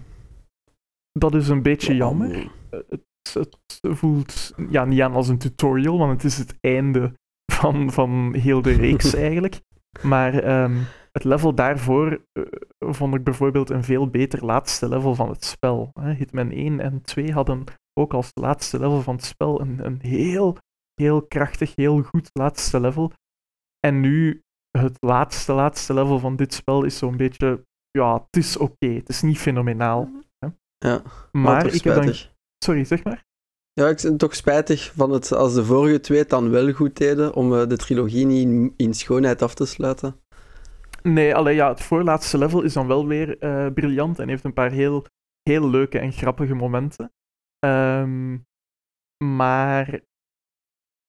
Dat 1.13 1.35
is 1.35 1.49
een 1.49 1.63
beetje 1.63 1.97
jammer. 1.97 2.51
Het 2.71 3.07
het 3.33 3.59
voelt 3.81 4.55
ja, 4.71 4.85
niet 4.85 5.01
aan 5.01 5.15
als 5.15 5.29
een 5.29 5.39
tutorial, 5.39 5.99
want 5.99 6.13
het 6.13 6.25
is 6.25 6.39
het 6.39 6.57
einde 6.61 7.15
van, 7.53 7.93
van 7.93 8.35
heel 8.35 8.63
de 8.63 8.73
reeks 8.73 9.15
eigenlijk. 9.29 9.61
Maar 10.03 10.35
ehm, 10.35 10.77
het 11.19 11.27
level 11.27 11.55
daarvoor 11.55 12.21
uh, 12.33 12.45
vond 12.79 13.15
ik 13.15 13.25
bijvoorbeeld 13.25 13.71
een 13.71 13.85
veel 13.85 14.11
beter 14.11 14.45
laatste 14.45 14.89
level 14.89 15.15
van 15.15 15.29
het 15.29 15.45
spel. 15.45 15.93
Hitman 16.01 16.51
1 16.51 16.81
en 16.81 17.03
2 17.03 17.33
hadden 17.33 17.65
ook 18.01 18.15
als 18.15 18.31
laatste 18.35 18.79
level 18.79 19.03
van 19.03 19.15
het 19.15 19.25
spel 19.25 19.61
een, 19.61 19.85
een 19.85 19.99
heel, 20.01 20.57
heel 20.95 21.23
krachtig, 21.23 21.73
heel 21.75 22.03
goed 22.03 22.31
laatste 22.33 22.81
level. 22.81 23.13
En 23.87 24.01
nu, 24.01 24.43
het 24.79 24.97
laatste, 25.01 25.53
laatste 25.53 25.95
level 25.95 26.19
van 26.19 26.37
dit 26.37 26.55
spel 26.55 26.85
is 26.85 26.99
zo'n 26.99 27.17
beetje, 27.17 27.65
ja, 27.91 28.15
het 28.15 28.37
is 28.37 28.57
oké, 28.57 28.87
het 28.87 29.09
is 29.09 29.23
niet 29.23 29.39
fenomenaal. 29.39 30.11
Hè? 30.39 30.49
Ja, 30.77 31.03
maar 31.33 31.75
ik 31.75 31.83
heb 31.83 31.95
dan 31.95 32.15
Sorry, 32.65 32.85
zeg 32.85 33.05
maar. 33.05 33.27
Ja, 33.73 33.89
ik 33.89 34.01
vind 34.01 34.13
het 34.13 34.19
toch 34.19 34.35
spijtig 34.35 34.93
van 34.97 35.11
het, 35.11 35.33
als 35.33 35.55
de 35.55 35.65
vorige 35.65 36.01
twee 36.01 36.19
het 36.19 36.29
dan 36.29 36.51
wel 36.51 36.73
goed 36.73 36.97
deden, 36.97 37.35
om 37.35 37.55
eh, 37.55 37.67
de 37.67 37.77
trilogie 37.77 38.27
niet 38.27 38.73
in, 38.77 38.95
schoonheid 38.95 39.43
af 39.43 39.55
te 39.55 39.67
sluiten. 39.67 40.21
Nee, 41.09 41.35
alleen 41.35 41.55
ja, 41.55 41.69
het 41.69 41.83
voorlaatste 41.83 42.39
level 42.39 42.63
is 42.63 42.73
dan 42.73 42.87
wel 42.87 43.07
weer 43.07 43.45
uh, 43.45 43.73
briljant 43.73 44.19
en 44.19 44.29
heeft 44.29 44.45
een 44.45 44.53
paar 44.53 44.71
heel, 44.71 45.05
heel 45.43 45.71
leuke 45.71 45.99
en 45.99 46.13
grappige 46.13 46.55
momenten. 46.55 47.13
Um, 47.67 48.47
maar 49.25 50.01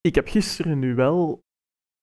ik 0.02 0.16
heb 0.16 0.28
gisteren 0.28 0.80
nu 0.80 0.96
wel 0.96 1.42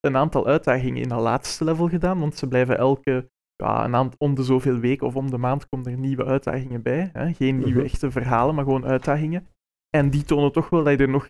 een 0.01 0.17
aantal 0.17 0.47
uitdagingen 0.47 1.03
in 1.03 1.09
dat 1.09 1.21
laatste 1.21 1.65
level 1.65 1.89
gedaan, 1.89 2.19
want 2.19 2.37
ze 2.37 2.49
blijven 2.49 2.79
elke, 2.79 3.31
ja, 3.57 3.85
een 3.85 3.95
aantal, 3.95 4.19
om 4.19 4.35
de 4.35 4.43
zoveel 4.43 4.79
weken 4.79 5.07
of 5.07 5.17
om 5.17 5.31
de 5.31 5.39
maand 5.39 5.69
komen 5.69 5.93
er 5.93 5.99
nieuwe 5.99 6.25
uitdagingen 6.25 6.83
bij. 6.83 7.11
Hè? 7.13 7.33
Geen 7.33 7.57
nieuwe 7.57 7.73
mhm. 7.73 7.85
echte 7.85 8.11
verhalen, 8.11 8.55
maar 8.55 8.65
gewoon 8.65 8.87
uitdagingen. 8.87 9.49
En 9.97 10.11
die 10.11 10.25
tonen 10.25 10.53
toch 10.53 10.69
wel 10.69 10.85
dat 10.85 10.99
je 10.99 11.05
er 11.05 11.11
nog 11.11 11.29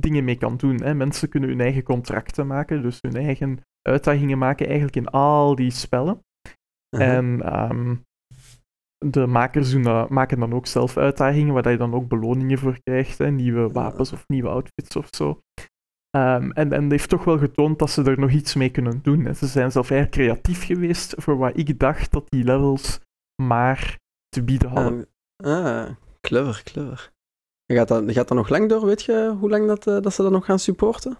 dingen 0.00 0.24
mee 0.24 0.38
kan 0.38 0.56
doen. 0.56 0.82
Hè? 0.82 0.94
Mensen 0.94 1.28
kunnen 1.28 1.48
hun 1.48 1.60
eigen 1.60 1.82
contracten 1.82 2.46
maken, 2.46 2.82
dus 2.82 2.98
hun 3.00 3.16
eigen 3.16 3.60
uitdagingen 3.86 4.38
maken 4.38 4.66
eigenlijk 4.66 4.96
in 4.96 5.08
al 5.08 5.54
die 5.54 5.70
spellen. 5.70 6.20
Uh-huh. 6.96 7.16
En 7.16 7.42
ehm, 7.42 7.96
de 8.98 9.26
makers 9.26 9.70
doen 9.70 10.06
maken 10.08 10.38
dan 10.38 10.54
ook 10.54 10.66
zelf 10.66 10.96
uitdagingen 10.96 11.54
waar 11.54 11.70
je 11.70 11.76
dan 11.76 11.94
ook 11.94 12.08
beloningen 12.08 12.58
voor 12.58 12.78
krijgt. 12.82 13.18
Hè? 13.18 13.30
Nieuwe 13.30 13.68
wapens 13.68 14.12
of 14.12 14.28
nieuwe 14.28 14.48
outfits 14.48 14.96
of 14.96 15.08
zo. 15.10 15.40
Um, 16.16 16.52
en, 16.52 16.72
en 16.72 16.90
heeft 16.90 17.08
toch 17.08 17.24
wel 17.24 17.38
getoond 17.38 17.78
dat 17.78 17.90
ze 17.90 18.02
er 18.02 18.18
nog 18.18 18.30
iets 18.30 18.54
mee 18.54 18.70
kunnen 18.70 19.02
doen. 19.02 19.34
Ze 19.34 19.46
zijn 19.46 19.72
zelf 19.72 19.90
erg 19.90 20.08
creatief 20.08 20.64
geweest 20.64 21.14
voor 21.16 21.36
wat 21.36 21.58
ik 21.58 21.78
dacht 21.78 22.12
dat 22.12 22.24
die 22.28 22.44
levels 22.44 23.00
maar 23.42 23.98
te 24.28 24.42
bieden 24.42 24.68
hadden. 24.68 25.08
ah, 25.44 25.90
clever, 26.20 26.62
clever. 26.64 27.12
Gaat 27.72 27.88
dat, 27.88 28.12
gaat 28.12 28.28
dat 28.28 28.36
nog 28.36 28.48
lang 28.48 28.68
door? 28.68 28.86
Weet 28.86 29.02
je 29.02 29.36
hoe 29.38 29.50
lang 29.50 29.66
dat, 29.66 29.86
uh, 29.86 30.00
dat 30.00 30.14
ze 30.14 30.22
dat 30.22 30.32
nog 30.32 30.44
gaan 30.44 30.58
supporten? 30.58 31.18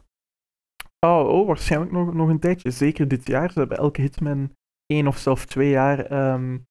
Oh, 1.07 1.29
oh 1.29 1.47
waarschijnlijk 1.47 1.93
nog, 1.93 2.15
nog 2.15 2.29
een 2.29 2.39
tijdje. 2.39 2.71
Zeker 2.71 3.09
dit 3.09 3.27
jaar. 3.27 3.51
Ze 3.51 3.59
hebben 3.59 3.79
elke 3.79 4.01
Hitman 4.01 4.53
één 4.87 5.07
of 5.07 5.19
zelfs 5.19 5.45
twee 5.45 5.71
jaar 5.71 6.33
um, 6.35 6.67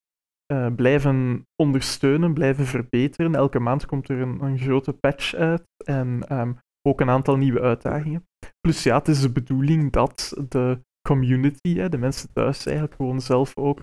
uh, 0.54 0.76
blijven 0.76 1.48
ondersteunen, 1.56 2.34
blijven 2.34 2.66
verbeteren. 2.66 3.36
Elke 3.36 3.60
maand 3.60 3.86
komt 3.86 4.10
er 4.10 4.22
een, 4.22 4.42
een 4.42 4.58
grote 4.58 4.94
patch 4.94 5.34
uit 5.34 5.64
en 5.86 6.38
um, 6.40 6.58
ook 6.88 7.02
een 7.02 7.10
aantal 7.10 7.38
nieuwe 7.38 7.62
uitdagingen. 7.62 8.26
Plus 8.60 8.84
ja, 8.84 8.98
het 8.98 9.08
is 9.08 9.22
de 9.22 9.32
bedoeling 9.32 9.92
dat 9.92 10.46
de 10.50 10.80
community, 11.08 11.88
de 11.88 11.98
mensen 11.98 12.34
thuis 12.34 12.66
eigenlijk 12.66 12.96
gewoon 12.96 13.22
zelf 13.22 13.58
ook 13.58 13.80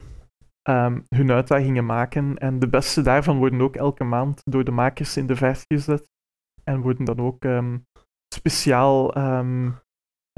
um, 0.69 1.05
hun 1.09 1.31
uitdagingen 1.31 1.87
maken. 1.87 2.39
En 2.39 2.59
de 2.59 2.69
beste 2.69 3.03
daarvan 3.03 3.39
worden 3.39 3.61
ook 3.61 3.77
elke 3.77 4.05
maand 4.05 4.41
door 4.45 4.65
de 4.65 4.71
makers 4.71 5.17
in 5.17 5.27
de 5.27 5.37
vers 5.37 5.65
gezet. 5.69 6.09
En 6.65 6.81
worden 6.81 7.05
dan 7.05 7.19
ook 7.19 7.45
speciaal 8.35 9.15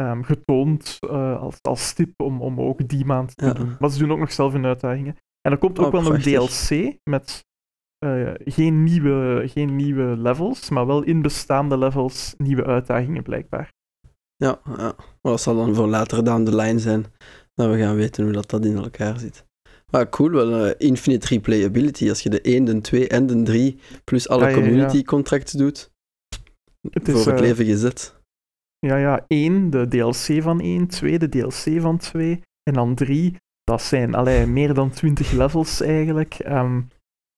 um, 0.00 0.24
getoond 0.24 0.98
uh, 1.00 1.40
als, 1.40 1.58
als 1.62 1.92
tip 1.92 2.20
om, 2.20 2.42
om 2.42 2.60
ook 2.60 2.88
die 2.88 3.04
maand 3.04 3.36
te 3.36 3.54
doen. 3.54 3.76
Maar 3.78 3.90
ze 3.90 3.98
doen 3.98 4.12
ook 4.12 4.18
nog 4.18 4.32
zelf 4.32 4.52
hun 4.52 4.66
uitdagingen. 4.66 5.16
En 5.40 5.52
er 5.52 5.58
komt 5.58 5.78
ook 5.78 5.86
oh, 5.86 5.92
wel 5.92 6.02
nog 6.02 6.22
DLC 6.22 6.96
met 7.10 7.46
uh, 8.04 8.30
geen, 8.44 8.82
nieuwe, 8.82 9.42
geen 9.46 9.76
nieuwe 9.76 10.16
levels, 10.16 10.70
maar 10.70 10.86
wel 10.86 11.02
in 11.02 11.22
bestaande 11.22 11.78
levels 11.78 12.34
nieuwe 12.38 12.64
uitdagingen 12.64 13.22
blijkbaar. 13.22 13.72
Ja, 14.36 14.60
ja. 14.64 14.76
maar 14.76 15.32
dat 15.32 15.40
zal 15.40 15.56
dan 15.56 15.74
voor 15.74 15.86
later 15.86 16.24
down 16.24 16.44
the 16.44 16.56
line 16.56 16.78
zijn 16.78 17.04
dat 17.54 17.70
we 17.70 17.78
gaan 17.78 17.96
weten 17.96 18.24
hoe 18.24 18.32
dat, 18.32 18.50
dat 18.50 18.64
in 18.64 18.76
elkaar 18.76 19.18
zit. 19.18 19.44
Ah, 19.90 20.10
cool, 20.10 20.30
wel 20.30 20.66
uh, 20.66 20.72
infinite 20.78 21.26
replayability. 21.26 22.08
Als 22.08 22.22
je 22.22 22.30
de 22.30 22.40
1, 22.40 22.64
de 22.64 22.80
2 22.80 23.08
en 23.08 23.26
de 23.26 23.42
3 23.42 23.78
plus 24.04 24.28
alle 24.28 24.52
community 24.52 25.02
contracts 25.02 25.52
doet, 25.52 25.90
het 26.90 27.08
is, 27.08 27.22
voor 27.22 27.32
het 27.32 27.40
leven 27.40 27.64
gezet. 27.64 28.22
Ja, 28.84 28.96
ja, 28.96 29.24
1, 29.26 29.70
de 29.70 29.88
DLC 29.88 30.42
van 30.42 30.60
1, 30.60 30.86
2, 30.86 31.18
de 31.18 31.28
DLC 31.28 31.80
van 31.80 31.96
2, 31.96 32.40
en 32.62 32.74
dan 32.74 32.94
3, 32.94 33.36
dat 33.62 33.82
zijn 33.82 34.14
allee, 34.14 34.46
meer 34.46 34.74
dan 34.74 34.90
20 34.90 35.30
levels 35.30 35.80
eigenlijk. 35.80 36.38
Um, 36.46 36.88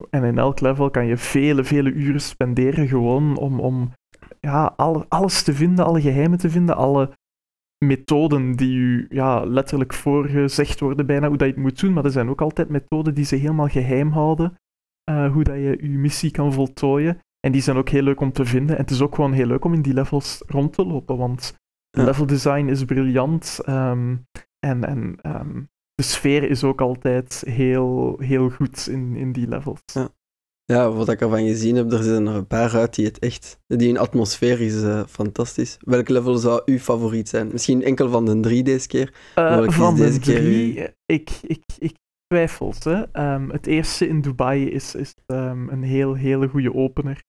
en 0.09 0.23
in 0.23 0.37
elk 0.37 0.59
level 0.59 0.89
kan 0.89 1.05
je 1.05 1.17
vele, 1.17 1.63
vele 1.63 1.91
uren 1.91 2.21
spenderen 2.21 2.87
gewoon 2.87 3.37
om, 3.37 3.59
om 3.59 3.91
ja, 4.39 4.73
alle, 4.75 5.05
alles 5.09 5.43
te 5.43 5.53
vinden, 5.53 5.85
alle 5.85 6.01
geheimen 6.01 6.37
te 6.37 6.49
vinden, 6.49 6.75
alle 6.75 7.11
methoden 7.85 8.55
die 8.55 8.77
u 8.77 9.05
ja, 9.09 9.45
letterlijk 9.45 9.93
voorgezegd 9.93 10.79
worden 10.79 11.05
bijna 11.05 11.27
hoe 11.27 11.37
dat 11.37 11.47
je 11.47 11.53
het 11.53 11.63
moet 11.63 11.79
doen, 11.79 11.93
maar 11.93 12.05
er 12.05 12.11
zijn 12.11 12.29
ook 12.29 12.41
altijd 12.41 12.69
methoden 12.69 13.13
die 13.13 13.25
ze 13.25 13.35
helemaal 13.35 13.67
geheim 13.67 14.11
houden, 14.11 14.57
uh, 15.11 15.31
hoe 15.33 15.43
dat 15.43 15.55
je 15.55 15.77
je 15.81 15.89
missie 15.89 16.31
kan 16.31 16.53
voltooien. 16.53 17.19
En 17.47 17.53
die 17.53 17.61
zijn 17.61 17.77
ook 17.77 17.89
heel 17.89 18.01
leuk 18.01 18.19
om 18.19 18.31
te 18.31 18.45
vinden. 18.45 18.75
En 18.75 18.81
het 18.81 18.91
is 18.91 19.01
ook 19.01 19.15
gewoon 19.15 19.33
heel 19.33 19.45
leuk 19.45 19.65
om 19.65 19.73
in 19.73 19.81
die 19.81 19.93
levels 19.93 20.43
rond 20.47 20.73
te 20.73 20.85
lopen, 20.85 21.17
want 21.17 21.57
ja. 21.89 22.03
level 22.03 22.25
design 22.25 22.67
is 22.67 22.85
briljant. 22.85 23.59
Um, 23.69 24.25
en 24.59 24.83
en 24.83 25.19
um, 25.23 25.69
de 25.93 26.03
sfeer 26.03 26.49
is 26.49 26.63
ook 26.63 26.81
altijd 26.81 27.43
heel, 27.45 28.15
heel 28.19 28.49
goed 28.49 28.87
in, 28.87 29.15
in 29.15 29.31
die 29.31 29.47
levels. 29.47 29.79
Ja. 29.85 30.09
Ja, 30.65 30.91
wat 30.91 31.09
ik 31.09 31.21
ervan 31.21 31.45
gezien 31.45 31.75
heb, 31.75 31.91
er 31.91 32.03
zijn 32.03 32.27
er 32.27 32.35
een 32.35 32.47
paar 32.47 32.75
uit 32.75 32.95
die 32.95 33.05
het 33.05 33.19
echt... 33.19 33.59
Die 33.67 33.89
een 33.89 33.97
atmosfeer 33.97 34.61
is 34.61 34.83
uh, 34.83 35.03
fantastisch. 35.05 35.77
Welk 35.79 36.09
level 36.09 36.35
zou 36.35 36.61
uw 36.65 36.77
favoriet 36.77 37.29
zijn? 37.29 37.47
Misschien 37.51 37.83
enkel 37.83 38.09
van 38.09 38.25
de 38.25 38.39
drie 38.39 38.63
deze 38.63 38.87
keer? 38.87 39.13
Uh, 39.39 39.69
van 39.69 39.95
de 39.95 40.01
deze 40.01 40.19
drie, 40.19 40.73
keer 40.73 40.93
ik, 41.05 41.29
ik, 41.41 41.63
ik 41.77 41.95
twijfel. 42.25 42.73
Hè. 42.79 43.33
Um, 43.33 43.49
het 43.49 43.67
eerste 43.67 44.07
in 44.07 44.21
Dubai 44.21 44.69
is, 44.69 44.95
is 44.95 45.13
um, 45.25 45.69
een 45.69 45.83
heel, 45.83 46.13
hele 46.13 46.47
goede 46.47 46.73
opener. 46.73 47.23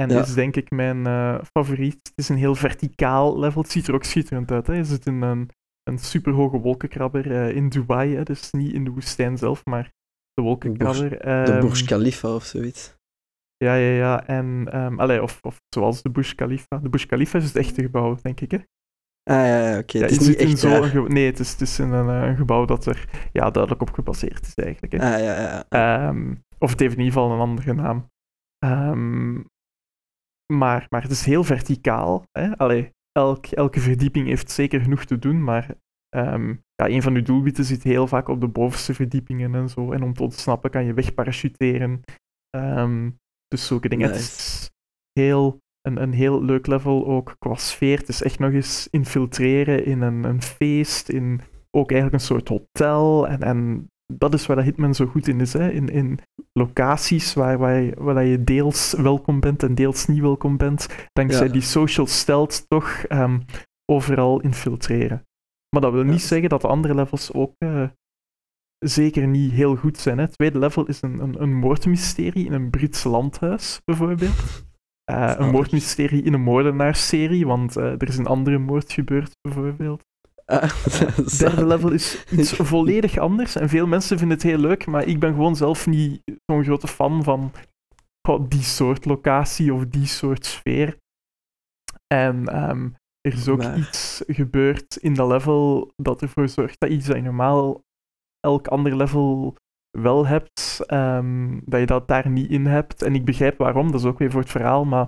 En 0.00 0.08
ja. 0.08 0.20
is 0.20 0.34
denk 0.34 0.56
ik 0.56 0.70
mijn 0.70 1.06
uh, 1.06 1.38
favoriet. 1.42 1.98
Het 2.02 2.12
is 2.14 2.28
een 2.28 2.36
heel 2.36 2.54
verticaal 2.54 3.38
level. 3.38 3.62
Het 3.62 3.70
ziet 3.70 3.88
er 3.88 3.94
ook 3.94 4.04
schitterend 4.04 4.50
uit. 4.50 4.66
Hè. 4.66 4.74
Je 4.74 4.84
zit 4.84 5.06
in 5.06 5.22
een, 5.22 5.50
een 5.82 5.98
superhoge 5.98 6.58
wolkenkrabber 6.58 7.26
in 7.54 7.68
Dubai. 7.68 8.16
Hè. 8.16 8.22
Dus 8.22 8.50
niet 8.50 8.72
in 8.72 8.84
de 8.84 8.90
woestijn 8.90 9.38
zelf, 9.38 9.64
maar 9.64 9.92
de 10.32 10.42
wolkenkrabber. 10.42 11.10
De 11.10 11.44
Burj, 11.44 11.60
Burj 11.60 11.84
Khalifa 11.84 12.34
of 12.34 12.44
zoiets. 12.44 12.96
Ja, 13.56 13.74
ja, 13.74 13.96
ja. 13.96 14.26
En, 14.26 14.68
um, 14.74 15.00
allee, 15.00 15.22
of, 15.22 15.38
of 15.42 15.60
zoals 15.68 16.02
de 16.02 16.10
Burj 16.10 16.34
Khalifa. 16.34 16.78
De 16.78 16.88
Burj 16.88 17.06
Khalifa 17.06 17.38
is 17.38 17.44
het 17.44 17.56
echte 17.56 17.82
gebouw, 17.82 18.16
denk 18.22 18.40
ik, 18.40 18.50
hè? 18.50 18.58
Ah 19.30 19.36
ja, 19.36 19.68
ja 19.68 19.78
oké. 19.78 19.96
Okay. 19.96 20.10
het 20.10 20.20
is 20.20 20.28
niet 20.28 20.36
echt 20.36 20.58
zo'n 20.58 21.12
Nee, 21.12 21.26
het 21.26 21.38
is, 21.38 21.50
het 21.50 21.60
is 21.60 21.78
een, 21.78 21.92
een, 21.92 22.36
gebouw 22.36 22.64
dat 22.64 22.86
er 22.86 23.28
ja, 23.32 23.50
duidelijk 23.50 23.82
op 23.82 23.90
gebaseerd 23.90 24.46
is, 24.46 24.54
eigenlijk. 24.54 24.92
Hè? 24.92 25.14
Ah 25.14 25.20
ja, 25.22 25.64
ja. 25.68 26.08
Um, 26.08 26.44
of 26.58 26.70
het 26.70 26.80
heeft 26.80 26.92
in 26.92 26.98
ieder 26.98 27.14
geval 27.14 27.32
een 27.32 27.40
andere 27.40 27.74
naam. 27.74 28.10
Ehm, 28.58 29.40
maar, 30.52 30.86
maar 30.88 31.02
het 31.02 31.10
is 31.10 31.24
heel 31.24 31.44
verticaal. 31.44 32.24
Hè? 32.30 32.56
Allee, 32.56 32.90
elk, 33.12 33.46
elke 33.46 33.80
verdieping 33.80 34.26
heeft 34.26 34.50
zeker 34.50 34.80
genoeg 34.80 35.04
te 35.04 35.18
doen, 35.18 35.44
maar 35.44 35.74
ehm, 36.08 36.48
ja, 36.48 36.88
een 36.88 37.02
van 37.02 37.14
uw 37.14 37.22
doelwitten 37.22 37.64
zit 37.64 37.82
heel 37.82 38.06
vaak 38.06 38.28
op 38.28 38.40
de 38.40 38.48
bovenste 38.48 38.94
verdiepingen 38.94 39.54
en 39.54 39.68
zo. 39.68 39.92
En 39.92 40.02
om 40.02 40.14
te 40.14 40.22
ontsnappen 40.22 40.70
kan 40.70 40.84
je 40.84 40.94
wegparachuteren. 40.94 42.00
Ehm, 42.50 43.10
dus 43.48 43.66
zulke 43.66 43.88
dingen. 43.88 44.08
Het 44.08 44.16
is 44.16 44.70
heel, 45.12 45.58
een, 45.80 46.02
een 46.02 46.12
heel 46.12 46.42
leuk 46.42 46.66
level 46.66 47.06
ook 47.06 47.36
qua 47.38 47.54
sfeer. 47.54 47.98
Het 47.98 48.08
is 48.08 48.22
echt 48.22 48.38
nog 48.38 48.52
eens 48.52 48.88
infiltreren 48.90 49.84
in 49.84 50.00
een, 50.00 50.24
een 50.24 50.42
feest, 50.42 51.08
in 51.08 51.40
ook 51.70 51.90
eigenlijk 51.90 52.22
een 52.22 52.26
soort 52.26 52.48
hotel. 52.48 53.28
En, 53.28 53.40
en 53.40 53.88
dat 54.06 54.34
is 54.34 54.46
waar 54.46 54.56
dat 54.56 54.64
Hitman 54.64 54.94
zo 54.94 55.06
goed 55.06 55.28
in 55.28 55.40
is. 55.40 55.52
Hè? 55.52 55.70
In, 55.70 55.88
in 55.88 56.18
locaties 56.52 57.34
waar, 57.34 57.58
waar, 57.58 58.02
waar 58.04 58.24
je 58.24 58.44
deels 58.44 58.92
welkom 58.92 59.40
bent 59.40 59.62
en 59.62 59.74
deels 59.74 60.06
niet 60.06 60.20
welkom 60.20 60.56
bent. 60.56 61.08
Dankzij 61.12 61.48
die 61.48 61.60
social 61.60 62.06
stealth 62.06 62.64
toch 62.68 63.04
um, 63.08 63.44
overal 63.92 64.40
infiltreren. 64.40 65.22
Maar 65.68 65.82
dat 65.82 65.92
wil 65.92 66.04
niet 66.04 66.22
zeggen 66.22 66.48
dat 66.48 66.60
de 66.60 66.68
andere 66.68 66.94
levels 66.94 67.32
ook 67.32 67.54
uh, 67.58 67.88
zeker 68.78 69.26
niet 69.26 69.52
heel 69.52 69.76
goed 69.76 69.98
zijn. 69.98 70.18
Hè? 70.18 70.24
Het 70.24 70.32
tweede 70.32 70.58
level 70.58 70.86
is 70.86 71.02
een, 71.02 71.18
een, 71.18 71.42
een 71.42 71.54
moordmysterie 71.54 72.46
in 72.46 72.52
een 72.52 72.70
Brits 72.70 73.04
landhuis, 73.04 73.80
bijvoorbeeld. 73.84 74.64
Uh, 75.10 75.34
een 75.36 75.50
moordmysterie 75.50 76.22
in 76.22 76.32
een 76.32 76.42
moordenaarserie, 76.42 77.46
want 77.46 77.76
uh, 77.76 77.84
er 77.84 78.08
is 78.08 78.16
een 78.16 78.26
andere 78.26 78.58
moord 78.58 78.92
gebeurd, 78.92 79.36
bijvoorbeeld. 79.40 80.02
Uh, 80.46 80.62
het 80.62 81.38
derde 81.38 81.66
level 81.66 81.90
is 81.90 82.24
iets 82.30 82.52
volledig 82.72 83.18
anders 83.18 83.56
en 83.56 83.68
veel 83.68 83.86
mensen 83.86 84.18
vinden 84.18 84.36
het 84.36 84.46
heel 84.46 84.58
leuk, 84.58 84.86
maar 84.86 85.06
ik 85.06 85.20
ben 85.20 85.32
gewoon 85.32 85.56
zelf 85.56 85.86
niet 85.86 86.22
zo'n 86.46 86.64
grote 86.64 86.88
fan 86.88 87.24
van 87.24 87.52
oh, 88.28 88.48
die 88.48 88.62
soort 88.62 89.04
locatie 89.04 89.74
of 89.74 89.86
die 89.86 90.06
soort 90.06 90.46
sfeer. 90.46 90.96
En 92.06 92.68
um, 92.70 92.94
er 93.20 93.32
is 93.32 93.48
ook 93.48 93.58
maar... 93.58 93.78
iets 93.78 94.22
gebeurd 94.26 94.96
in 94.96 95.14
dat 95.14 95.28
level 95.28 95.92
dat 95.96 96.22
ervoor 96.22 96.48
zorgt 96.48 96.80
dat 96.80 96.90
iets 96.90 97.06
dat 97.06 97.16
je 97.16 97.22
normaal 97.22 97.82
elk 98.40 98.66
ander 98.66 98.96
level 98.96 99.56
wel 99.98 100.26
hebt, 100.26 100.84
um, 100.88 101.62
dat 101.64 101.80
je 101.80 101.86
dat 101.86 102.08
daar 102.08 102.30
niet 102.30 102.50
in 102.50 102.66
hebt. 102.66 103.02
En 103.02 103.14
ik 103.14 103.24
begrijp 103.24 103.58
waarom, 103.58 103.90
dat 103.90 104.00
is 104.00 104.06
ook 104.06 104.18
weer 104.18 104.30
voor 104.30 104.40
het 104.40 104.50
verhaal, 104.50 104.84
maar 104.84 105.06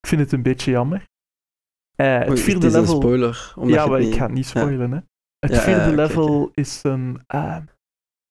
ik 0.00 0.08
vind 0.08 0.20
het 0.20 0.32
een 0.32 0.42
beetje 0.42 0.70
jammer. 0.70 1.04
Uh, 1.96 2.18
het 2.18 2.40
vierde 2.40 2.66
het 2.66 2.74
is 2.74 2.80
level. 2.80 2.94
Een 2.94 3.02
spoiler. 3.02 3.54
Ja, 3.64 3.86
maar 3.86 4.00
ik 4.00 4.14
ga 4.14 4.22
het 4.24 4.32
niet 4.32 4.46
spoilen. 4.46 4.90
Ja. 4.90 4.94
Hè. 4.96 5.00
Het 5.38 5.54
ja, 5.54 5.60
vierde 5.60 5.90
ja, 5.90 5.94
level 5.94 6.40
okay. 6.40 6.52
is 6.54 6.82
een, 6.82 7.20
uh, 7.34 7.58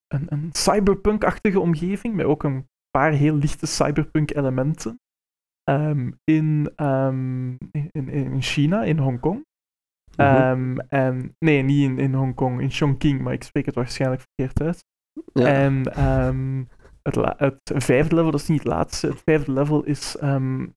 een, 0.08 0.26
een 0.30 0.49
cyberpunk-achtige 0.52 1.60
omgeving, 1.60 2.15
met 2.15 2.26
ook 2.26 2.43
een 2.43 2.67
paar 2.89 3.12
heel 3.12 3.36
lichte 3.36 3.65
cyberpunk-elementen. 3.65 4.99
Um, 5.69 6.19
in, 6.23 6.71
um, 6.76 7.58
in, 7.71 8.10
in 8.10 8.41
China, 8.41 8.84
in 8.84 8.97
Hongkong. 8.97 9.45
En, 10.15 11.36
nee, 11.39 11.62
niet 11.62 11.84
in, 11.84 11.99
in 11.99 12.13
Hongkong, 12.13 12.62
in 12.62 12.71
Chongqing, 12.71 13.21
maar 13.21 13.34
ik 13.34 13.43
spreek 13.43 13.65
het 13.65 13.76
waarschijnlijk 13.76 14.21
verkeerd 14.21 14.62
uit. 14.62 14.86
En 15.34 15.88
het, 17.02 17.15
het, 17.38 17.84
vijfde 17.84 18.15
level, 18.15 18.32
dat 18.32 18.39
is 18.39 18.47
niet 18.47 18.63
het 18.63 18.67
laatste. 18.67 19.08
Het 19.08 19.21
vijfde 19.26 19.52
level 19.52 19.84
is 19.84 20.15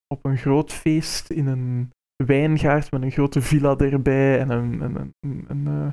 op 0.07 0.25
een 0.25 0.37
groot 0.37 0.73
feest 0.73 1.31
in 1.31 1.47
een 1.47 1.91
wijngaard 2.17 2.91
met 2.91 3.03
een 3.03 3.11
grote 3.11 3.41
villa 3.41 3.77
erbij 3.77 4.39
en 4.39 4.51
een, 4.51 4.81
een, 4.81 5.15
een, 5.49 5.67
uh, 5.69 5.89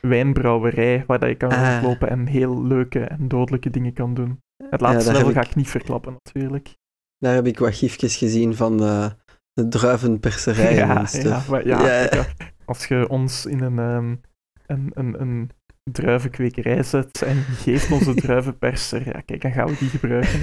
wijnbrouwerij 0.00 1.04
waar 1.06 1.18
dat 1.18 1.28
je 1.28 1.36
kan 1.36 1.50
ah. 1.50 1.82
lopen 1.82 2.08
en 2.08 2.26
heel 2.26 2.62
leuke 2.62 3.00
en 3.00 3.28
dodelijke 3.28 3.70
dingen 3.70 3.92
kan 3.92 4.14
doen. 4.14 4.40
Het 4.70 4.80
laatste 4.80 5.12
ja, 5.12 5.18
level 5.18 5.32
ga 5.32 5.40
ik... 5.40 5.54
niet 5.54 5.68
verklappen, 5.68 6.12
natuurlijk. 6.24 6.74
Daar 7.18 7.34
heb 7.34 7.46
ik 7.46 7.58
wat 7.58 7.74
gifjes 7.74 8.16
gezien 8.16 8.54
van 8.54 8.76
de, 8.76 9.16
de 9.52 9.68
druivenperserij. 9.68 10.74
Ja, 10.86 11.06
ja, 11.12 11.42
maar 11.50 11.66
ja, 11.72 11.86
ja, 11.86 12.26
als 12.64 12.86
je 12.86 13.08
ons 13.08 13.46
in 13.46 13.60
een, 13.60 13.78
um, 13.78 14.20
een, 14.66 14.90
een, 14.94 15.20
een 15.20 15.50
druivenkwekerij 15.90 16.82
zet 16.82 17.22
en 17.22 17.36
geeft 17.42 17.90
onze 17.90 18.14
druivenperser, 18.24 19.06
ja, 19.06 19.20
kijk, 19.20 19.42
dan 19.42 19.52
gaan 19.52 19.66
we 19.66 19.76
die 19.78 19.88
gebruiken. 19.88 20.40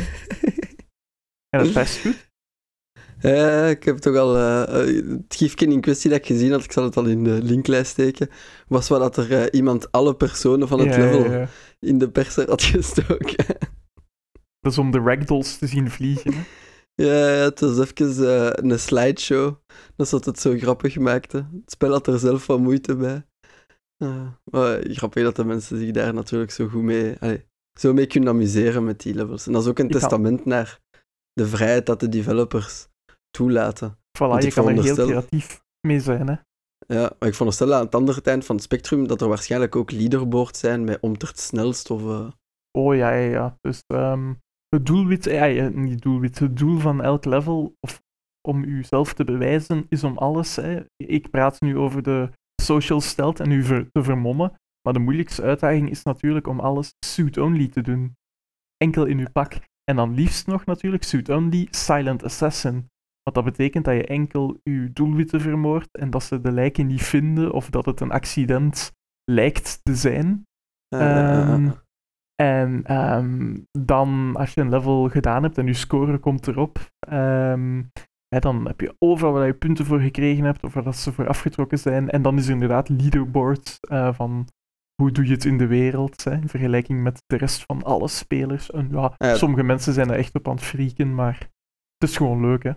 en 1.49 1.59
het 1.59 1.73
best 1.73 2.01
goed. 2.01 2.31
Ja, 3.23 3.67
ik 3.67 3.83
heb 3.83 3.97
toch 3.97 4.15
al 4.15 4.37
uh, 4.37 4.63
het 4.67 5.35
gifje 5.35 5.65
in 5.65 5.81
kwestie 5.81 6.09
dat 6.09 6.19
ik 6.19 6.25
gezien 6.25 6.51
had, 6.51 6.63
ik 6.63 6.71
zal 6.71 6.83
het 6.83 6.97
al 6.97 7.05
in 7.05 7.23
de 7.23 7.43
linklijst 7.43 7.91
steken, 7.91 8.29
was 8.67 8.89
wel 8.89 8.99
dat 8.99 9.17
er 9.17 9.31
uh, 9.31 9.43
iemand 9.51 9.91
alle 9.91 10.15
personen 10.15 10.67
van 10.67 10.79
het 10.79 10.95
ja, 10.95 10.97
level 10.97 11.23
ja, 11.23 11.39
ja. 11.39 11.47
in 11.79 11.97
de 11.97 12.09
perser 12.09 12.49
had 12.49 12.63
gestoken. 12.73 13.45
Dat 14.59 14.71
is 14.71 14.77
om 14.77 14.91
de 14.91 14.99
ragdolls 14.99 15.57
te 15.57 15.67
zien 15.67 15.91
vliegen. 15.91 16.33
Hè? 16.33 16.41
Ja, 16.95 17.43
het 17.43 17.59
was 17.59 17.79
even 17.79 18.23
uh, 18.23 18.49
een 18.51 18.79
slideshow. 18.79 19.55
Dat 19.95 20.05
is 20.05 20.11
wat 20.11 20.25
het 20.25 20.39
zo 20.39 20.57
grappig 20.57 20.97
maakte. 20.97 21.37
Het 21.37 21.71
spel 21.71 21.91
had 21.91 22.07
er 22.07 22.19
zelf 22.19 22.47
wat 22.47 22.59
moeite 22.59 22.95
bij. 22.95 23.25
maar 24.43 24.79
grappig 24.81 25.23
dat 25.23 25.35
de 25.35 25.45
mensen 25.45 25.77
zich 25.77 25.91
daar 25.91 26.13
natuurlijk 26.13 26.51
zo 26.51 26.67
goed 26.67 26.83
mee, 26.83 27.15
allee, 27.19 27.45
zo 27.79 27.93
mee 27.93 28.07
kunnen 28.07 28.29
amuseren 28.29 28.83
met 28.83 29.01
die 29.01 29.13
levels. 29.13 29.45
En 29.45 29.53
dat 29.53 29.61
is 29.61 29.67
ook 29.67 29.79
een 29.79 29.85
ik 29.85 29.91
testament 29.91 30.45
naar 30.45 30.79
de 31.33 31.47
vrijheid 31.47 31.85
dat 31.85 31.99
de 31.99 32.09
developers 32.09 32.91
toelaten. 33.37 33.97
Voilà, 34.17 34.37
je 34.43 34.51
kan 34.53 34.67
er 34.67 34.83
heel 34.83 34.95
creatief 34.95 35.61
mee 35.87 35.99
zijn, 35.99 36.27
hè. 36.27 36.35
Ja, 36.87 37.11
maar 37.19 37.29
ik 37.29 37.35
veronderstel 37.35 37.73
aan 37.73 37.85
het 37.85 37.95
andere 37.95 38.21
eind 38.21 38.45
van 38.45 38.55
het 38.55 38.63
spectrum 38.63 39.07
dat 39.07 39.21
er 39.21 39.27
waarschijnlijk 39.27 39.75
ook 39.75 39.91
leaderboards 39.91 40.59
zijn 40.59 40.83
met 40.83 40.99
om 41.01 41.11
het 41.11 41.39
snelst 41.39 41.89
of... 41.89 42.01
Uh... 42.01 42.27
Oh 42.77 42.95
ja, 42.95 43.11
ja, 43.11 43.29
ja. 43.31 43.57
Dus 43.61 43.83
um, 43.87 44.39
het 44.69 44.85
doelwit, 44.85 45.23
ja, 45.23 45.69
niet 45.69 46.01
doelwit, 46.01 46.39
het 46.39 46.57
doel 46.57 46.79
van 46.79 47.01
elk 47.01 47.25
level, 47.25 47.75
of 47.79 48.01
om 48.47 48.63
uzelf 48.63 49.13
te 49.13 49.23
bewijzen, 49.23 49.85
is 49.89 50.03
om 50.03 50.17
alles. 50.17 50.55
Hè. 50.55 50.83
Ik 50.95 51.29
praat 51.29 51.61
nu 51.61 51.77
over 51.77 52.03
de 52.03 52.29
social 52.61 53.01
stealth 53.01 53.39
en 53.39 53.51
u 53.51 53.63
ver, 53.63 53.91
te 53.91 54.03
vermommen, 54.03 54.53
maar 54.81 54.93
de 54.93 54.99
moeilijkste 54.99 55.41
uitdaging 55.41 55.89
is 55.89 56.03
natuurlijk 56.03 56.47
om 56.47 56.59
alles 56.59 56.93
suit-only 57.05 57.67
te 57.67 57.81
doen. 57.81 58.15
Enkel 58.77 59.05
in 59.05 59.19
uw 59.19 59.31
pak. 59.31 59.53
En 59.83 59.95
dan 59.95 60.13
liefst 60.13 60.47
nog 60.47 60.65
natuurlijk 60.65 61.03
suit-only 61.03 61.67
silent 61.71 62.23
assassin. 62.23 62.87
Wat 63.23 63.33
dat 63.33 63.43
betekent 63.43 63.85
dat 63.85 63.93
je 63.93 64.05
enkel 64.05 64.59
je 64.63 64.89
doelwitten 64.93 65.41
vermoordt 65.41 65.97
en 65.97 66.09
dat 66.09 66.23
ze 66.23 66.41
de 66.41 66.51
lijken 66.51 66.87
niet 66.87 67.03
vinden 67.03 67.51
of 67.51 67.69
dat 67.69 67.85
het 67.85 67.99
een 67.99 68.11
accident 68.11 68.91
lijkt 69.31 69.79
te 69.83 69.95
zijn. 69.95 70.47
Uh, 70.95 71.49
um, 71.53 71.73
en 72.35 72.97
um, 72.97 73.67
dan, 73.71 74.35
als 74.35 74.53
je 74.53 74.61
een 74.61 74.69
level 74.69 75.09
gedaan 75.09 75.43
hebt 75.43 75.57
en 75.57 75.65
je 75.65 75.73
score 75.73 76.17
komt 76.17 76.47
erop, 76.47 76.79
um, 77.11 77.91
hè, 78.27 78.39
dan 78.39 78.67
heb 78.67 78.79
je 78.79 78.95
overal 78.99 79.33
waar 79.33 79.45
je 79.45 79.53
punten 79.53 79.85
voor 79.85 79.99
gekregen 79.99 80.43
hebt 80.43 80.63
of 80.63 80.73
waar 80.73 80.83
dat 80.83 80.95
ze 80.95 81.13
voor 81.13 81.27
afgetrokken 81.27 81.79
zijn. 81.79 82.09
En 82.09 82.21
dan 82.21 82.37
is 82.37 82.45
er 82.45 82.53
inderdaad 82.53 82.89
leaderboard 82.89 83.77
uh, 83.91 84.13
van 84.13 84.47
hoe 85.01 85.11
doe 85.11 85.25
je 85.25 85.31
het 85.31 85.45
in 85.45 85.57
de 85.57 85.67
wereld, 85.67 86.23
hè, 86.23 86.33
in 86.33 86.49
vergelijking 86.49 87.03
met 87.03 87.23
de 87.25 87.37
rest 87.37 87.63
van 87.65 87.83
alle 87.83 88.07
spelers. 88.07 88.71
En, 88.71 88.89
ja, 88.91 89.35
sommige 89.35 89.63
mensen 89.63 89.93
zijn 89.93 90.09
er 90.09 90.17
echt 90.17 90.35
op 90.35 90.47
aan 90.47 90.55
het 90.55 90.63
frieken, 90.63 91.15
maar 91.15 91.37
het 91.97 92.09
is 92.09 92.17
gewoon 92.17 92.41
leuk, 92.41 92.63
hè. 92.63 92.71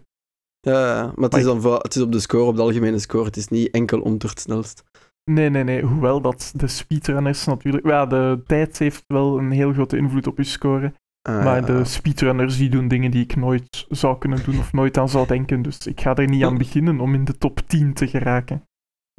Ja, 0.70 1.12
maar 1.14 1.29
het 1.29 1.35
is, 1.35 1.44
dan 1.44 1.64
het 1.64 1.94
is 1.94 2.02
op 2.02 2.12
de 2.12 2.20
score, 2.20 2.44
op 2.44 2.57
de 2.57 2.62
algemene 2.62 2.98
score. 2.98 3.24
Het 3.24 3.37
is 3.37 3.48
niet 3.48 3.70
enkel 3.70 4.00
om 4.00 4.12
het 4.12 4.40
snelst. 4.40 4.85
Nee, 5.31 5.50
nee, 5.50 5.64
nee. 5.64 5.83
Hoewel 5.83 6.20
dat 6.20 6.52
de 6.57 6.68
speedrunners 6.68 7.44
natuurlijk... 7.44 7.87
Ja, 7.87 8.07
de 8.07 8.42
tijd 8.46 8.79
heeft 8.79 9.05
wel 9.07 9.38
een 9.38 9.50
heel 9.50 9.72
grote 9.72 9.96
invloed 9.96 10.26
op 10.26 10.37
je 10.37 10.44
score. 10.44 10.92
Ah, 11.22 11.44
maar 11.44 11.66
de 11.66 11.85
speedrunners 11.85 12.57
die 12.57 12.68
doen 12.68 12.88
dingen 12.88 13.11
die 13.11 13.22
ik 13.22 13.37
nooit 13.37 13.87
zou 13.88 14.18
kunnen 14.18 14.44
doen 14.44 14.59
of 14.59 14.72
nooit 14.72 14.98
aan 14.98 15.09
zou 15.09 15.26
denken. 15.26 15.62
Dus 15.62 15.87
ik 15.87 16.00
ga 16.00 16.14
er 16.14 16.29
niet 16.29 16.44
aan 16.44 16.59
beginnen 16.64 17.00
om 17.00 17.14
in 17.14 17.24
de 17.24 17.38
top 17.38 17.61
10 17.66 17.94
te 17.94 18.09
geraken. 18.09 18.64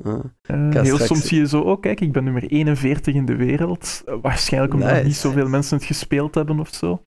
Ah, 0.04 0.14
uh, 0.52 0.72
heel 0.72 0.84
straks... 0.84 1.06
soms 1.06 1.28
zie 1.28 1.40
je 1.40 1.48
zo, 1.48 1.62
oh 1.62 1.82
kijk, 1.82 2.02
ik 2.02 2.12
ben 2.12 2.24
nummer 2.24 2.44
41 2.44 3.16
in 3.16 3.26
de 3.26 3.36
wereld. 3.36 4.04
Uh, 4.06 4.16
waarschijnlijk 4.22 4.74
omdat 4.74 4.92
nice. 4.92 5.04
niet 5.04 5.16
zoveel 5.16 5.48
mensen 5.48 5.78
het 5.78 5.86
gespeeld 5.86 6.36
hebben 6.36 6.60
of 6.60 6.74
zo. 6.74 7.02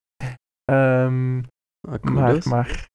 Um, 0.71 1.45
ah, 1.89 2.01
cool, 2.01 2.15
maar, 2.15 2.35
dus. 2.35 2.45
maar 2.45 2.89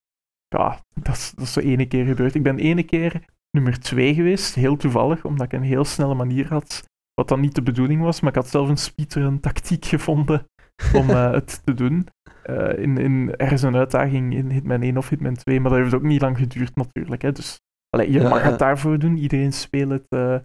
ja, 0.57 0.79
dat 0.93 1.15
is, 1.15 1.31
dat 1.35 1.45
is 1.45 1.53
zo 1.53 1.59
ene 1.59 1.87
keer 1.87 2.05
gebeurd. 2.05 2.35
Ik 2.35 2.43
ben 2.43 2.59
ene 2.59 2.83
keer 2.83 3.25
nummer 3.51 3.79
twee 3.79 4.13
geweest, 4.13 4.55
heel 4.55 4.77
toevallig, 4.77 5.25
omdat 5.25 5.45
ik 5.45 5.53
een 5.53 5.63
heel 5.63 5.85
snelle 5.85 6.13
manier 6.13 6.47
had, 6.47 6.89
wat 7.13 7.27
dan 7.27 7.39
niet 7.39 7.55
de 7.55 7.61
bedoeling 7.61 8.01
was, 8.01 8.19
maar 8.19 8.29
ik 8.29 8.35
had 8.35 8.47
zelf 8.47 8.69
een 8.69 8.77
speedrun 8.77 9.39
tactiek 9.39 9.85
gevonden 9.85 10.47
om 10.93 11.09
uh, 11.09 11.31
het 11.31 11.65
te 11.65 11.73
doen. 11.73 12.07
Uh, 12.49 12.77
in, 12.77 12.97
in, 12.97 13.35
er 13.35 13.51
is 13.51 13.61
een 13.61 13.75
uitdaging 13.75 14.35
in 14.35 14.49
Hitman 14.49 14.81
1 14.81 14.97
of 14.97 15.09
Hitman 15.09 15.35
2, 15.35 15.59
maar 15.59 15.71
dat 15.71 15.79
heeft 15.79 15.93
ook 15.93 16.01
niet 16.01 16.21
lang 16.21 16.37
geduurd 16.37 16.75
natuurlijk. 16.75 17.21
Hè. 17.21 17.31
Dus 17.31 17.59
allee, 17.89 18.11
je 18.11 18.19
ja, 18.19 18.29
mag 18.29 18.43
het 18.43 18.59
daarvoor 18.59 18.99
doen, 18.99 19.17
iedereen 19.17 19.53
speelt 19.53 19.89
het 19.89 20.05
uh, 20.09 20.37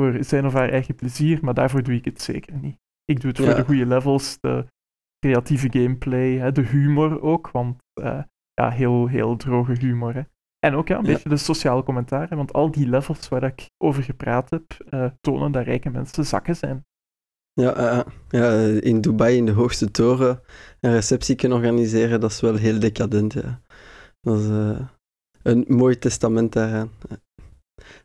voor 0.00 0.24
zijn 0.24 0.46
of 0.46 0.52
haar 0.52 0.68
eigen 0.68 0.94
plezier, 0.94 1.38
maar 1.42 1.54
daarvoor 1.54 1.82
doe 1.82 1.94
ik 1.94 2.04
het 2.04 2.22
zeker 2.22 2.56
niet. 2.56 2.78
Ik 3.04 3.20
doe 3.20 3.30
het 3.30 3.40
voor 3.40 3.54
de 3.54 3.64
goede 3.64 3.86
levels, 3.86 4.38
de 4.40 4.66
creatieve 5.18 5.68
gameplay, 5.70 6.36
hè, 6.36 6.52
de 6.52 6.62
humor 6.62 7.22
ook, 7.22 7.50
want 7.50 7.76
ja, 8.58 8.70
heel, 8.70 9.06
heel 9.06 9.36
droge 9.36 9.72
humor. 9.72 10.14
Hè. 10.14 10.22
En 10.58 10.74
ook 10.74 10.88
ja, 10.88 10.98
een 10.98 11.04
ja. 11.04 11.12
beetje 11.12 11.28
de 11.28 11.36
sociale 11.36 11.82
commentaren, 11.82 12.36
want 12.36 12.52
al 12.52 12.70
die 12.70 12.88
levels 12.88 13.28
waar 13.28 13.42
ik 13.42 13.70
over 13.78 14.02
gepraat 14.02 14.50
heb, 14.50 14.76
uh, 14.90 15.10
tonen 15.20 15.52
dat 15.52 15.64
rijke 15.64 15.90
mensen 15.90 16.24
zakken 16.24 16.56
zijn. 16.56 16.86
Ja, 17.52 17.78
uh, 17.78 18.00
ja, 18.28 18.52
in 18.80 19.00
Dubai 19.00 19.36
in 19.36 19.46
de 19.46 19.52
hoogste 19.52 19.90
toren 19.90 20.40
een 20.80 20.92
receptie 20.92 21.34
kunnen 21.34 21.58
organiseren, 21.58 22.20
dat 22.20 22.30
is 22.30 22.40
wel 22.40 22.54
heel 22.54 22.78
decadent. 22.78 23.32
Ja. 23.32 23.60
Dat 24.20 24.38
is 24.38 24.48
eh, 24.48 24.80
een 25.42 25.64
mooi 25.68 25.98
testament 25.98 26.52
daaraan. 26.52 26.90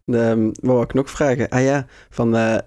Ehm, 0.06 0.46
wat 0.46 0.58
wou 0.62 0.84
ik 0.84 0.94
nog 0.94 1.10
vragen? 1.10 1.50
Ah 1.50 1.64
ja, 1.64 1.86
van 2.10 2.36
eh, 2.36 2.58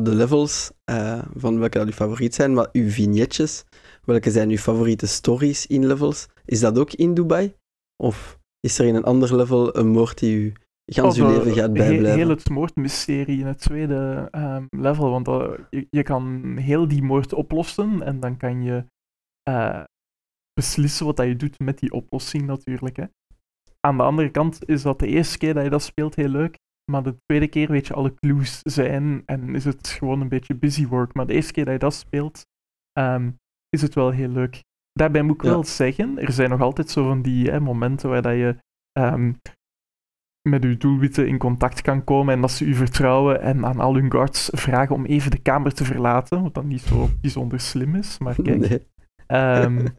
de 0.00 0.14
levels, 0.14 0.70
uh, 0.90 1.22
van 1.34 1.58
welke 1.58 1.78
dat 1.78 1.86
uw 1.86 1.92
favoriet 1.92 2.34
zijn, 2.34 2.52
maar 2.52 2.68
uw 2.72 2.90
vignetjes, 2.90 3.64
welke 4.08 4.30
zijn 4.30 4.50
uw 4.50 4.56
favoriete 4.56 5.06
stories 5.06 5.66
in 5.66 5.86
levels? 5.86 6.28
Is 6.44 6.60
dat 6.60 6.78
ook 6.78 6.92
in 6.92 7.14
Dubai? 7.14 7.54
Of 8.02 8.38
is 8.60 8.78
er 8.78 8.86
in 8.86 8.94
een 8.94 9.04
ander 9.04 9.36
level 9.36 9.76
een 9.76 9.88
moord 9.88 10.18
die 10.18 10.36
u 10.36 10.52
gans 10.86 11.18
uw 11.18 11.28
leven 11.28 11.52
gaat 11.52 11.72
bijblijven? 11.72 12.18
Heel 12.18 12.28
het 12.28 12.48
moordmysterie 12.48 13.38
in 13.38 13.46
het 13.46 13.58
tweede 13.58 14.28
um, 14.32 14.66
level, 14.70 15.10
want 15.10 15.28
uh, 15.28 15.50
je, 15.70 15.86
je, 15.90 16.02
kan 16.02 16.56
heel 16.56 16.88
die 16.88 17.02
moord 17.02 17.32
oplossen 17.32 18.02
en 18.02 18.20
dan 18.20 18.36
kan 18.36 18.62
je 18.62 18.84
beslissen 20.52 21.06
wat 21.06 21.16
dat 21.16 21.26
je 21.26 21.36
doet 21.36 21.58
met 21.58 21.78
die 21.78 21.92
oplossing 21.92 22.46
natuurlijk. 22.46 22.96
Hè. 22.96 23.04
Aan 23.80 23.96
de 23.96 24.02
andere 24.02 24.30
kant 24.30 24.68
is 24.68 24.82
dat 24.82 24.98
de 24.98 25.06
eerste 25.06 25.38
keer 25.38 25.54
dat 25.54 25.64
je 25.64 25.70
dat 25.70 25.82
speelt 25.82 26.14
heel 26.14 26.28
leuk, 26.28 26.58
maar 26.90 27.02
de 27.02 27.16
tweede 27.24 27.48
keer 27.48 27.70
weet 27.70 27.86
je 27.86 27.94
alle 27.94 28.14
clues 28.14 28.60
zijn 28.62 29.22
en 29.26 29.54
is 29.54 29.64
het 29.64 29.88
gewoon 29.88 30.20
een 30.20 30.28
beetje 30.28 30.54
busy 30.54 30.86
work. 30.86 31.14
Maar 31.14 31.26
de 31.26 31.32
eerste 31.32 31.52
keer 31.52 31.64
dat 31.64 31.72
je 31.72 31.78
dat 31.78 31.94
speelt, 31.94 32.46
um, 32.98 33.38
is 33.68 33.82
het 33.82 33.94
wel 33.94 34.10
heel 34.10 34.28
leuk. 34.28 34.62
Daarbij 34.92 35.22
moet 35.22 35.34
ik 35.34 35.42
ja. 35.42 35.48
wel 35.48 35.64
zeggen, 35.64 36.18
er 36.18 36.32
zijn 36.32 36.50
nog 36.50 36.60
altijd 36.60 36.90
zo 36.90 37.06
van 37.06 37.22
die 37.22 37.50
hè, 37.50 37.60
momenten 37.60 38.08
waar 38.08 38.22
dat 38.22 38.32
je 38.32 38.56
um, 38.98 39.40
met 40.48 40.62
je 40.62 40.76
doelwitten 40.76 41.28
in 41.28 41.38
contact 41.38 41.80
kan 41.80 42.04
komen 42.04 42.34
en 42.34 42.40
dat 42.40 42.50
ze 42.50 42.64
u 42.64 42.74
vertrouwen 42.74 43.40
en 43.40 43.66
aan 43.66 43.80
al 43.80 43.94
hun 43.94 44.10
guards 44.10 44.50
vragen 44.52 44.94
om 44.94 45.04
even 45.04 45.30
de 45.30 45.42
kamer 45.42 45.74
te 45.74 45.84
verlaten, 45.84 46.42
wat 46.42 46.54
dan 46.54 46.66
niet 46.66 46.80
zo 46.80 47.08
bijzonder 47.20 47.60
slim 47.60 47.94
is, 47.94 48.18
maar 48.18 48.34
kijk. 48.42 48.68
Nee. 48.68 48.86
Um, 49.62 49.96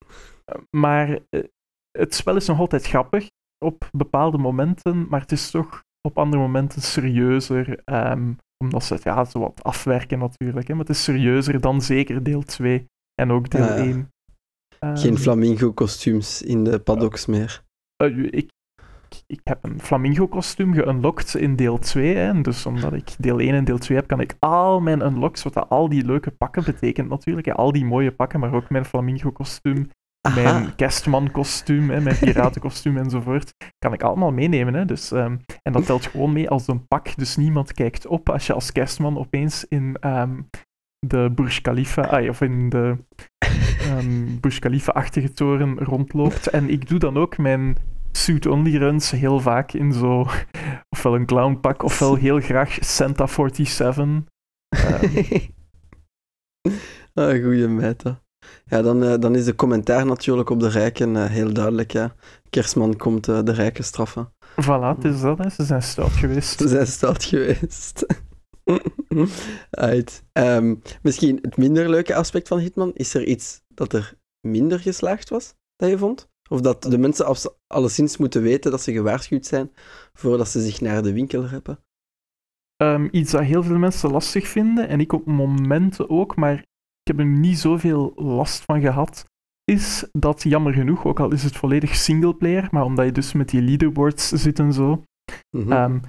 maar 0.84 1.08
uh, 1.08 1.44
het 1.90 2.14
spel 2.14 2.36
is 2.36 2.46
nog 2.46 2.58
altijd 2.58 2.86
grappig 2.86 3.28
op 3.64 3.88
bepaalde 3.92 4.38
momenten, 4.38 5.08
maar 5.08 5.20
het 5.20 5.32
is 5.32 5.50
toch 5.50 5.82
op 6.08 6.18
andere 6.18 6.42
momenten 6.42 6.82
serieuzer. 6.82 7.82
Um, 7.84 8.36
omdat 8.64 8.84
ze 8.84 8.94
het 8.94 9.02
ja, 9.02 9.24
zo 9.24 9.38
wat 9.38 9.62
afwerken 9.62 10.18
natuurlijk. 10.18 10.68
Hè, 10.68 10.74
maar 10.74 10.84
het 10.86 10.94
is 10.94 11.04
serieuzer 11.04 11.60
dan 11.60 11.82
zeker 11.82 12.22
deel 12.22 12.42
2 12.42 12.86
en 13.20 13.30
ook 13.30 13.50
deel 13.50 13.64
ja, 13.64 13.76
1. 13.76 14.10
Um, 14.80 14.96
Geen 14.96 15.18
flamingo-kostuums 15.18 16.42
in 16.42 16.64
de 16.64 16.78
paddocks 16.78 17.26
meer. 17.26 17.62
Uh, 18.02 18.26
ik, 18.30 18.50
ik 19.26 19.40
heb 19.44 19.64
een 19.64 19.80
flamingo-kostuum 19.80 20.74
geunlocked 20.74 21.34
in 21.34 21.56
deel 21.56 21.78
2. 21.78 22.14
Hè, 22.14 22.40
dus 22.40 22.66
omdat 22.66 22.92
ik 22.92 23.14
deel 23.18 23.40
1 23.40 23.54
en 23.54 23.64
deel 23.64 23.78
2 23.78 23.98
heb, 23.98 24.06
kan 24.06 24.20
ik 24.20 24.36
al 24.38 24.80
mijn 24.80 25.00
unlocks, 25.00 25.42
wat 25.42 25.52
dat 25.52 25.68
al 25.68 25.88
die 25.88 26.04
leuke 26.04 26.30
pakken 26.30 26.64
betekent 26.64 27.08
natuurlijk, 27.08 27.46
hè, 27.46 27.54
al 27.54 27.72
die 27.72 27.84
mooie 27.84 28.12
pakken, 28.12 28.40
maar 28.40 28.54
ook 28.54 28.70
mijn 28.70 28.84
flamingo-kostuum 28.84 29.90
mijn 30.34 30.74
kerstman-kostuum, 30.74 31.86
mijn 31.86 32.18
piratenkostuum 32.18 32.96
enzovoort, 33.04 33.54
kan 33.78 33.92
ik 33.92 34.02
allemaal 34.02 34.32
meenemen. 34.32 34.74
Hè? 34.74 34.84
Dus, 34.84 35.10
um, 35.10 35.40
en 35.62 35.72
dat 35.72 35.86
telt 35.86 36.06
gewoon 36.06 36.32
mee 36.32 36.50
als 36.50 36.68
een 36.68 36.86
pak, 36.86 37.16
dus 37.16 37.36
niemand 37.36 37.72
kijkt 37.72 38.06
op 38.06 38.28
als 38.28 38.46
je 38.46 38.52
als 38.52 38.72
kerstman 38.72 39.18
opeens 39.18 39.64
in 39.68 39.96
um, 40.00 40.48
de 41.06 41.30
Burj 41.34 41.60
Khalifa, 41.60 42.02
ah, 42.02 42.28
of 42.28 42.40
in 42.40 42.68
de 42.68 42.96
um, 43.98 44.40
Burj 44.40 44.58
Khalifa-achtige 44.58 45.32
toren 45.32 45.78
rondloopt. 45.78 46.46
En 46.50 46.70
ik 46.70 46.88
doe 46.88 46.98
dan 46.98 47.16
ook 47.16 47.38
mijn 47.38 47.76
suit-only 48.12 48.76
runs 48.76 49.10
heel 49.10 49.40
vaak 49.40 49.72
in 49.72 49.92
zo, 49.92 50.26
ofwel 50.88 51.14
een 51.14 51.26
clownpak, 51.26 51.82
ofwel 51.82 52.14
heel 52.14 52.40
graag 52.40 52.76
Santa 52.80 53.26
47. 53.26 54.06
ah, 57.14 57.42
goeie 57.42 57.68
meta. 57.68 58.20
Ja, 58.64 58.82
dan, 58.82 59.02
uh, 59.02 59.14
dan 59.18 59.34
is 59.34 59.44
de 59.44 59.54
commentaar 59.54 60.06
natuurlijk 60.06 60.50
op 60.50 60.60
de 60.60 60.68
rijken 60.68 61.14
uh, 61.14 61.24
heel 61.24 61.52
duidelijk. 61.52 61.92
Ja. 61.92 62.14
Kerstman 62.50 62.96
komt 62.96 63.28
uh, 63.28 63.42
de 63.42 63.52
rijken 63.52 63.84
straffen. 63.84 64.32
Voilà, 64.62 64.96
het 64.96 65.04
is 65.04 65.20
dat. 65.20 65.38
Hè. 65.38 65.50
Ze 65.50 65.64
zijn 65.64 65.82
stout 65.82 66.12
geweest. 66.12 66.60
Ze 66.60 66.68
zijn 66.68 66.86
stout 66.86 67.24
geweest. 67.24 68.06
right. 69.70 70.24
Um, 70.32 70.82
misschien 71.02 71.38
het 71.42 71.56
minder 71.56 71.90
leuke 71.90 72.14
aspect 72.14 72.48
van 72.48 72.58
Hitman. 72.58 72.94
Is 72.94 73.14
er 73.14 73.24
iets 73.24 73.62
dat 73.68 73.92
er 73.92 74.18
minder 74.40 74.80
geslaagd 74.80 75.28
was, 75.28 75.54
dat 75.76 75.90
je 75.90 75.98
vond? 75.98 76.28
Of 76.48 76.60
dat 76.60 76.82
de 76.82 76.98
mensen 76.98 77.36
alleszins 77.66 78.16
moeten 78.16 78.42
weten 78.42 78.70
dat 78.70 78.82
ze 78.82 78.92
gewaarschuwd 78.92 79.46
zijn 79.46 79.70
voordat 80.12 80.48
ze 80.48 80.60
zich 80.60 80.80
naar 80.80 81.02
de 81.02 81.12
winkel 81.12 81.46
reppen? 81.46 81.84
Um, 82.82 83.08
iets 83.10 83.30
dat 83.30 83.42
heel 83.42 83.62
veel 83.62 83.78
mensen 83.78 84.10
lastig 84.10 84.48
vinden, 84.48 84.88
en 84.88 85.00
ik 85.00 85.12
op 85.12 85.26
momenten 85.26 86.10
ook, 86.10 86.36
maar 86.36 86.58
ik 86.58 86.66
heb 87.02 87.18
er 87.18 87.26
niet 87.26 87.58
zoveel 87.58 88.12
last 88.16 88.62
van 88.64 88.80
gehad, 88.80 89.24
is 89.64 90.08
dat 90.12 90.42
jammer 90.42 90.72
genoeg, 90.72 91.04
ook 91.04 91.20
al 91.20 91.32
is 91.32 91.42
het 91.42 91.56
volledig 91.56 91.94
singleplayer, 91.94 92.68
maar 92.70 92.84
omdat 92.84 93.04
je 93.04 93.12
dus 93.12 93.32
met 93.32 93.48
die 93.48 93.62
leaderboards 93.62 94.28
zit 94.28 94.58
en 94.58 94.72
zo, 94.72 95.02
mm 95.50 95.62
-hmm. 95.62 95.72
um, 95.72 96.00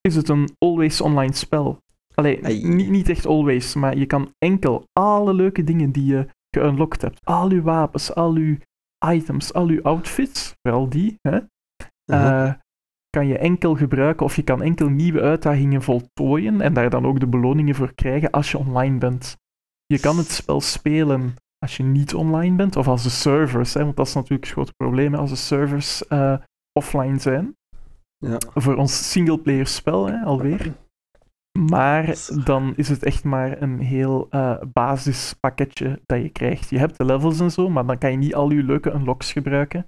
is 0.00 0.14
het 0.14 0.28
een 0.28 0.56
always 0.58 1.00
online 1.00 1.34
spel. 1.34 1.80
Allee, 2.22 2.66
niet, 2.66 2.88
niet 2.88 3.08
echt 3.08 3.26
always, 3.26 3.74
maar 3.74 3.96
je 3.96 4.06
kan 4.06 4.30
enkel 4.38 4.84
alle 4.92 5.34
leuke 5.34 5.64
dingen 5.64 5.92
die 5.92 6.04
je 6.04 6.28
geunlocked 6.56 7.02
hebt, 7.02 7.20
al 7.24 7.50
je 7.50 7.62
wapens, 7.62 8.14
al 8.14 8.36
je 8.36 8.58
items, 9.06 9.52
al 9.52 9.68
je 9.68 9.82
outfits, 9.82 10.54
vooral 10.62 10.88
die, 10.88 11.18
hè, 11.20 11.36
uh 11.36 11.42
-huh. 12.04 12.46
uh, 12.46 12.52
kan 13.10 13.26
je 13.26 13.38
enkel 13.38 13.74
gebruiken 13.74 14.26
of 14.26 14.36
je 14.36 14.42
kan 14.42 14.62
enkel 14.62 14.88
nieuwe 14.88 15.20
uitdagingen 15.20 15.82
voltooien 15.82 16.60
en 16.60 16.72
daar 16.72 16.90
dan 16.90 17.06
ook 17.06 17.20
de 17.20 17.26
beloningen 17.26 17.74
voor 17.74 17.94
krijgen 17.94 18.30
als 18.30 18.50
je 18.50 18.58
online 18.58 18.98
bent. 18.98 19.36
Je 19.86 20.00
kan 20.00 20.16
het 20.16 20.30
spel 20.30 20.60
spelen 20.60 21.34
als 21.58 21.76
je 21.76 21.82
niet 21.82 22.14
online 22.14 22.56
bent, 22.56 22.76
of 22.76 22.88
als 22.88 23.02
de 23.02 23.10
servers, 23.10 23.74
hè, 23.74 23.84
want 23.84 23.96
dat 23.96 24.06
is 24.06 24.14
natuurlijk 24.14 24.44
het 24.44 24.52
grote 24.52 24.72
probleem, 24.76 25.14
als 25.14 25.30
de 25.30 25.36
servers 25.36 26.02
uh, 26.08 26.36
offline 26.72 27.18
zijn. 27.18 27.56
Ja. 28.16 28.38
Voor 28.54 28.76
ons 28.76 29.10
singleplayer 29.10 29.66
spel 29.66 30.06
hè, 30.06 30.24
alweer. 30.24 30.72
Maar 31.58 32.16
dan 32.44 32.72
is 32.76 32.88
het 32.88 33.02
echt 33.02 33.24
maar 33.24 33.62
een 33.62 33.78
heel 33.78 34.26
uh, 34.30 34.60
basispakketje 34.72 36.00
dat 36.06 36.22
je 36.22 36.28
krijgt. 36.28 36.70
Je 36.70 36.78
hebt 36.78 36.98
de 36.98 37.04
levels 37.04 37.40
en 37.40 37.50
zo, 37.50 37.68
maar 37.68 37.86
dan 37.86 37.98
kan 37.98 38.10
je 38.10 38.16
niet 38.16 38.34
al 38.34 38.50
je 38.50 38.62
leuke 38.62 38.92
unlocks 38.92 39.32
gebruiken. 39.32 39.86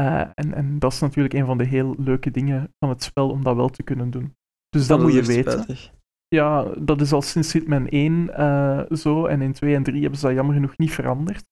Uh, 0.00 0.20
en, 0.20 0.54
en 0.54 0.78
dat 0.78 0.92
is 0.92 1.00
natuurlijk 1.00 1.34
een 1.34 1.46
van 1.46 1.58
de 1.58 1.64
heel 1.64 1.94
leuke 1.98 2.30
dingen 2.30 2.74
van 2.78 2.88
het 2.88 3.02
spel 3.02 3.30
om 3.30 3.42
dat 3.42 3.56
wel 3.56 3.68
te 3.68 3.82
kunnen 3.82 4.10
doen. 4.10 4.34
Dus 4.68 4.86
dat, 4.86 4.98
dat 4.98 5.06
moet 5.06 5.16
je 5.16 5.22
weten. 5.22 5.52
Spijtig. 5.52 5.92
Ja, 6.28 6.64
dat 6.78 7.00
is 7.00 7.12
al 7.12 7.22
sinds 7.22 7.52
Hitman 7.52 7.88
1 7.88 8.30
uh, 8.38 8.80
zo. 8.90 9.26
En 9.26 9.42
in 9.42 9.52
2 9.52 9.74
en 9.74 9.82
3 9.82 10.00
hebben 10.00 10.18
ze 10.18 10.26
dat 10.26 10.34
jammer 10.34 10.54
genoeg 10.54 10.76
niet 10.76 10.92
veranderd. 10.92 11.44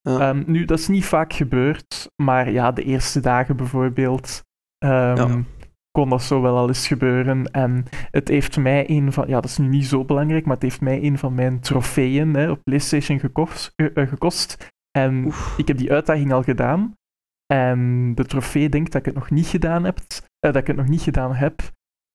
Ja. 0.00 0.28
Um, 0.28 0.44
nu, 0.46 0.64
dat 0.64 0.78
is 0.78 0.88
niet 0.88 1.04
vaak 1.04 1.32
gebeurd. 1.32 2.10
Maar 2.22 2.50
ja, 2.50 2.72
de 2.72 2.82
eerste 2.82 3.20
dagen 3.20 3.56
bijvoorbeeld. 3.56 4.44
Um, 4.84 4.90
ja. 4.90 5.42
Kon 5.96 6.08
dat 6.08 6.22
zo 6.22 6.40
wel 6.40 6.56
al 6.56 6.68
eens 6.68 6.86
gebeuren. 6.86 7.50
En 7.50 7.84
het 8.10 8.28
heeft 8.28 8.56
mij 8.56 8.90
een 8.90 9.12
van... 9.12 9.28
Ja, 9.28 9.34
dat 9.34 9.50
is 9.50 9.58
nu 9.58 9.68
niet 9.68 9.86
zo 9.86 10.04
belangrijk, 10.04 10.44
maar 10.44 10.54
het 10.54 10.62
heeft 10.62 10.80
mij 10.80 11.02
een 11.02 11.18
van 11.18 11.34
mijn 11.34 11.60
trofeeën 11.60 12.34
hè, 12.34 12.50
op 12.50 12.60
PlayStation 12.62 13.18
gekost. 13.18 13.72
Uh, 13.76 14.08
gekost. 14.08 14.70
En 14.98 15.24
Oef. 15.24 15.54
ik 15.58 15.68
heb 15.68 15.76
die 15.76 15.92
uitdaging 15.92 16.32
al 16.32 16.42
gedaan. 16.42 16.94
En 17.46 18.12
de 18.14 18.24
trofee 18.24 18.68
denkt 18.68 18.92
dat 18.92 19.00
ik 19.00 19.06
het 19.06 19.14
nog 19.14 19.30
niet 19.30 19.46
gedaan 19.46 19.84
heb. 19.84 19.98
Uh, 19.98 20.52
dat 20.52 20.56
ik 20.56 20.66
het 20.66 20.76
nog 20.76 20.88
niet 20.88 21.02
gedaan 21.02 21.34
heb. 21.34 21.62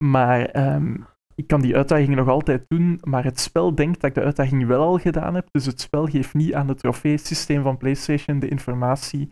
Maar 0.03 0.73
um, 0.75 1.05
ik 1.35 1.47
kan 1.47 1.61
die 1.61 1.75
uitdaging 1.75 2.15
nog 2.15 2.27
altijd 2.27 2.63
doen, 2.67 2.99
maar 3.03 3.23
het 3.23 3.39
spel 3.39 3.75
denkt 3.75 4.01
dat 4.01 4.09
ik 4.09 4.15
de 4.15 4.23
uitdaging 4.23 4.65
wel 4.65 4.81
al 4.81 4.97
gedaan 4.97 5.35
heb. 5.35 5.47
Dus 5.51 5.65
het 5.65 5.81
spel 5.81 6.05
geeft 6.05 6.33
niet 6.33 6.53
aan 6.53 6.67
het 6.67 6.79
trofeesysteem 6.79 7.63
van 7.63 7.77
PlayStation 7.77 8.39
de 8.39 8.47
informatie 8.47 9.31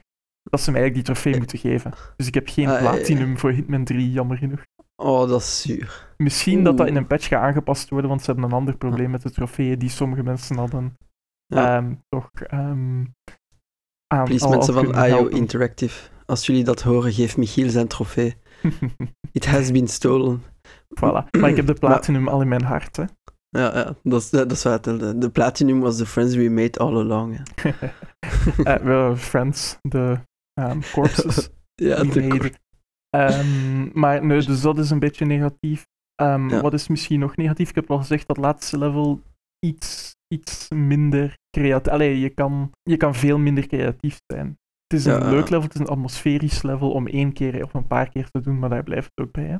dat 0.50 0.62
ze 0.62 0.72
mij 0.72 0.82
eigenlijk 0.82 0.94
die 0.94 1.16
trofee 1.16 1.38
moeten 1.38 1.60
geven. 1.60 1.94
Dus 2.16 2.28
ik 2.28 2.34
heb 2.34 2.48
geen 2.48 2.68
ah, 2.68 2.80
platinum 2.80 3.30
ja. 3.30 3.38
voor 3.38 3.52
Hitman 3.52 3.84
3, 3.84 4.12
jammer 4.12 4.38
genoeg. 4.38 4.64
Oh, 4.96 5.30
dat 5.30 5.42
is 5.42 5.62
zuur. 5.62 6.08
Misschien 6.18 6.56
Oeh. 6.56 6.66
dat 6.66 6.78
dat 6.78 6.88
in 6.88 6.96
een 6.96 7.08
patch 7.08 7.28
gaat 7.28 7.42
aangepast 7.42 7.90
worden, 7.90 8.10
want 8.10 8.22
ze 8.22 8.32
hebben 8.32 8.50
een 8.50 8.56
ander 8.56 8.78
probleem 8.78 9.12
met 9.12 9.22
de 9.22 9.32
trofeeën 9.32 9.80
die 9.80 9.90
sommige 9.90 10.24
mensen 10.24 10.58
hadden. 10.58 10.98
Ja. 11.46 11.78
Um, 11.78 12.04
toch 12.10 12.30
um, 12.54 13.16
aan 14.08 14.26
Please, 14.26 14.50
mensen 14.50 14.74
van 14.74 15.06
IO. 15.06 15.28
Interactive, 15.28 16.10
als 16.26 16.46
jullie 16.46 16.64
dat 16.64 16.82
horen, 16.82 17.12
geef 17.12 17.38
Michiel 17.38 17.70
zijn 17.70 17.88
trofee. 17.88 18.36
It 19.32 19.46
has 19.46 19.72
been 19.72 19.88
stolen. 19.88 20.44
Voilà. 20.96 21.30
Maar 21.40 21.50
ik 21.50 21.56
heb 21.56 21.68
de 21.68 21.74
platinum 21.74 22.24
maar, 22.24 22.34
al 22.34 22.42
in 22.42 22.48
mijn 22.48 22.64
hart. 22.64 22.96
Hè. 22.96 23.04
Ja, 23.50 23.78
ja, 23.78 23.96
dat 24.04 24.22
is, 24.22 24.30
dat 24.30 24.52
is 24.52 24.64
wat 24.64 24.84
de, 24.84 25.18
de 25.18 25.30
platinum 25.30 25.80
was 25.80 25.98
the 25.98 26.06
friends 26.06 26.36
we 26.36 26.50
made 26.50 26.80
all 26.80 26.98
along. 26.98 27.40
uh, 28.58 28.76
well, 28.90 29.16
friends, 29.16 29.78
de 29.82 30.20
um, 30.60 30.82
corpses. 30.94 31.50
ja, 31.76 32.04
de 32.04 32.52
um, 33.10 33.92
Maar 34.02 34.26
nee, 34.26 34.42
dus 34.42 34.62
dat 34.62 34.78
is 34.78 34.90
een 34.90 35.00
beetje 35.00 35.26
negatief. 35.26 35.86
Um, 36.22 36.50
ja. 36.50 36.62
Wat 36.62 36.74
is 36.74 36.88
misschien 36.88 37.20
nog 37.20 37.36
negatief? 37.36 37.70
Ik 37.70 37.76
heb 37.76 37.92
al 37.92 37.98
gezegd 37.98 38.28
dat 38.28 38.38
laatste 38.38 38.78
level 38.78 39.22
iets, 39.66 40.16
iets 40.34 40.68
minder 40.70 41.38
creatief... 41.58 41.94
Allee, 41.94 42.20
je 42.20 42.30
kan, 42.30 42.72
je 42.84 42.98
kan 42.98 43.16
veel 43.16 43.38
minder 43.38 43.68
creatief 43.68 44.20
zijn. 44.34 44.58
Het 44.88 45.00
is 45.00 45.06
een 45.06 45.30
leuk 45.30 45.50
level, 45.50 45.62
het 45.62 45.74
is 45.74 45.80
een 45.80 45.88
atmosferisch 45.88 46.62
level 46.62 46.92
om 46.92 47.08
één 47.08 47.34
keer 47.34 47.64
of 47.64 47.74
een 47.74 47.88
paar 47.88 48.10
keer 48.10 48.30
te 48.30 48.42
doen, 48.42 48.60
maar 48.60 48.70
daar 48.70 48.84
blijft 48.84 49.12
het 49.16 49.26
ook 49.26 49.34
bij. 49.34 49.46
Hè? 49.46 49.58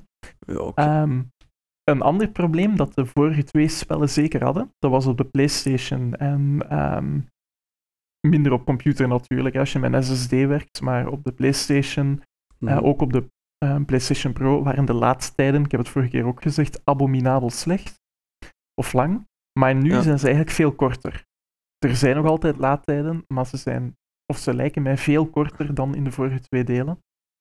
Ja, 0.54 0.60
okay. 0.60 1.02
um, 1.02 1.32
een 1.84 2.02
ander 2.02 2.30
probleem 2.30 2.76
dat 2.76 2.94
de 2.94 3.06
vorige 3.06 3.44
twee 3.44 3.68
spellen 3.68 4.10
zeker 4.10 4.44
hadden, 4.44 4.74
dat 4.80 4.92
was 4.92 5.06
op 5.06 5.18
de 5.18 5.24
PlayStation. 5.24 6.16
En 6.16 6.66
um, 6.96 7.28
minder 8.28 8.52
op 8.52 8.66
computer 8.66 9.08
natuurlijk, 9.08 9.56
als 9.56 9.72
je 9.72 9.80
met 9.80 9.94
een 9.94 10.04
SSD 10.04 10.30
werkt, 10.32 10.82
maar 10.82 11.08
op 11.08 11.24
de 11.24 11.32
PlayStation, 11.32 12.22
Mhm. 12.60 12.78
ook 12.78 13.02
op 13.02 13.14
de 13.14 13.26
eh, 13.66 13.76
PlayStation 13.86 14.34
Pro, 14.34 14.64
waren 14.64 14.86
de 14.86 14.94
laatste 14.94 15.36
tijden, 15.36 15.64
ik 15.64 15.72
heb 15.72 15.80
het 15.80 15.90
vorige 15.90 16.12
keer 16.12 16.26
ook 16.26 16.42
gezegd, 16.42 16.82
abominabel 16.84 17.50
slecht 17.50 18.00
of 18.82 18.94
lang. 18.94 19.28
Maar 19.60 19.76
nu 19.76 19.90
Ja. 19.92 20.02
zijn 20.02 20.20
ze 20.20 20.26
eigenlijk 20.26 20.56
veel 20.56 20.72
korter. 20.76 21.24
Er 21.86 21.96
zijn 21.96 22.16
nog 22.16 22.26
altijd 22.26 22.58
laadtijden, 22.58 23.24
maar 23.28 23.46
ze 23.46 23.58
zijn, 23.58 23.96
of 24.26 24.38
ze 24.38 24.54
lijken 24.54 24.82
mij 24.82 24.98
veel 24.98 25.30
korter 25.30 25.74
dan 25.74 25.96
in 25.96 26.04
de 26.04 26.12
vorige 26.12 26.40
twee 26.40 26.64
delen. 26.64 27.00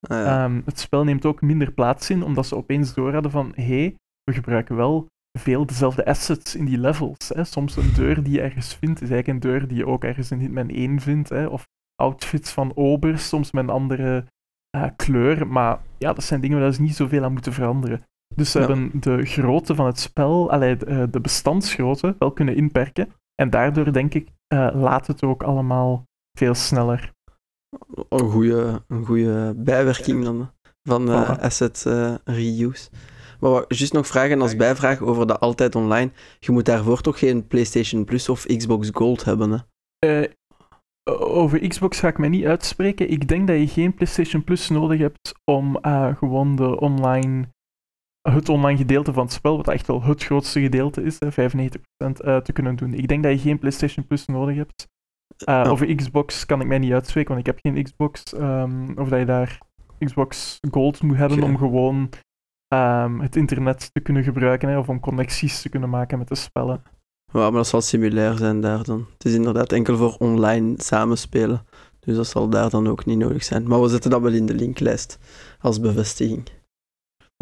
Ah, 0.09 0.17
ja. 0.17 0.43
Ehm, 0.43 0.61
het 0.65 0.79
spel 0.79 1.03
neemt 1.03 1.25
ook 1.25 1.41
minder 1.41 1.71
plaats 1.71 2.09
in, 2.09 2.23
omdat 2.23 2.45
ze 2.45 2.55
opeens 2.55 2.93
door 2.93 3.13
hadden 3.13 3.31
van 3.31 3.51
hé, 3.55 3.63
hey, 3.63 3.95
we 4.23 4.33
gebruiken 4.33 4.75
wel 4.75 5.07
veel 5.37 5.65
dezelfde 5.65 6.05
assets 6.05 6.55
in 6.55 6.65
die 6.65 6.77
levels. 6.77 7.29
Hè. 7.33 7.43
Soms 7.43 7.75
een 7.75 7.93
deur 7.93 8.23
die 8.23 8.33
je 8.33 8.41
ergens 8.41 8.75
vindt, 8.75 9.01
is 9.01 9.09
eigenlijk 9.09 9.43
een 9.43 9.51
deur 9.51 9.67
die 9.67 9.77
je 9.77 9.85
ook 9.87 10.03
ergens 10.03 10.31
in 10.31 10.39
Hitman 10.39 10.69
1 10.69 10.99
vindt. 10.99 11.29
Hè. 11.29 11.45
Of 11.45 11.67
outfits 11.95 12.51
van 12.51 12.71
obers, 12.75 13.27
soms 13.27 13.51
met 13.51 13.63
een 13.63 13.69
andere 13.69 14.25
eh, 14.69 14.85
kleur. 14.95 15.47
Maar 15.47 15.79
ja, 15.97 16.13
dat 16.13 16.23
zijn 16.23 16.41
dingen 16.41 16.59
waar 16.59 16.73
ze 16.73 16.81
niet 16.81 16.95
zoveel 16.95 17.23
aan 17.23 17.31
moeten 17.33 17.53
veranderen. 17.53 18.03
Dus 18.35 18.51
ze 18.51 18.59
Ja. 18.59 18.65
hebben 18.67 18.91
de 18.99 19.25
grootte 19.25 19.75
van 19.75 19.85
het 19.85 19.99
spel, 19.99 20.51
allee, 20.51 20.77
de, 20.77 20.85
eh, 20.85 21.03
de 21.11 21.19
bestandsgrootte, 21.21 22.15
wel 22.19 22.31
kunnen 22.31 22.55
inperken. 22.55 23.09
En 23.35 23.49
daardoor 23.49 23.93
denk 23.93 24.13
ik, 24.13 24.27
eh, 24.47 24.69
laat 24.73 25.07
het 25.07 25.23
ook 25.23 25.43
allemaal 25.43 26.03
veel 26.37 26.53
sneller. 26.53 27.11
een 28.09 28.29
goede, 28.29 28.81
een 28.87 29.05
goede 29.05 29.53
bijwerking 29.57 30.23
dan, 30.23 30.49
van 30.83 31.07
Voilà. 31.07 31.39
asset 31.41 31.83
reuse. 32.23 32.89
Maar 33.39 33.51
wat, 33.51 33.65
juist 33.67 33.93
nog 33.93 34.07
vragen 34.07 34.41
als 34.41 34.55
bijvraag 34.55 35.01
over 35.01 35.27
de 35.27 35.37
altijd 35.37 35.75
online. 35.75 36.11
Je 36.39 36.51
moet 36.51 36.65
daarvoor 36.65 37.01
toch 37.01 37.19
geen 37.19 37.47
PlayStation 37.47 38.05
Plus 38.05 38.29
of 38.29 38.45
Xbox 38.45 38.89
Gold 38.93 39.25
hebben, 39.25 39.51
hè? 39.51 39.57
Eh, 39.99 40.29
over 41.19 41.67
Xbox 41.67 41.99
ga 41.99 42.07
ik 42.07 42.17
mij 42.17 42.29
niet 42.29 42.45
uitspreken. 42.45 43.11
Ik 43.11 43.27
denk 43.27 43.47
dat 43.47 43.57
je 43.57 43.67
geen 43.67 43.93
PlayStation 43.93 44.43
Plus 44.43 44.69
nodig 44.69 44.99
hebt 44.99 45.33
om 45.43 45.77
eh, 45.77 46.15
gewoon 46.15 46.55
de 46.55 46.79
online, 46.79 47.47
het 48.21 48.49
online 48.49 48.77
gedeelte 48.77 49.13
van 49.13 49.23
het 49.23 49.33
spel, 49.33 49.57
wat 49.57 49.67
echt 49.67 49.87
wel 49.87 50.03
het 50.03 50.23
grootste 50.23 50.61
gedeelte 50.61 51.03
is, 51.03 51.19
hè, 51.19 51.31
95%, 51.31 52.21
eh, 52.21 52.37
te 52.37 52.53
kunnen 52.53 52.75
doen. 52.75 52.93
Ik 52.93 53.07
denk 53.07 53.23
dat 53.23 53.31
je 53.31 53.39
geen 53.39 53.59
PlayStation 53.59 54.07
Plus 54.07 54.25
nodig 54.25 54.55
hebt. 54.55 54.87
Oh. 55.45 55.63
Over 55.67 55.95
Xbox 55.95 56.45
kan 56.45 56.61
ik 56.61 56.67
mij 56.67 56.77
niet 56.77 56.91
uitspreken, 56.91 57.33
want 57.35 57.47
ik 57.47 57.53
heb 57.53 57.59
geen 57.61 57.83
Xbox. 57.83 58.33
ehm, 58.33 58.91
of 58.95 59.09
dat 59.09 59.19
je 59.19 59.25
daar 59.25 59.59
Xbox 59.99 60.57
Gold 60.71 61.01
moet 61.01 61.17
hebben 61.17 61.43
om 61.43 61.57
gewoon 61.57 62.09
ehm, 62.69 63.19
het 63.19 63.35
internet 63.35 63.89
te 63.93 63.99
kunnen 63.99 64.23
gebruiken, 64.23 64.69
hè, 64.69 64.77
of 64.77 64.89
om 64.89 64.99
connecties 64.99 65.61
te 65.61 65.69
kunnen 65.69 65.89
maken 65.89 66.17
met 66.17 66.27
de 66.27 66.35
spellen. 66.35 66.83
Ja, 67.31 67.39
maar 67.39 67.51
dat 67.51 67.67
zal 67.67 67.81
similair 67.81 68.37
zijn 68.37 68.61
daar 68.61 68.83
dan. 68.83 69.05
Het 69.13 69.25
is 69.25 69.33
inderdaad 69.33 69.71
enkel 69.71 69.97
voor 69.97 70.15
online 70.19 70.73
samenspelen. 70.77 71.65
Dus 71.99 72.15
dat 72.15 72.27
zal 72.27 72.49
daar 72.49 72.69
dan 72.69 72.87
ook 72.87 73.05
niet 73.05 73.17
nodig 73.17 73.43
zijn. 73.43 73.67
Maar 73.67 73.81
we 73.81 73.87
zetten 73.87 74.11
dat 74.11 74.21
wel 74.21 74.33
in 74.33 74.45
de 74.45 74.53
linklijst 74.53 75.19
als 75.59 75.79
bevestiging. 75.79 76.49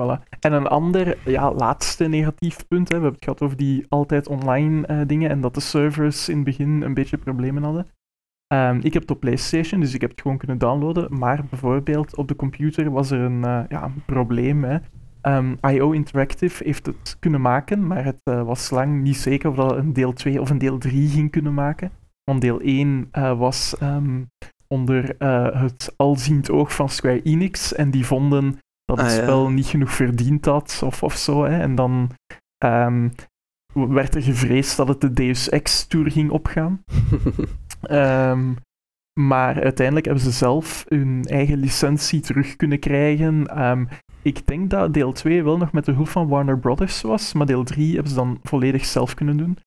Voilà. 0.01 0.23
En 0.39 0.53
een 0.53 0.67
ander, 0.67 1.17
ja, 1.25 1.53
laatste 1.53 2.07
negatief 2.07 2.67
punt, 2.67 2.89
hè, 2.89 2.95
we 2.97 3.03
hebben 3.03 3.11
het 3.11 3.23
gehad 3.23 3.41
over 3.41 3.57
die 3.57 3.85
altijd 3.89 4.27
online 4.27 4.87
eh, 4.87 5.01
dingen 5.07 5.29
en 5.29 5.41
dat 5.41 5.53
de 5.53 5.59
servers 5.59 6.29
in 6.29 6.35
het 6.35 6.45
begin 6.45 6.81
een 6.81 6.93
beetje 6.93 7.17
problemen 7.17 7.63
hadden. 7.63 7.87
Ehm, 8.47 8.79
ik 8.83 8.93
heb 8.93 9.01
het 9.01 9.11
op 9.11 9.19
PlayStation, 9.19 9.79
dus 9.79 9.93
ik 9.93 10.01
heb 10.01 10.09
het 10.09 10.21
gewoon 10.21 10.37
kunnen 10.37 10.57
downloaden, 10.57 11.17
maar 11.17 11.45
bijvoorbeeld 11.49 12.15
op 12.15 12.27
de 12.27 12.35
computer 12.35 12.91
was 12.91 13.11
er 13.11 13.19
een, 13.19 13.43
eh, 13.43 13.63
ja, 13.69 13.83
een 13.83 14.03
probleem. 14.05 14.63
Hè. 14.63 14.77
Ehm, 15.27 15.55
IO 15.61 15.91
Interactive 15.91 16.63
heeft 16.63 16.85
het 16.85 17.17
kunnen 17.19 17.41
maken, 17.41 17.87
maar 17.87 18.03
het 18.03 18.21
eh, 18.23 18.43
was 18.43 18.69
lang 18.69 19.01
niet 19.01 19.17
zeker 19.17 19.49
of 19.49 19.55
dat 19.55 19.77
een 19.77 19.93
deel 19.93 20.13
2 20.13 20.41
of 20.41 20.49
een 20.49 20.57
deel 20.57 20.77
3 20.77 21.09
ging 21.09 21.31
kunnen 21.31 21.53
maken. 21.53 21.91
Want 22.23 22.41
deel 22.41 22.59
1 22.61 23.07
eh, 23.11 23.37
was 23.37 23.77
ehm, 23.77 24.23
onder 24.67 25.17
eh, 25.17 25.61
het 25.61 25.93
alziend 25.95 26.49
oog 26.49 26.73
van 26.75 26.89
Square 26.89 27.21
Enix 27.21 27.73
en 27.73 27.91
die 27.91 28.05
vonden 28.05 28.59
dat 28.85 28.97
het 28.97 29.07
Ah, 29.07 29.15
ja. 29.15 29.21
spel 29.21 29.49
niet 29.49 29.65
genoeg 29.65 29.91
verdiend 29.91 30.45
had 30.45 30.81
of, 30.85 31.03
of 31.03 31.15
zo. 31.15 31.43
Hè. 31.43 31.59
En 31.59 31.75
dan 31.75 32.11
ehm, 32.57 33.09
werd 33.73 34.15
er 34.15 34.21
gevreesd 34.21 34.77
dat 34.77 34.87
het 34.87 35.01
de 35.01 35.13
Deus 35.13 35.49
Ex-tour 35.49 36.11
ging 36.11 36.29
opgaan. 36.29 36.83
Maar 39.17 39.63
uiteindelijk 39.63 40.05
hebben 40.05 40.23
ze 40.23 40.31
zelf 40.31 40.85
hun 40.87 41.23
eigen 41.23 41.57
licentie 41.57 42.19
terug 42.19 42.55
kunnen 42.55 42.79
krijgen. 42.79 43.47
Ehm, 43.47 43.85
ik 44.21 44.47
denk 44.47 44.69
dat 44.69 44.93
deel 44.93 45.11
2 45.11 45.43
wel 45.43 45.57
nog 45.57 45.71
met 45.71 45.85
de 45.85 45.91
hulp 45.91 46.07
van 46.07 46.27
Warner 46.27 46.59
Brothers 46.59 47.01
was, 47.01 47.33
maar 47.33 47.45
deel 47.45 47.63
3 47.63 47.93
hebben 47.93 48.09
ze 48.09 48.17
dan 48.17 48.39
volledig 48.43 48.85
zelf 48.85 49.13
kunnen 49.13 49.37
doen. 49.37 49.57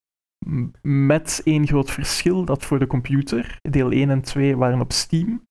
Met 0.82 1.40
één 1.44 1.66
groot 1.66 1.90
verschil, 1.90 2.44
dat 2.44 2.64
voor 2.64 2.78
de 2.78 2.86
computer, 2.86 3.58
deel 3.70 3.92
1 3.92 4.10
en 4.10 4.22
2 4.22 4.56
waren 4.56 4.80
op 4.80 4.92
Steam, 4.92 5.42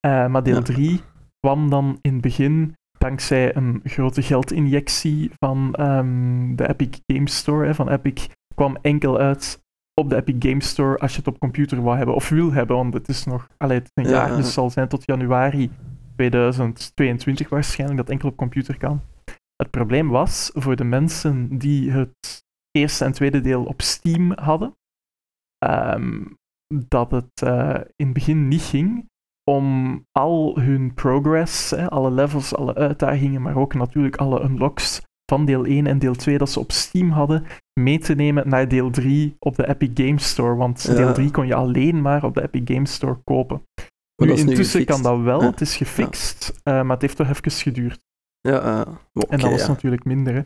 eh, 0.00 0.26
maar 0.26 0.42
deel 0.42 0.56
Ja. 0.56 0.62
3 0.62 1.00
kwam 1.40 1.70
dan 1.70 1.98
in 2.00 2.12
het 2.12 2.22
begin 2.22 2.74
dankzij 2.98 3.56
een 3.56 3.80
grote 3.84 4.22
geldinjectie 4.22 5.30
van 5.38 5.74
ehm, 5.74 6.54
de 6.54 6.68
Epic 6.68 7.00
Game 7.06 7.28
Store, 7.28 7.66
hè, 7.66 7.74
van 7.74 7.90
Epic, 7.90 8.28
kwam 8.54 8.76
enkel 8.82 9.18
uit 9.18 9.62
op 9.94 10.08
de 10.10 10.16
Epic 10.16 10.36
Game 10.38 10.62
Store 10.62 10.98
als 10.98 11.12
je 11.12 11.18
het 11.18 11.28
op 11.28 11.38
computer 11.38 11.82
wou 11.82 11.96
hebben 11.96 12.14
of 12.14 12.28
wil 12.28 12.52
hebben, 12.52 12.76
want 12.76 12.94
het 12.94 13.08
is 13.08 13.24
nog, 13.24 13.48
allee, 13.56 13.78
het 13.78 13.90
is 13.94 14.04
een 14.04 14.10
Ja, 14.10 14.16
jaar, 14.16 14.30
ja. 14.30 14.36
dus 14.36 14.52
zal 14.52 14.70
zijn 14.70 14.88
tot 14.88 15.06
januari 15.06 15.70
2022 16.16 17.48
waarschijnlijk 17.48 17.98
dat 18.00 18.08
enkel 18.08 18.28
op 18.28 18.36
computer 18.36 18.78
kan. 18.78 19.00
Het 19.56 19.70
probleem 19.70 20.08
was 20.08 20.50
voor 20.54 20.76
de 20.76 20.84
mensen 20.84 21.58
die 21.58 21.90
het 21.90 22.44
eerste 22.70 23.04
en 23.04 23.12
tweede 23.12 23.40
deel 23.40 23.64
op 23.64 23.82
Steam 23.82 24.32
hadden, 24.32 24.76
ehm, 25.58 26.24
dat 26.88 27.10
het 27.10 27.42
eh, 27.42 27.80
in 27.96 28.04
het 28.04 28.14
begin 28.14 28.48
niet 28.48 28.62
ging 28.62 29.08
om 29.50 29.98
al 30.12 30.60
hun 30.60 30.94
progress, 30.94 31.70
hè, 31.70 31.90
alle 31.90 32.10
levels, 32.10 32.54
alle 32.54 32.74
uitdagingen, 32.74 33.42
maar 33.42 33.56
ook 33.56 33.74
natuurlijk 33.74 34.16
alle 34.16 34.42
unlocks 34.42 35.02
van 35.30 35.44
deel 35.44 35.64
1 35.64 35.86
en 35.86 35.98
deel 35.98 36.14
2 36.14 36.38
dat 36.38 36.50
ze 36.50 36.60
op 36.60 36.72
Steam 36.72 37.10
hadden, 37.10 37.44
mee 37.80 37.98
te 37.98 38.14
nemen 38.14 38.48
naar 38.48 38.68
deel 38.68 38.90
3 38.90 39.36
op 39.38 39.56
de 39.56 39.68
Epic 39.68 39.90
Game 39.94 40.20
Store. 40.20 40.54
Want 40.54 40.82
Ja. 40.82 40.94
deel 40.94 41.12
3 41.12 41.30
kon 41.30 41.46
je 41.46 41.54
alleen 41.54 42.02
maar 42.02 42.24
op 42.24 42.34
de 42.34 42.42
Epic 42.42 42.74
Game 42.74 42.86
Store 42.86 43.18
kopen. 43.24 43.62
Nu, 44.16 44.32
intussen 44.32 44.84
kan 44.84 45.02
dat 45.02 45.20
wel, 45.20 45.40
Ja. 45.40 45.50
het 45.50 45.60
is 45.60 45.76
gefixt, 45.76 46.52
eh, 46.62 46.74
maar 46.82 46.90
het 46.92 47.00
heeft 47.00 47.16
toch 47.16 47.28
even 47.28 47.50
geduurd. 47.50 48.00
Ja, 48.40 48.60
eh, 48.60 48.92
En 49.28 49.38
dat 49.38 49.50
was 49.50 49.68
natuurlijk 49.68 50.04
minder. 50.04 50.34
Hè. 50.34 50.42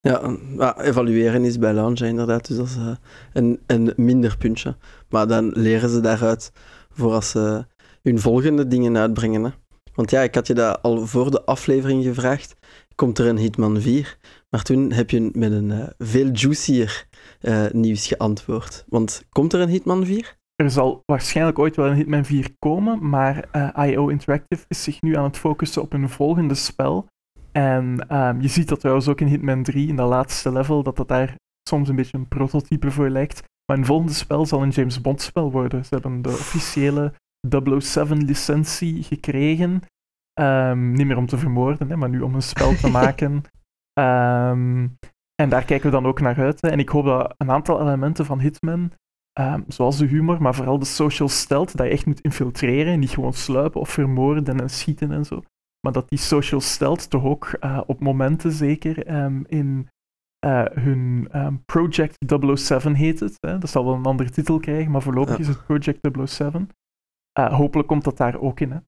Ja, 0.00 0.36
evalueren 0.78 1.44
is 1.44 1.58
bij 1.58 1.72
launch 1.72 1.98
hè, 1.98 2.06
inderdaad, 2.06 2.46
dus 2.46 2.56
dat 2.56 2.66
is 2.66 2.76
eh, 2.76 2.96
een, 3.32 3.60
een 3.66 3.92
minder 3.96 4.36
puntje. 4.36 4.76
Maar 5.08 5.26
dan 5.26 5.48
leren 5.54 5.88
ze 5.88 6.00
daaruit 6.00 6.52
voor 6.90 7.12
als 7.12 7.30
ze 7.30 7.64
hun 8.02 8.18
volgende 8.18 8.66
dingen 8.66 8.96
uitbrengen. 8.96 9.44
Hè. 9.44 9.50
Want 9.94 10.10
ja, 10.10 10.20
ik 10.20 10.34
had 10.34 10.46
je 10.46 10.54
dat 10.54 10.82
al 10.82 11.06
voor 11.06 11.30
de 11.30 11.44
aflevering 11.44 12.04
gevraagd. 12.04 12.54
Komt 13.00 13.18
er 13.18 13.26
een 13.26 13.38
Hitman 13.38 13.80
4? 13.80 14.18
Maar 14.50 14.62
toen 14.62 14.92
heb 14.92 15.10
je 15.10 15.30
met 15.32 15.52
een 15.52 15.70
eh, 15.70 15.88
veel 15.98 16.28
juicier 16.32 17.08
eh, 17.40 17.66
nieuws 17.70 18.06
geantwoord. 18.06 18.84
Want 18.88 19.24
komt 19.28 19.52
er 19.52 19.60
een 19.60 19.68
Hitman 19.68 20.06
4? 20.06 20.36
Er 20.54 20.70
zal 20.70 21.02
waarschijnlijk 21.06 21.58
ooit 21.58 21.76
wel 21.76 21.86
een 21.86 21.94
Hitman 21.94 22.24
4 22.24 22.54
komen, 22.58 23.08
maar 23.08 23.48
eh, 23.50 23.88
IO 23.88 24.08
Interactive 24.08 24.64
is 24.68 24.82
zich 24.82 25.02
nu 25.02 25.16
aan 25.16 25.24
het 25.24 25.36
focussen 25.36 25.82
op 25.82 25.92
een 25.92 26.08
volgende 26.08 26.54
spel. 26.54 27.06
En 27.52 28.06
ehm, 28.08 28.40
je 28.40 28.48
ziet 28.48 28.68
dat 28.68 28.80
trouwens 28.80 29.08
ook 29.08 29.20
in 29.20 29.26
Hitman 29.26 29.62
3, 29.62 29.88
in 29.88 29.96
dat 29.96 30.08
laatste 30.08 30.52
level, 30.52 30.82
dat 30.82 30.96
dat 30.96 31.08
daar 31.08 31.34
soms 31.68 31.88
een 31.88 31.96
beetje 31.96 32.18
een 32.18 32.28
prototype 32.28 32.90
voor 32.90 33.10
lijkt. 33.10 33.42
Maar 33.66 33.78
een 33.78 33.86
volgende 33.86 34.12
spel 34.12 34.46
zal 34.46 34.62
een 34.62 34.70
James 34.70 35.00
Bond 35.00 35.22
spel 35.22 35.50
worden. 35.50 35.84
Ze 35.84 35.94
hebben 35.94 36.22
de 36.22 36.28
officiële 36.28 37.12
007-licentie 37.46 39.02
gekregen. 39.02 39.82
Ehm, 40.32 40.92
niet 40.92 41.06
meer 41.06 41.16
om 41.16 41.26
te 41.26 41.38
vermoorden, 41.38 41.88
hè, 41.88 41.96
maar 41.96 42.08
nu 42.08 42.20
om 42.20 42.34
een 42.34 42.42
spel 42.42 42.74
te 42.74 42.90
maken. 43.00 43.42
Ehm, 43.92 44.88
en 45.34 45.48
daar 45.48 45.64
kijken 45.64 45.86
we 45.86 45.96
dan 45.96 46.06
ook 46.06 46.20
naar 46.20 46.38
uit. 46.38 46.60
Hè. 46.60 46.68
En 46.68 46.78
ik 46.78 46.88
hoop 46.88 47.04
dat 47.04 47.34
een 47.36 47.50
aantal 47.50 47.80
elementen 47.80 48.24
van 48.26 48.40
Hitman, 48.40 48.92
ehm, 49.32 49.62
zoals 49.68 49.98
de 49.98 50.06
humor, 50.06 50.42
maar 50.42 50.54
vooral 50.54 50.78
de 50.78 50.84
social 50.84 51.28
stealth, 51.28 51.76
dat 51.76 51.86
je 51.86 51.92
echt 51.92 52.06
moet 52.06 52.20
infiltreren, 52.20 52.98
niet 52.98 53.10
gewoon 53.10 53.32
sluipen 53.32 53.80
of 53.80 53.88
vermoorden 53.90 54.60
en 54.60 54.70
schieten 54.70 55.12
en 55.12 55.24
zo. 55.24 55.42
Maar 55.80 55.92
dat 55.92 56.08
die 56.08 56.18
social 56.18 56.60
stealth 56.60 57.10
toch 57.10 57.24
ook 57.24 57.46
eh, 57.46 57.80
op 57.86 58.00
momenten 58.00 58.52
zeker 58.52 59.06
in 59.48 59.88
eh, 60.46 60.64
hun 60.64 61.28
Project 61.66 62.16
007 62.54 62.94
heet 62.94 63.20
het. 63.20 63.36
Hè. 63.40 63.58
Dat 63.58 63.70
zal 63.70 63.84
wel 63.84 63.94
een 63.94 64.04
andere 64.04 64.30
titel 64.30 64.58
krijgen, 64.60 64.90
maar 64.90 65.02
voorlopig 65.02 65.34
Ja. 65.34 65.40
is 65.40 65.48
het 65.48 65.64
Project 65.64 65.98
007. 66.24 66.68
Eh, 67.32 67.52
hopelijk 67.54 67.88
komt 67.88 68.04
dat 68.04 68.16
daar 68.16 68.40
ook 68.40 68.60
in. 68.60 68.70
Hè. 68.70 68.78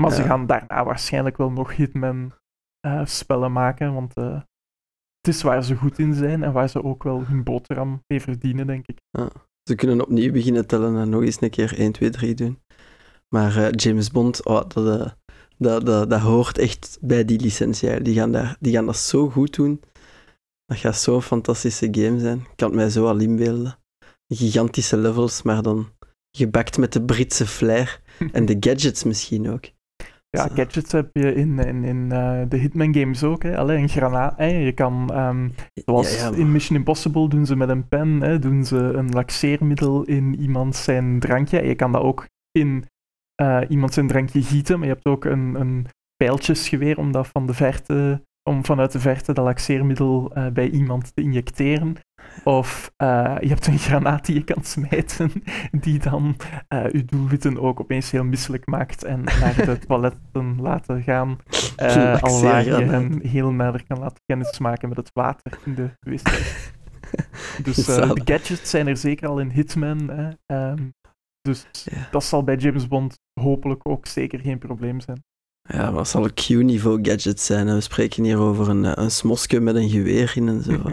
Maar 0.00 0.12
ze 0.12 0.20
Ja. 0.20 0.26
gaan 0.26 0.46
daarna 0.46 0.84
waarschijnlijk 0.84 1.36
wel 1.36 1.50
nog 1.50 1.76
Hitman 1.76 2.32
eh, 2.80 3.04
spellen 3.04 3.52
maken, 3.52 3.94
want 3.94 4.14
eh, 4.14 4.40
het 5.20 5.34
is 5.34 5.42
waar 5.42 5.64
ze 5.64 5.76
goed 5.76 5.98
in 5.98 6.14
zijn 6.14 6.42
en 6.42 6.52
waar 6.52 6.68
ze 6.68 6.84
ook 6.84 7.02
wel 7.02 7.24
hun 7.26 7.42
boterham 7.44 8.02
mee 8.06 8.20
verdienen, 8.20 8.66
denk 8.66 8.86
ik. 8.86 8.98
Ze 9.62 9.74
kunnen 9.74 10.00
opnieuw 10.00 10.32
beginnen 10.32 10.66
tellen 10.66 10.96
en 10.98 11.08
nog 11.08 11.22
eens 11.22 11.40
een 11.40 11.50
keer 11.50 11.78
1, 11.78 11.92
2, 11.92 12.10
3 12.10 12.34
doen. 12.34 12.58
Maar 13.28 13.56
eh, 13.56 13.68
James 13.70 14.10
Bond, 14.10 14.44
oh, 14.44 14.62
dat, 14.68 15.16
dat, 15.58 15.86
dat, 15.86 16.10
dat 16.10 16.20
hoort 16.20 16.58
echt 16.58 16.98
bij 17.00 17.24
die 17.24 17.40
licentie. 17.40 18.00
Die 18.02 18.14
gaan, 18.14 18.32
daar, 18.32 18.56
die 18.60 18.72
gaan 18.72 18.86
dat 18.86 18.96
zo 18.96 19.28
goed 19.30 19.54
doen. 19.54 19.80
Dat 20.64 20.78
gaat 20.78 20.96
zo'n 20.96 21.22
fantastische 21.22 21.88
game 21.90 22.18
zijn. 22.18 22.38
Ik 22.38 22.56
kan 22.56 22.68
het 22.68 22.76
mij 22.76 22.90
zo 22.90 23.06
al 23.06 23.18
inbeelden. 23.18 23.78
Gigantische 24.28 24.96
levels, 24.96 25.42
maar 25.42 25.62
dan 25.62 25.88
gebakt 26.36 26.78
met 26.78 26.92
de 26.92 27.02
Britse 27.02 27.46
flair. 27.46 28.00
En 28.32 28.46
de 28.46 28.56
gadgets 28.60 29.04
misschien 29.04 29.50
ook. 29.50 29.64
Ja, 30.30 30.48
gadgets 30.48 30.92
heb 30.92 31.10
je 31.12 31.34
in, 31.34 31.58
in, 31.58 31.84
in 31.84 32.12
eh, 32.12 32.40
de 32.48 32.56
Hitman 32.56 32.94
games 32.94 33.24
ook. 33.24 33.42
Hè. 33.42 33.56
Allee, 33.56 33.78
een 33.78 33.88
granaat. 33.88 34.36
Hè. 34.36 34.46
Je 34.46 34.72
kan, 34.72 35.10
ehm, 35.12 35.48
zoals 35.84 36.18
Ja, 36.20 36.30
ja, 36.30 36.36
in 36.36 36.52
Mission 36.52 36.78
Impossible 36.78 37.28
doen 37.28 37.46
ze 37.46 37.56
met 37.56 37.68
een 37.68 37.88
pen, 37.88 38.20
hè, 38.20 38.38
doen 38.38 38.64
ze 38.64 38.76
een 38.76 39.10
laxeermiddel 39.10 40.04
in 40.04 40.40
iemand 40.40 40.76
zijn 40.76 41.20
drankje. 41.20 41.66
Je 41.66 41.74
kan 41.74 41.92
dat 41.92 42.02
ook 42.02 42.26
in 42.50 42.84
eh, 43.34 43.60
iemand 43.68 43.94
zijn 43.94 44.06
drankje 44.06 44.42
gieten, 44.42 44.78
maar 44.78 44.88
je 44.88 44.94
hebt 44.94 45.06
ook 45.06 45.24
een, 45.24 45.54
een 45.54 45.86
pijltjesgeweer 46.16 46.98
om 46.98 47.12
dat 47.12 47.28
van 47.28 47.46
de 47.46 47.54
verte, 47.54 48.22
om 48.42 48.64
vanuit 48.64 48.92
de 48.92 49.00
verte 49.00 49.32
dat 49.32 49.44
laxeermiddel 49.44 50.30
eh, 50.34 50.46
bij 50.46 50.70
iemand 50.70 51.14
te 51.14 51.22
injecteren. 51.22 51.96
Of 52.44 52.92
eh, 52.96 53.36
je 53.40 53.48
hebt 53.48 53.66
een 53.66 53.78
granaat 53.78 54.26
die 54.26 54.34
je 54.34 54.44
kan 54.44 54.64
smijten, 54.64 55.32
die 55.80 55.98
dan 55.98 56.36
eh 56.68 56.90
je 56.92 57.04
doelwitten 57.04 57.60
ook 57.60 57.80
opeens 57.80 58.10
heel 58.10 58.24
misselijk 58.24 58.66
maakt 58.66 59.04
en 59.04 59.24
naar 59.24 59.54
de 59.64 59.78
toiletten 59.86 60.60
laten 60.60 61.02
gaan. 61.02 61.38
eh 61.76 62.22
alwaar 62.22 62.64
je 62.64 62.72
hem 62.72 63.20
heel 63.22 63.52
nader 63.52 63.84
kan 63.86 63.98
laten 63.98 64.22
kennismaken 64.26 64.88
met 64.88 64.96
het 64.98 65.10
water 65.12 65.58
in 65.64 65.74
de 65.74 65.90
wc. 66.00 66.28
Dus 67.62 67.76
de 67.84 68.20
gadgets 68.24 68.70
zijn 68.70 68.86
er 68.86 68.96
zeker 68.96 69.28
al 69.28 69.38
in 69.38 69.50
Hitman. 69.50 70.10
Hè. 70.10 70.28
Ehm, 70.46 70.88
dus 71.40 71.66
Ja. 71.84 72.08
dat 72.10 72.24
zal 72.24 72.44
bij 72.44 72.56
James 72.56 72.88
Bond 72.88 73.18
hopelijk 73.40 73.88
ook 73.88 74.06
zeker 74.06 74.38
geen 74.40 74.58
probleem 74.58 75.00
zijn. 75.00 75.24
Ja, 75.68 75.92
wat 75.92 76.08
zal 76.08 76.24
een 76.24 76.34
Q-niveau 76.34 76.98
gadget 77.02 77.40
zijn? 77.40 77.66
We 77.74 77.80
spreken 77.80 78.24
hier 78.24 78.38
over 78.38 78.68
een, 78.68 79.00
een 79.02 79.10
smoske 79.10 79.60
met 79.60 79.74
een 79.74 79.88
geweer 79.88 80.32
in 80.34 80.48
en 80.48 80.62
zo. 80.62 80.82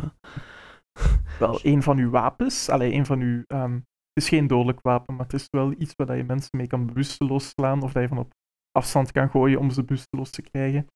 Wel, 1.40 1.60
een 1.64 1.84
van 1.84 1.98
uw 1.98 2.10
wapens, 2.10 2.70
allee, 2.70 2.94
een 2.94 3.06
van 3.06 3.20
uw... 3.20 3.44
ehm, 3.48 3.74
het 3.74 4.24
is 4.26 4.30
geen 4.30 4.48
dodelijk 4.48 4.80
wapen, 4.82 5.16
maar 5.16 5.24
het 5.26 5.34
is 5.34 5.48
wel 5.52 5.74
iets 5.78 5.94
waar 5.96 6.18
je 6.18 6.24
mensen 6.24 6.50
mee 6.58 6.68
kan 6.68 6.86
bewusteloos 6.86 7.50
slaan 7.50 7.82
of 7.82 7.92
dat 7.92 8.02
je 8.02 8.08
van 8.08 8.18
op 8.18 8.32
afstand 8.72 9.12
kan 9.12 9.30
gooien 9.30 9.60
om 9.60 9.70
ze 9.72 9.84
bewusteloos 9.84 10.30
te 10.30 10.42
krijgen. 10.42 10.88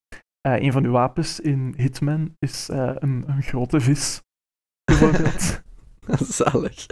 Eh, 0.42 0.62
een 0.62 0.72
van 0.72 0.84
uw 0.86 0.92
wapens 0.92 1.40
in 1.40 1.74
Hitman 1.78 2.36
is 2.40 2.70
eh, 2.70 2.92
een, 2.96 3.24
een 3.28 3.42
grote 3.42 3.80
vis, 3.80 4.22
bijvoorbeeld. 4.92 5.62
Zalig. 6.20 6.86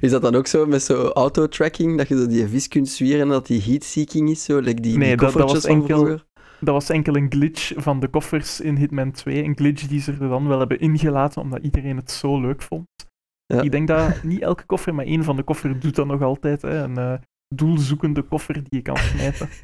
Is 0.00 0.10
dat 0.10 0.22
dan 0.22 0.34
ook 0.34 0.46
zo 0.46 0.66
met 0.66 0.82
zo 0.82 1.08
auto-tracking, 1.08 1.98
dat 1.98 2.08
je 2.08 2.16
zo 2.16 2.26
die 2.26 2.46
vis 2.48 2.68
kunt 2.68 2.88
zwieren 2.88 3.20
en 3.22 3.28
dat 3.28 3.46
die 3.46 3.62
heat-seeking 3.62 4.30
is, 4.30 4.44
zo? 4.44 4.58
Like 4.58 4.80
die, 4.80 4.98
Nee, 4.98 5.16
die 5.16 5.16
dat- 5.16 5.32
was 5.32 5.64
enkel-? 5.64 6.20
Dat 6.64 6.74
was 6.74 6.88
enkel 6.88 7.16
een 7.16 7.30
glitch 7.30 7.72
van 7.76 8.00
de 8.00 8.08
koffers 8.08 8.60
in 8.60 8.76
Hitman 8.76 9.10
2. 9.10 9.44
Een 9.44 9.56
glitch 9.56 9.86
die 9.86 10.00
ze 10.00 10.12
er 10.12 10.28
dan 10.28 10.48
wel 10.48 10.58
hebben 10.58 10.80
ingelaten, 10.80 11.42
omdat 11.42 11.62
iedereen 11.62 11.96
het 11.96 12.10
zo 12.10 12.40
leuk 12.40 12.62
vond. 12.62 12.86
Ja. 13.46 13.60
Ik 13.62 13.70
denk 13.70 13.88
dat 13.88 14.22
niet 14.22 14.40
elke 14.40 14.66
koffer, 14.66 14.94
maar 14.94 15.04
één 15.04 15.24
van 15.24 15.36
de 15.36 15.42
koffer 15.42 15.80
doet 15.80 15.94
dat 15.94 16.06
nog 16.06 16.22
altijd. 16.22 16.62
Hè. 16.62 16.82
Een 16.82 16.98
eh, 16.98 17.14
doelzoekende 17.54 18.22
koffer 18.22 18.54
die 18.54 18.64
je 18.68 18.82
kan 18.82 18.96
smijten. 18.96 19.48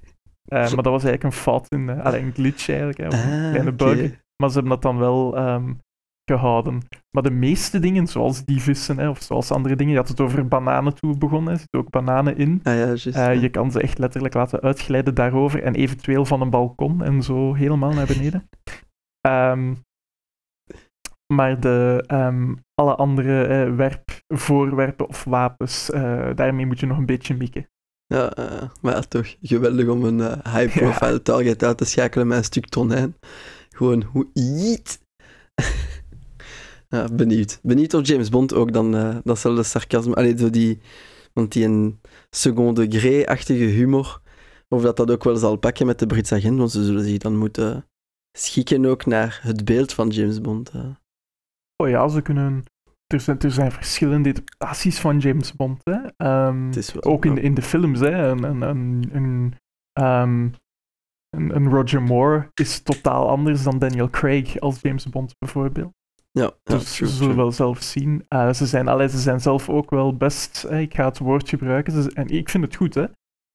Eh, 0.49 0.59
maar 0.59 0.83
dat 0.83 0.93
was 0.93 1.05
eigenlijk 1.05 1.23
een 1.23 1.33
fout 1.33 1.67
in... 1.69 1.91
allee, 1.91 2.23
een 2.23 2.33
glitch 2.33 2.69
eigenlijk, 2.69 2.99
hè, 2.99 3.07
of 3.07 3.15
een 3.15 3.51
kleine 3.51 3.73
bug. 3.73 3.99
Maar 4.37 4.49
ze 4.49 4.55
hebben 4.55 4.73
dat 4.73 4.83
dan 4.83 4.99
wel 4.99 5.37
ehm, 5.37 5.73
gehouden. 6.37 6.83
Maar 7.11 7.23
de 7.23 7.31
meeste 7.31 7.79
dingen, 7.79 8.07
zoals 8.07 8.45
die 8.45 8.63
vissen, 8.63 8.99
hè, 8.99 9.09
of 9.09 9.23
zoals 9.23 9.51
andere 9.51 9.77
dingen, 9.77 9.93
je 9.93 9.99
had 9.99 10.09
het 10.09 10.21
over 10.21 10.49
bananen 10.49 10.95
toen 10.95 11.13
we 11.13 11.19
begonnen, 11.19 11.53
er 11.53 11.59
zitten 11.59 11.81
ook 11.81 11.91
bananen 11.91 12.37
in. 12.37 12.61
Ah 12.63 12.75
ja. 12.75 12.93
Eh, 12.93 13.13
ja. 13.13 13.31
je 13.31 13.49
kan 13.49 13.71
ze 13.71 13.81
echt 13.81 13.99
letterlijk 13.99 14.35
laten 14.35 14.61
uitglijden 14.61 15.15
daarover 15.15 15.63
en 15.63 15.75
eventueel 15.75 16.25
van 16.25 16.41
een 16.41 16.51
balkon 16.51 17.03
en 17.03 17.23
zo 17.23 17.55
helemaal 17.55 17.93
naar 17.93 18.07
beneden. 18.07 18.49
Ehm, 19.21 19.75
maar 21.35 21.61
de, 21.61 22.05
ehm, 22.07 22.55
alle 22.75 22.95
andere 22.95 23.45
eh, 23.45 23.75
werp, 23.75 24.11
voorwerpen 24.27 25.09
of 25.09 25.25
wapens, 25.25 25.91
eh, 25.91 26.31
daarmee 26.35 26.67
moet 26.67 26.81
je 26.81 26.87
nog 26.87 26.99
een 26.99 27.07
beetje 27.07 27.35
mikken. 27.35 27.69
Ja, 28.07 28.35
eh, 28.35 28.69
maar 28.81 28.95
ja, 28.95 29.01
toch 29.01 29.37
geweldig 29.41 29.89
om 29.89 30.05
een 30.05 30.21
high-profile 30.21 31.23
target 31.33 31.63
uit 31.63 31.79
te 31.79 31.85
schakelen 31.85 32.27
met 32.27 32.39
een 32.39 32.45
stuk 32.45 32.67
tonijn. 32.67 33.17
Gewoon 33.71 34.03
hoe 34.03 34.31
jeet. 34.33 35.07
Ja, 36.89 37.09
benieuwd. 37.13 37.61
Benieuwd 37.63 37.95
of 37.95 38.07
James 38.07 38.29
Bond 38.29 38.55
ook 38.55 38.73
dan 38.73 38.97
eh, 38.97 39.17
datzelfde 39.25 39.63
sarcasme... 39.63 40.15
Allee, 40.15 40.39
zo 40.39 40.51
die... 40.51 40.81
Want 41.33 41.53
die 41.53 41.65
een 41.65 42.01
second 42.31 42.77
degré-achtige 42.77 43.65
humor, 43.65 44.21
of 44.69 44.83
dat 44.83 44.97
dat 44.97 45.11
ook 45.11 45.25
wel 45.25 45.37
zal 45.37 45.57
pakken 45.57 45.87
met 45.87 45.99
de 45.99 46.07
Britse 46.07 46.35
agent, 46.35 46.59
want 46.59 46.71
ze 46.71 46.85
zullen 46.85 47.05
zich 47.05 47.19
dan 47.19 47.37
moeten 47.37 47.87
schikken 48.39 48.87
ook 48.87 49.07
naar 49.07 49.41
het 49.43 49.65
beeld 49.65 49.93
van 49.93 50.09
James 50.09 50.41
Bond. 50.41 50.71
eh. 50.71 50.91
Oh 51.83 51.89
ja, 51.89 52.09
ze 52.09 52.23
kunnen... 52.23 52.65
Er 53.07 53.21
zijn, 53.21 53.39
er 53.39 53.51
zijn 53.51 53.73
verschillende 53.73 54.29
interpretaties 54.29 54.99
van 55.01 55.19
James 55.19 55.53
Bond. 55.55 55.81
Hè. 55.85 55.99
Ehm, 56.17 56.71
wel- 56.73 57.03
ook 57.03 57.25
in 57.25 57.35
de, 57.35 57.41
in 57.41 57.55
de 57.55 57.63
films. 57.63 58.01
Hè. 58.01 58.29
Een, 58.29 58.43
een, 58.43 58.61
een, 58.63 59.09
een, 59.13 59.55
ehm, 59.93 60.49
een, 61.37 61.57
een 61.57 61.69
Roger 61.69 62.03
Moore 62.03 62.51
is 62.55 62.83
totaal 62.83 63.29
anders 63.29 63.63
dan 63.63 63.79
Daniel 63.79 64.11
Craig 64.11 64.61
als 64.61 64.81
James 64.81 65.09
Bond 65.09 65.35
bijvoorbeeld. 65.39 65.93
Ja, 66.31 66.51
Dus 66.63 66.97
true, 66.97 67.09
zullen 67.09 67.37
wel 67.37 67.53
zelf 67.53 67.83
zien. 67.83 68.25
Eh, 68.29 68.53
ze, 68.53 68.67
zijn, 68.67 68.89
allee, 68.89 69.09
ze 69.09 69.19
zijn 69.19 69.41
zelf 69.41 69.69
ook 69.69 69.91
wel 69.91 70.17
best, 70.17 70.63
hè, 70.69 70.79
ik 70.79 70.95
ga 70.95 71.05
het 71.05 71.19
woord 71.19 71.49
gebruiken, 71.49 72.03
ze- 72.03 72.13
en 72.15 72.29
ik 72.29 72.49
vind 72.49 72.65
het 72.65 72.77
goed, 72.77 72.95
hè, 72.95 73.05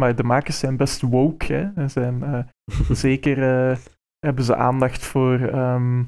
maar 0.01 0.15
de 0.15 0.24
makers 0.24 0.59
zijn 0.59 0.78
best 0.78 1.01
woke. 1.01 1.53
Hè. 1.53 1.82
Ze 1.88 1.88
zijn, 1.89 2.24
eh, 2.24 2.43
zeker 3.05 3.69
eh, 3.69 3.78
hebben 4.19 4.43
ze 4.43 4.55
aandacht 4.55 5.05
voor 5.05 5.39
ehm, 5.39 6.03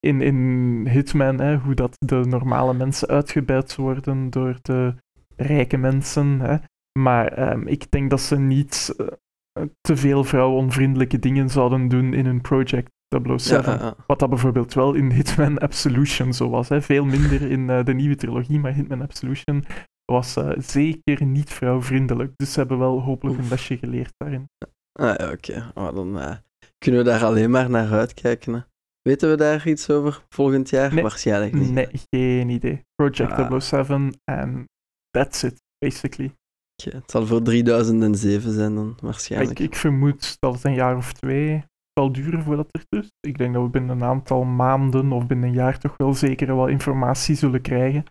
in, 0.00 0.20
in 0.20 0.86
Hitman, 0.88 1.40
hè, 1.40 1.56
hoe 1.56 1.74
dat 1.74 1.96
de 1.98 2.24
normale 2.28 2.74
mensen 2.74 3.08
uitgebuit 3.08 3.76
worden 3.76 4.30
door 4.30 4.58
de 4.62 4.94
rijke 5.36 5.76
mensen. 5.76 6.40
Hè. 6.40 6.56
Maar 6.98 7.26
ehm, 7.32 7.66
ik 7.66 7.90
denk 7.90 8.10
dat 8.10 8.20
ze 8.20 8.38
niet 8.38 8.94
eh, 8.96 9.06
te 9.80 9.96
veel 9.96 10.24
vrouwonvriendelijke 10.24 11.18
dingen 11.18 11.48
zouden 11.48 11.88
doen 11.88 12.14
in 12.14 12.26
hun 12.26 12.40
project 12.40 12.90
007. 13.36 13.72
Ja, 13.72 13.78
ja, 13.78 13.84
ja. 13.84 13.94
Wat 14.06 14.18
dat 14.18 14.28
bijvoorbeeld 14.28 14.74
wel 14.74 14.94
in 14.94 15.10
Hitman 15.10 15.58
Absolution 15.58 16.32
zo 16.32 16.48
was. 16.50 16.68
Hè. 16.68 16.82
Veel 16.82 17.04
minder 17.04 17.42
in 17.50 17.70
eh, 17.70 17.84
de 17.84 17.94
nieuwe 17.94 18.16
trilogie, 18.16 18.58
maar 18.58 18.72
Hitman 18.72 19.02
Absolution 19.02 19.64
was 20.04 20.36
eh, 20.36 20.50
zeker 20.58 21.24
niet 21.24 21.50
vrouwvriendelijk. 21.50 22.32
Dus 22.36 22.52
ze 22.52 22.58
hebben 22.58 22.78
wel 22.78 23.00
hopelijk 23.00 23.38
een 23.38 23.48
lesje 23.48 23.78
geleerd 23.78 24.12
daarin. 24.16 24.48
Ah 24.92 25.14
ja, 25.18 25.30
oké. 25.32 25.72
Oh, 25.74 25.94
dan 25.94 26.20
eh, 26.20 26.36
kunnen 26.78 27.04
we 27.04 27.10
daar 27.10 27.24
alleen 27.24 27.50
maar 27.50 27.70
naar 27.70 27.92
uitkijken. 27.92 28.52
Hè. 28.54 28.60
Weten 29.02 29.30
we 29.30 29.36
daar 29.36 29.68
iets 29.68 29.90
over 29.90 30.24
volgend 30.28 30.70
jaar? 30.70 30.94
Nee. 30.94 31.02
Waarschijnlijk 31.02 31.52
niet. 31.52 31.70
Nee, 31.70 31.88
geen 32.10 32.48
idee. 32.48 32.84
Project 32.94 33.32
Ah. 33.32 33.60
007 33.60 34.20
en 34.24 34.64
that's 35.10 35.42
it, 35.42 35.62
basically. 35.78 36.34
Het 36.82 37.10
zal 37.10 37.26
voor 37.26 37.42
3007 37.42 38.52
zijn 38.52 38.74
dan, 38.74 38.98
waarschijnlijk. 39.02 39.58
Ik, 39.58 39.66
ik 39.66 39.76
vermoed 39.76 40.36
dat 40.38 40.54
het 40.54 40.64
een 40.64 40.74
jaar 40.74 40.96
of 40.96 41.12
twee 41.12 41.64
zal 41.94 42.12
duren 42.12 42.42
voordat 42.42 42.68
er 42.70 42.84
dus. 42.88 43.10
Ik 43.20 43.38
denk 43.38 43.54
dat 43.54 43.62
we 43.62 43.68
binnen 43.68 43.90
een 43.96 44.04
aantal 44.08 44.44
maanden 44.44 45.12
of 45.12 45.26
binnen 45.26 45.48
een 45.48 45.54
jaar 45.54 45.78
toch 45.78 45.94
wel 45.96 46.14
zeker 46.14 46.56
wel 46.56 46.66
informatie 46.66 47.34
zullen 47.34 47.60
krijgen. 47.62 48.04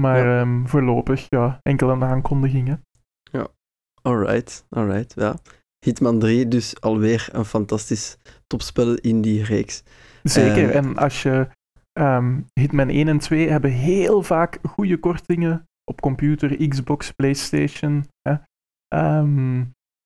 Maar 0.00 0.24
Ja. 0.26 0.40
ehm, 0.40 0.66
voorlopig, 0.66 1.26
ja, 1.28 1.58
enkel 1.62 1.90
een 1.90 2.04
aankondigingen. 2.04 2.82
Alright, 4.02 4.66
alright, 4.68 5.14
ja. 5.14 5.34
Hitman 5.86 6.18
3, 6.18 6.48
dus 6.48 6.80
alweer 6.80 7.28
een 7.32 7.44
fantastisch 7.44 8.18
topspel 8.46 8.94
in 8.94 9.20
die 9.22 9.44
reeks. 9.44 9.82
Zeker. 10.22 10.70
Eh, 10.70 10.76
en 10.76 10.96
als 10.96 11.22
je 11.22 11.48
ehm, 11.92 12.40
Hitman 12.60 12.88
1 12.88 13.08
en 13.08 13.18
2 13.18 13.48
hebben 13.48 13.70
heel 13.70 14.22
vaak 14.22 14.58
goede 14.62 14.98
kortingen 14.98 15.64
op 15.90 16.00
computer, 16.00 16.68
Xbox, 16.68 17.10
PlayStation. 17.10 18.04
Hè. 18.28 18.34
Ehm, 18.88 19.64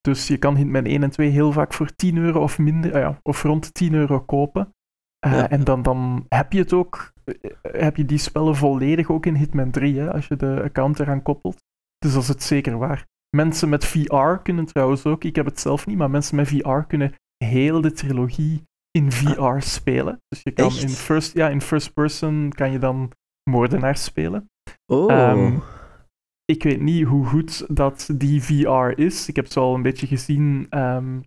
dus 0.08 0.26
je 0.26 0.36
kan 0.36 0.56
Hitman 0.56 0.84
1 0.84 1.02
en 1.02 1.10
2 1.10 1.28
heel 1.28 1.52
vaak 1.52 1.72
voor 1.74 1.94
10 1.94 2.16
euro 2.16 2.42
of 2.42 2.58
minder, 2.58 2.94
ah 2.94 3.00
ja, 3.00 3.18
of 3.22 3.42
rond 3.42 3.74
10 3.74 3.94
euro 3.94 4.20
kopen. 4.20 4.72
Eh, 5.18 5.32
Ja. 5.32 5.48
En 5.50 5.64
dan, 5.64 5.82
dan 5.82 6.26
heb 6.28 6.52
je 6.52 6.58
het 6.58 6.72
ook, 6.72 7.12
eh, 7.24 7.34
heb 7.62 7.96
je 7.96 8.04
die 8.04 8.18
spellen 8.18 8.56
volledig 8.56 9.10
ook 9.10 9.26
in 9.26 9.34
Hitman 9.34 9.70
3, 9.70 9.98
hè, 9.98 10.12
als 10.12 10.26
je 10.26 10.36
de 10.36 10.60
account 10.64 11.00
eraan 11.00 11.22
koppelt. 11.22 11.56
Dus 11.98 12.12
dat 12.12 12.22
is 12.22 12.28
het 12.28 12.42
zeker 12.42 12.78
waar. 12.78 13.06
Mensen 13.36 13.68
met 13.68 13.84
VR 13.84 14.34
kunnen 14.42 14.64
trouwens 14.64 15.06
ook, 15.06 15.24
ik 15.24 15.36
heb 15.36 15.44
het 15.44 15.60
zelf 15.60 15.86
niet, 15.86 15.96
maar 15.96 16.10
mensen 16.10 16.36
met 16.36 16.48
VR 16.48 16.78
kunnen 16.86 17.14
heel 17.44 17.80
de 17.80 17.92
trilogie 17.92 18.62
in 18.90 19.12
VR 19.12 19.58
spelen. 19.60 20.20
Dus 20.28 20.40
je 20.42 20.50
kan 20.50 20.66
Echt? 20.66 20.82
in 20.82 20.88
first, 20.88 21.34
ja, 21.34 21.48
in 21.48 21.60
first 21.60 21.92
person 21.92 22.52
kan 22.54 22.70
je 22.72 22.78
dan 22.78 23.12
moordenaars 23.50 24.04
spelen. 24.04 24.46
Oh, 24.86 25.12
Ehm, 25.12 25.58
Ik 26.52 26.62
weet 26.62 26.80
niet 26.80 27.06
hoe 27.06 27.26
goed 27.26 27.76
dat 27.76 28.08
die 28.14 28.42
VR 28.42 28.92
is. 29.00 29.28
Ik 29.28 29.36
heb 29.36 29.46
zo 29.46 29.60
al 29.60 29.74
een 29.74 29.82
beetje 29.82 30.06
gezien 30.06 30.66
ehm, 30.70 31.20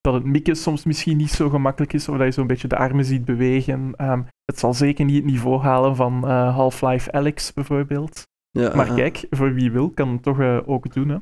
dat 0.00 0.14
het 0.14 0.24
mikken 0.24 0.56
soms 0.56 0.84
misschien 0.84 1.16
niet 1.16 1.30
zo 1.30 1.48
gemakkelijk 1.48 1.92
is, 1.92 2.08
of 2.08 2.16
dat 2.16 2.26
je 2.26 2.32
zo'n 2.32 2.46
beetje 2.46 2.68
de 2.68 2.76
armen 2.76 3.04
ziet 3.04 3.24
bewegen. 3.24 3.94
Ehm, 3.96 4.22
het 4.44 4.58
zal 4.58 4.74
zeker 4.74 5.04
niet 5.04 5.16
het 5.16 5.24
niveau 5.24 5.60
halen 5.60 5.96
van 5.96 6.26
eh, 6.28 6.54
Half-Life 6.54 7.12
Alyx 7.12 7.52
bijvoorbeeld. 7.52 8.26
ja, 8.50 8.74
Maar 8.76 8.94
kijk, 8.94 9.26
voor 9.30 9.54
wie 9.54 9.70
wil, 9.72 9.90
kan 9.90 10.08
het 10.08 10.22
toch 10.22 10.40
eh, 10.40 10.58
ook 10.66 10.92
doen. 10.94 11.08
Hè. 11.08 11.18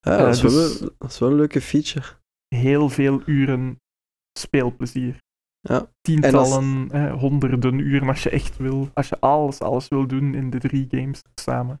dat, 0.00 0.34
is 0.34 0.42
eh, 0.42 0.42
wel, 0.50 0.52
dus- 0.52 0.80
een- 0.80 0.90
dat 0.98 1.10
is 1.10 1.18
wel 1.18 1.28
een 1.30 1.36
leuke 1.36 1.60
feature. 1.60 2.06
Heel 2.54 2.88
veel 2.88 3.22
uren 3.26 3.76
speelplezier. 4.38 5.16
Ja. 5.60 5.86
Tientallen, 6.00 6.90
eh, 6.90 7.12
honderden 7.20 7.78
uren 7.78 8.08
als 8.08 8.22
je 8.22 8.30
echt 8.30 8.56
wil. 8.56 8.88
Als 8.94 9.08
je 9.08 9.20
alles, 9.20 9.60
alles 9.60 9.88
wil 9.88 10.06
doen 10.06 10.34
in 10.34 10.50
de 10.50 10.58
drie 10.58 10.86
games 10.90 11.22
samen. 11.40 11.80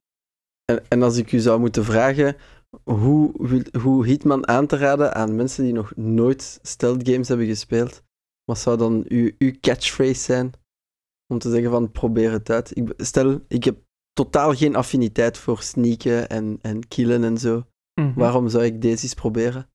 En, 0.70 0.88
en 0.88 1.02
als 1.02 1.16
ik 1.16 1.32
u 1.32 1.38
zou 1.38 1.60
moeten 1.60 1.84
vragen, 1.84 2.36
hoe, 2.84 3.32
hoe 3.80 4.06
Hitman 4.06 4.48
aan 4.48 4.66
te 4.66 4.76
raden 4.76 5.14
aan 5.14 5.36
mensen 5.36 5.64
die 5.64 5.72
nog 5.72 5.96
nooit 5.96 6.58
stealth 6.62 7.08
games 7.08 7.28
hebben 7.28 7.46
gespeeld? 7.46 8.02
Wat 8.44 8.58
zou 8.58 8.76
dan 8.76 9.04
uw, 9.08 9.30
uw 9.38 9.52
catchphrase 9.60 10.20
zijn? 10.20 10.52
Om 11.32 11.38
te 11.38 11.50
zeggen 11.50 11.70
van 11.70 11.90
probeer 11.90 12.32
het 12.32 12.50
uit. 12.50 12.76
Ik, 12.76 12.92
stel, 12.96 13.40
ik 13.48 13.64
heb 13.64 13.78
totaal 14.12 14.54
geen 14.54 14.76
affiniteit 14.76 15.38
voor 15.38 15.62
sneaken 15.62 16.28
en, 16.28 16.58
en 16.62 16.88
killen 16.88 17.24
en 17.24 17.38
zo. 17.38 17.66
Mhm. 18.00 18.18
Waarom 18.18 18.48
zou 18.48 18.64
ik 18.64 18.82
deze 18.82 19.02
eens 19.02 19.14
proberen? 19.14 19.68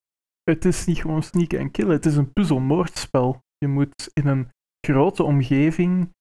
Het 0.43 0.65
is 0.65 0.85
niet 0.85 0.97
gewoon 0.97 1.23
sneaken 1.23 1.59
en 1.59 1.71
killen, 1.71 1.91
het 1.91 2.05
is 2.05 2.15
een 2.15 2.33
puzzelmoordspel. 2.33 3.43
Je 3.57 3.67
moet 3.67 4.09
in 4.13 4.27
een 4.27 4.49
grote 4.87 5.23
omgeving 5.23 6.13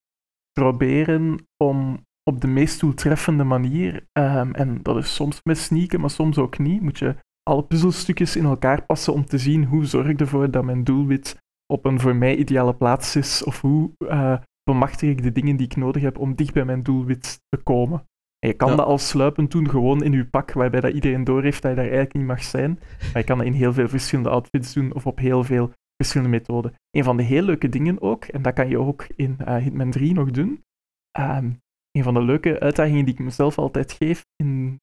proberen 0.52 1.46
om 1.56 2.06
op 2.30 2.40
de 2.40 2.46
meest 2.46 2.80
doeltreffende 2.80 3.44
manier, 3.44 4.06
ehm, 4.12 4.50
en 4.52 4.82
dat 4.82 4.96
is 4.96 5.14
soms 5.14 5.40
met 5.42 5.58
sneaken, 5.58 6.00
maar 6.00 6.10
soms 6.10 6.38
ook 6.38 6.58
niet, 6.58 6.82
moet 6.82 6.98
je 6.98 7.16
alle 7.42 7.62
puzzelstukjes 7.64 8.36
in 8.36 8.44
elkaar 8.44 8.84
passen 8.86 9.12
om 9.12 9.24
te 9.24 9.38
zien 9.38 9.64
hoe 9.64 9.84
zorg 9.84 10.06
ik 10.08 10.20
ervoor 10.20 10.50
dat 10.50 10.64
mijn 10.64 10.84
doelwit 10.84 11.42
op 11.72 11.84
een 11.84 12.00
voor 12.00 12.16
mij 12.16 12.36
ideale 12.36 12.74
plaats 12.74 13.16
is, 13.16 13.44
of 13.44 13.60
hoe 13.60 13.90
eh, 14.08 14.36
bemachtig 14.70 15.10
ik 15.10 15.22
de 15.22 15.32
dingen 15.32 15.56
die 15.56 15.66
ik 15.66 15.76
nodig 15.76 16.02
heb 16.02 16.18
om 16.18 16.34
dicht 16.34 16.52
bij 16.54 16.64
mijn 16.64 16.82
doelwit 16.82 17.40
te 17.48 17.62
komen. 17.62 18.04
En 18.38 18.48
je 18.48 18.54
kan 18.56 18.70
Ja. 18.70 18.76
dat 18.76 18.86
al 18.86 18.98
sluipend 18.98 19.50
doen, 19.50 19.68
gewoon 19.70 20.02
in 20.04 20.12
je 20.12 20.26
pak, 20.26 20.52
waarbij 20.52 20.80
dat 20.80 20.92
iedereen 20.92 21.24
doorheeft 21.24 21.62
dat 21.62 21.70
je 21.70 21.76
daar 21.76 21.84
eigenlijk 21.86 22.14
niet 22.14 22.26
mag 22.26 22.42
zijn. 22.42 22.78
Maar 23.00 23.18
je 23.18 23.24
kan 23.24 23.38
dat 23.38 23.46
in 23.46 23.52
heel 23.52 23.72
veel 23.72 23.88
verschillende 23.88 24.30
outfits 24.30 24.72
doen, 24.72 24.94
of 24.94 25.06
op 25.06 25.18
heel 25.18 25.44
veel 25.44 25.72
verschillende 25.96 26.36
methoden. 26.36 26.74
Een 26.90 27.04
van 27.04 27.16
de 27.16 27.22
heel 27.22 27.42
leuke 27.42 27.68
dingen 27.68 28.02
ook, 28.02 28.24
en 28.24 28.42
dat 28.42 28.54
kan 28.54 28.68
je 28.68 28.78
ook 28.78 29.06
in 29.16 29.36
eh, 29.38 29.56
Hitman 29.56 29.90
3 29.90 30.12
nog 30.14 30.30
doen, 30.30 30.62
ehm, 31.10 31.50
een 31.96 32.02
van 32.02 32.14
de 32.14 32.22
leuke 32.22 32.60
uitdagingen 32.60 33.04
die 33.04 33.14
ik 33.14 33.20
mezelf 33.20 33.58
altijd 33.58 33.92
geef 33.92 34.24
in 34.36 34.80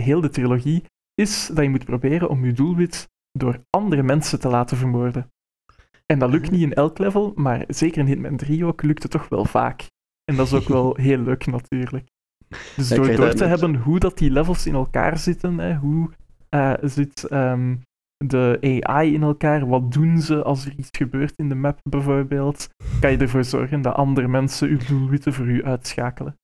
heel 0.00 0.20
de 0.20 0.28
trilogie, 0.28 0.84
is 1.14 1.46
dat 1.46 1.64
je 1.64 1.70
moet 1.70 1.84
proberen 1.84 2.28
om 2.28 2.44
je 2.44 2.52
doelwit 2.52 3.08
door 3.32 3.58
andere 3.70 4.02
mensen 4.02 4.40
te 4.40 4.48
laten 4.48 4.76
vermoorden. 4.76 5.30
En 6.06 6.18
dat 6.18 6.30
lukt 6.30 6.50
niet 6.50 6.62
in 6.62 6.72
elk 6.72 6.98
level, 6.98 7.32
maar 7.36 7.64
zeker 7.68 8.00
in 8.00 8.06
Hitman 8.06 8.36
3 8.36 8.64
ook 8.64 8.82
lukt 8.82 9.02
het 9.02 9.12
toch 9.12 9.28
wel 9.28 9.44
vaak. 9.44 9.86
En 10.24 10.36
dat 10.36 10.46
is 10.46 10.52
ook 10.52 10.68
wel 10.68 10.96
heel 11.08 11.18
leuk 11.18 11.46
natuurlijk. 11.46 12.06
Dus 12.76 12.88
Ja, 12.88 12.96
door, 12.96 13.16
door 13.16 13.34
te 13.34 13.44
hebben 13.44 13.76
hoe 13.76 13.98
dat 13.98 14.18
die 14.18 14.30
levels 14.30 14.66
in 14.66 14.74
elkaar 14.74 15.18
zitten, 15.18 15.58
hè, 15.58 15.74
hoe 15.74 16.10
eh, 16.48 16.72
zit 16.80 17.24
ehm, 17.24 17.76
de 18.26 18.78
AI 18.80 19.14
in 19.14 19.22
elkaar, 19.22 19.66
wat 19.66 19.92
doen 19.92 20.18
ze 20.18 20.42
als 20.42 20.66
er 20.66 20.74
iets 20.76 20.88
gebeurt 20.96 21.36
in 21.36 21.48
de 21.48 21.54
map 21.54 21.78
bijvoorbeeld, 21.82 22.68
kan 23.00 23.10
je 23.10 23.16
ervoor 23.16 23.44
zorgen 23.44 23.82
dat 23.82 23.94
andere 23.94 24.28
mensen 24.28 24.68
uw 24.68 24.78
doelwitten 24.88 25.32
voor 25.32 25.46
u 25.46 25.64
uitschakelen. 25.64 26.36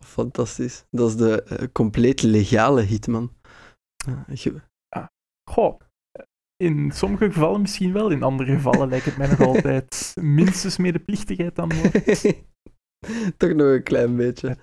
Fantastisch. 0.00 0.84
Dat 0.90 1.08
is 1.10 1.16
de 1.16 1.42
eh, 1.42 1.66
compleet 1.72 2.22
legale 2.22 2.80
Hitman. 2.82 3.32
Eh, 4.06 4.20
ge- 4.26 4.60
Goh, 5.50 5.80
in 6.56 6.90
sommige 6.92 7.32
gevallen 7.32 7.60
misschien 7.60 7.92
wel, 7.92 8.10
in 8.10 8.22
andere 8.22 8.52
gevallen 8.54 8.88
lijkt 8.88 9.04
het 9.04 9.16
mij 9.16 9.28
nog 9.28 9.40
altijd 9.40 10.12
minstens 10.20 10.76
medeplichtigheid 10.76 11.58
aan 11.58 11.68
moord. 11.74 12.04
Toch 13.36 13.52
nog 13.52 13.66
een 13.72 13.82
klein 13.82 14.16
beetje. 14.16 14.56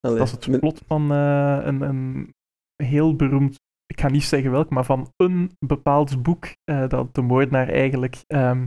Allee, 0.00 0.18
Dat 0.18 0.26
is 0.26 0.32
het 0.32 0.60
plot 0.60 0.82
van 0.86 1.10
eh, 1.12 1.58
een, 1.62 1.80
een 1.80 2.34
heel 2.82 3.16
beroemd, 3.16 3.54
ik 3.86 4.00
ga 4.00 4.08
niet 4.08 4.24
zeggen 4.24 4.50
welk, 4.50 4.70
maar 4.70 4.84
van 4.84 5.12
een 5.16 5.50
bepaald 5.66 6.22
boek 6.22 6.46
eh, 6.64 6.88
dat 6.88 7.14
de 7.14 7.22
moordenaar 7.22 7.68
eigenlijk 7.68 8.22
ehm 8.26 8.66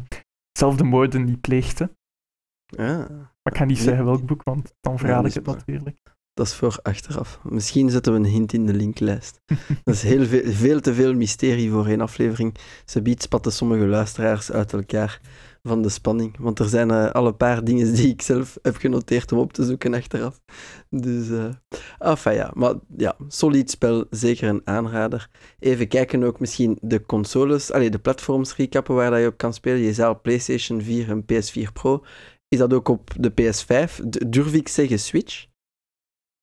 zelf 0.57 0.75
de 0.75 0.83
moorden 0.83 1.23
niet 1.25 1.41
pleegde. 1.41 1.91
Ah, 2.77 3.09
Maar 3.09 3.53
ik 3.53 3.57
ga 3.57 3.65
niet 3.65 3.77
zeggen 3.77 4.05
welk 4.05 4.25
boek, 4.25 4.43
want 4.43 4.73
dan 4.81 4.99
verraad 4.99 5.25
ik 5.25 5.33
het 5.33 5.45
natuurlijk. 5.45 5.97
dat 6.33 6.47
is 6.47 6.53
voor 6.53 6.79
achteraf. 6.81 7.39
Misschien 7.43 7.89
zetten 7.89 8.13
we 8.13 8.19
een 8.19 8.25
hint 8.25 8.53
in 8.53 8.65
de 8.65 8.73
linklijst. 8.73 9.41
Dat 9.83 9.95
is 9.95 10.03
heel 10.03 10.25
veel, 10.25 10.51
veel 10.51 10.79
te 10.79 10.93
veel 10.93 11.13
mysterie 11.13 11.71
voor 11.71 11.87
één 11.87 12.01
aflevering. 12.01 12.55
Ze 12.85 13.01
biedt 13.01 13.21
spatten 13.21 13.51
sommige 13.51 13.85
luisteraars 13.85 14.51
uit 14.51 14.73
elkaar 14.73 15.21
van 15.63 15.81
de 15.81 15.89
spanning. 15.89 16.35
Want 16.39 16.59
er 16.59 16.69
zijn 16.69 16.91
eh, 16.91 17.11
al 17.11 17.27
een 17.27 17.37
paar 17.37 17.63
dingen 17.63 17.93
die 17.93 18.07
ik 18.07 18.21
zelf 18.21 18.57
heb 18.61 18.75
genoteerd 18.75 19.31
om 19.31 19.39
op 19.39 19.53
te 19.53 19.63
zoeken 19.63 19.93
achteraf. 19.93 20.41
Dus, 20.89 21.29
eh 21.29 21.45
enfin 21.99 22.33
ja. 22.33 22.51
Maar 22.53 22.73
ja, 22.97 23.15
solid 23.27 23.69
spel, 23.69 24.05
zeker 24.09 24.49
een 24.49 24.61
aanrader. 24.63 25.29
Even 25.59 25.87
kijken 25.87 26.23
ook 26.23 26.39
misschien 26.39 26.77
de 26.81 27.05
consoles, 27.05 27.71
allee, 27.71 27.89
de 27.89 27.99
platforms 27.99 28.55
recappen 28.55 28.95
waar 28.95 29.11
dat 29.11 29.19
je 29.19 29.27
op 29.27 29.37
kan 29.37 29.53
spelen. 29.53 29.79
Je 29.79 29.93
zei 29.93 30.07
al 30.07 30.21
PlayStation 30.21 30.81
4 30.81 31.09
en 31.09 31.23
PS4 31.23 31.73
Pro. 31.73 32.03
Is 32.49 32.57
dat 32.59 32.73
ook 32.73 32.87
op 32.87 33.11
de 33.17 33.31
PS5? 33.31 34.09
D- 34.09 34.31
durf 34.31 34.53
ik 34.53 34.67
zeggen 34.67 34.99
Switch? 34.99 35.47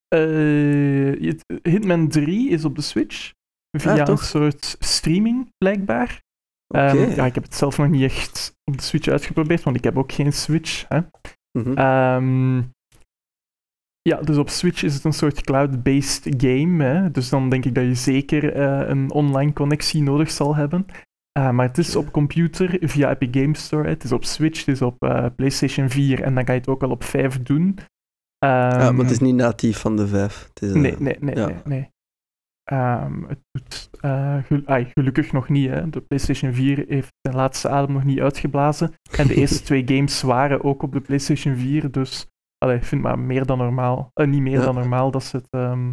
Eh, 0.09 1.35
Hitman 1.63 2.09
3 2.09 2.49
is 2.51 2.65
op 2.65 2.75
de 2.77 2.83
Switch. 2.83 3.33
Via 3.79 3.93
Ah, 4.03 4.09
een 4.09 4.19
soort 4.19 4.77
streaming, 4.79 5.53
blijkbaar. 5.59 6.23
Ehm, 6.75 6.97
ja, 7.15 7.27
ik 7.27 7.35
heb 7.35 7.45
het 7.45 7.55
zelf 7.55 7.79
nog 7.79 7.89
niet 7.89 8.03
echt 8.03 8.57
op 8.65 8.77
de 8.77 8.83
Switch 8.83 9.09
uitgeprobeerd, 9.09 9.63
want 9.63 9.77
ik 9.77 9.85
heb 9.85 9.99
ook 9.99 10.13
geen 10.13 10.33
Switch. 10.33 10.89
Hè. 10.89 11.01
Mhm. 11.59 11.73
Ehm, 11.79 12.57
ja, 14.03 14.21
dus 14.23 14.37
op 14.37 14.49
Switch 14.49 14.83
is 14.83 14.95
het 14.95 15.05
een 15.05 15.13
soort 15.13 15.41
cloud-based 15.41 16.35
game. 16.37 16.85
Hè? 16.85 17.11
Dus 17.11 17.29
dan 17.29 17.49
denk 17.51 17.65
ik 17.65 17.75
dat 17.75 17.85
je 17.85 17.95
zeker 17.95 18.53
eh, 18.53 18.89
een 18.89 19.11
online 19.11 19.53
connectie 19.53 20.03
nodig 20.03 20.31
zal 20.31 20.55
hebben. 20.57 20.87
Eh, 21.37 21.51
maar 21.51 21.67
het 21.67 21.79
is 21.79 21.93
Ja. 21.93 21.99
op 21.99 22.11
computer 22.13 22.77
via 22.81 23.11
Epic 23.11 23.29
Games 23.43 23.65
Store. 23.65 23.89
Het 23.89 24.05
is 24.05 24.13
op 24.13 24.25
Switch, 24.25 24.59
het 24.65 24.75
is 24.75 24.83
op 24.83 24.97
eh, 25.03 25.27
PlayStation 25.37 25.89
4 25.91 26.23
en 26.23 26.35
dan 26.35 26.45
kan 26.45 26.55
je 26.55 26.61
het 26.61 26.69
ook 26.71 26.81
wel 26.81 26.91
op 26.91 27.05
5 27.05 27.43
doen. 27.43 27.79
Ja, 28.39 28.71
Ehm, 28.87 28.95
maar 28.95 29.05
het 29.05 29.13
is 29.13 29.19
niet 29.21 29.35
natief 29.35 29.79
van 29.79 29.97
de 29.97 30.07
5. 30.07 30.47
Het 30.49 30.63
is, 30.63 30.73
eh, 30.73 30.81
Nee, 30.81 30.95
nee, 30.99 31.17
nee, 31.21 31.35
ja. 31.37 31.47
nee. 31.47 31.57
nee. 31.65 31.89
Ehm, 32.65 33.23
het 33.23 33.39
doet 33.51 33.91
eh, 34.01 34.37
gel- 34.45 34.63
ai, 34.67 34.85
gelukkig 34.95 35.33
nog 35.33 35.49
niet. 35.49 35.71
Hè. 35.71 35.91
De 35.91 36.01
PlayStation 36.01 36.53
4 36.53 36.85
heeft 36.89 37.13
zijn 37.23 37.37
laatste 37.37 37.69
adem 37.69 37.93
nog 37.95 38.05
niet 38.05 38.21
uitgeblazen. 38.21 38.93
En 39.19 39.27
de 39.27 39.35
eerste 39.41 39.63
twee 39.63 39.83
games 39.87 40.23
waren 40.23 40.65
ook 40.65 40.83
op 40.83 40.93
de 40.93 41.01
PlayStation 41.01 41.57
4. 41.57 41.91
Dus 41.91 42.27
allee, 42.59 42.77
ik 42.77 42.85
vind 42.85 43.03
maar 43.03 43.19
meer 43.19 43.47
dan 43.47 43.59
normaal. 43.59 44.11
eh, 44.13 44.27
niet 44.27 44.41
meer 44.43 44.59
Ja. 44.59 44.65
dan 44.65 44.75
normaal 44.75 45.11
dat 45.11 45.25
ze 45.25 45.37
het 45.37 45.47
ehm, 45.51 45.93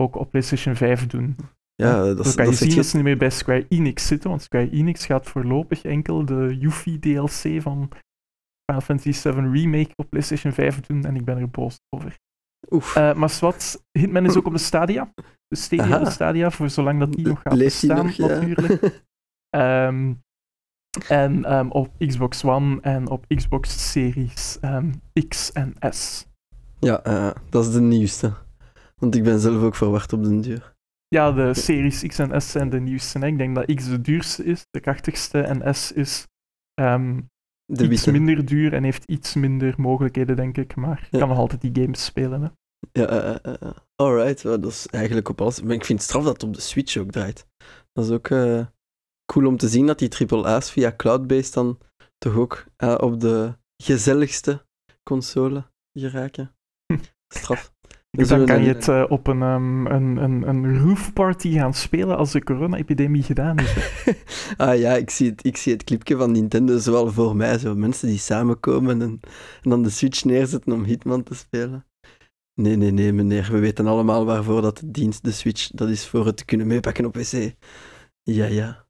ook 0.00 0.16
op 0.16 0.30
PlayStation 0.30 0.74
5 0.74 1.06
doen. 1.06 1.36
Ja, 1.82 2.04
dat, 2.04 2.16
Dan 2.16 2.26
is- 2.26 2.34
kan 2.34 2.44
dat 2.44 2.58
je 2.58 2.64
zien 2.64 2.76
dat 2.76 2.86
ze 2.86 2.96
niet 2.96 3.04
meer 3.04 3.16
bij 3.16 3.30
Square 3.30 3.66
Enix 3.68 4.06
zitten. 4.06 4.30
Want 4.30 4.42
Square 4.42 4.70
Enix 4.70 5.06
gaat 5.06 5.26
voorlopig 5.28 5.82
enkel 5.84 6.24
de 6.24 6.56
Yuffie 6.60 6.98
DLC 6.98 7.62
van 7.62 7.88
Final 8.64 8.80
Fantasy 8.82 9.12
7 9.12 9.52
Remake 9.52 9.90
op 9.96 10.10
PlayStation 10.10 10.52
5 10.52 10.80
doen. 10.80 11.04
En 11.04 11.16
ik 11.16 11.24
ben 11.24 11.38
er 11.38 11.50
boos 11.50 11.76
over. 11.96 12.16
Oef. 12.70 12.96
Eh, 12.96 13.14
maar 13.14 13.36
wat, 13.40 13.84
Hitman 13.98 14.24
is 14.24 14.36
ook 14.36 14.46
op 14.46 14.52
de 14.52 14.58
Stadia. 14.58 15.12
De 15.48 15.56
Stadia, 15.56 15.98
de 15.98 16.10
Stadia, 16.10 16.50
voor 16.50 16.70
zolang 16.70 16.98
dat 16.98 17.12
die 17.12 17.26
nog 17.26 17.40
gaat 17.42 17.58
bestaan, 17.58 18.06
nog? 18.06 18.14
Ja. 18.14 18.26
natuurlijk. 18.26 18.80
Ehm, 19.56 20.12
en 21.08 21.44
ehm, 21.44 21.68
op 21.68 21.90
Xbox 21.98 22.44
One 22.44 22.80
en 22.80 23.08
op 23.10 23.24
Xbox 23.36 23.90
Series 23.90 24.58
ehm, 24.60 24.92
X 25.28 25.52
en 25.52 25.74
S. 25.90 26.26
ja, 26.78 27.02
eh, 27.02 27.30
dat 27.50 27.66
is 27.66 27.72
de 27.72 27.80
nieuwste. 27.80 28.32
Want 28.96 29.14
ik 29.14 29.22
ben 29.22 29.38
zelf 29.40 29.62
ook 29.62 29.74
verward 29.74 30.12
op 30.12 30.22
den 30.24 30.40
duur. 30.40 30.71
Ja, 31.12 31.32
de 31.32 31.54
Series 31.54 32.02
X 32.06 32.18
en 32.18 32.40
S 32.42 32.50
zijn 32.50 32.70
de 32.70 32.80
nieuwste. 32.80 33.18
Hè. 33.18 33.26
Ik 33.26 33.38
denk 33.38 33.54
dat 33.54 33.74
X 33.74 33.88
de 33.88 34.00
duurste 34.00 34.44
is, 34.44 34.66
de 34.70 34.80
krachtigste, 34.80 35.40
en 35.40 35.74
S 35.74 35.92
is 35.92 36.26
ehm, 36.74 37.20
De 37.64 37.82
iets 37.90 38.04
witte. 38.04 38.10
minder 38.20 38.44
duur 38.44 38.72
en 38.72 38.84
heeft 38.84 39.04
iets 39.04 39.34
minder 39.34 39.74
mogelijkheden, 39.76 40.36
denk 40.36 40.56
ik. 40.56 40.74
Maar 40.74 40.98
je 41.00 41.06
Ja. 41.10 41.18
kan 41.18 41.28
nog 41.28 41.38
altijd 41.38 41.60
die 41.60 41.82
games 41.82 42.04
spelen. 42.04 42.42
Hè. 42.42 42.48
Ja, 42.92 43.06
eh, 43.06 43.34
eh, 43.52 43.62
eh, 43.62 43.70
alright. 43.94 44.42
Dat 44.42 44.64
is 44.66 44.86
eigenlijk 44.86 45.28
op 45.28 45.40
alles. 45.40 45.62
Maar 45.62 45.74
ik 45.74 45.84
vind 45.84 45.98
het 45.98 46.08
straf 46.08 46.24
dat 46.24 46.32
het 46.32 46.42
op 46.42 46.54
de 46.54 46.60
Switch 46.60 46.96
ook 46.96 47.10
draait. 47.10 47.46
Dat 47.92 48.04
is 48.04 48.10
ook 48.10 48.28
cool 49.32 49.46
om 49.46 49.56
te 49.56 49.68
zien 49.68 49.86
dat 49.86 49.98
die 49.98 50.08
AAA's 50.32 50.70
via 50.70 50.92
cloud-based 50.96 51.54
dan 51.54 51.78
toch 52.18 52.34
ook 52.36 52.66
op 53.00 53.20
de 53.20 53.58
gezelligste 53.82 54.66
console 55.02 55.64
geraken. 55.98 56.54
Straf. 57.34 57.71
Dus 58.16 58.28
dan 58.28 58.46
kan 58.46 58.62
je 58.62 58.68
het 58.68 58.88
eh, 58.88 59.04
op 59.08 59.26
een, 59.26 59.42
ehm, 59.42 59.86
een, 59.86 60.16
een, 60.16 60.48
een 60.48 60.78
roofparty 60.80 61.52
gaan 61.52 61.74
spelen 61.74 62.16
als 62.16 62.32
de 62.32 62.44
corona-epidemie 62.44 63.22
gedaan 63.22 63.58
is. 63.58 63.74
ah 64.56 64.78
ja, 64.78 64.92
ik 64.92 65.10
zie, 65.10 65.30
het, 65.30 65.44
ik 65.44 65.56
zie 65.56 65.72
het 65.72 65.84
clipje 65.84 66.16
van 66.16 66.32
Nintendo 66.32 66.78
zowel 66.78 67.12
voor 67.12 67.36
mij, 67.36 67.58
zo 67.58 67.74
mensen 67.74 68.08
die 68.08 68.18
samenkomen 68.18 69.02
en, 69.02 69.20
en 69.62 69.70
dan 69.70 69.82
de 69.82 69.90
Switch 69.90 70.24
neerzetten 70.24 70.72
om 70.72 70.84
Hitman 70.84 71.22
te 71.22 71.34
spelen. 71.34 71.86
Nee, 72.54 72.76
nee, 72.76 72.90
nee, 72.90 73.12
meneer. 73.12 73.48
We 73.52 73.58
weten 73.58 73.86
allemaal 73.86 74.24
waarvoor 74.24 74.62
dat 74.62 74.80
het 74.80 74.94
dient, 74.94 75.24
de 75.24 75.32
Switch. 75.32 75.70
Dat 75.70 75.88
is 75.88 76.06
voor 76.06 76.26
het 76.26 76.36
te 76.36 76.44
kunnen 76.44 76.66
meepakken 76.66 77.04
op 77.04 77.12
PC. 77.12 77.52
Ja, 78.22 78.46
ja. 78.46 78.86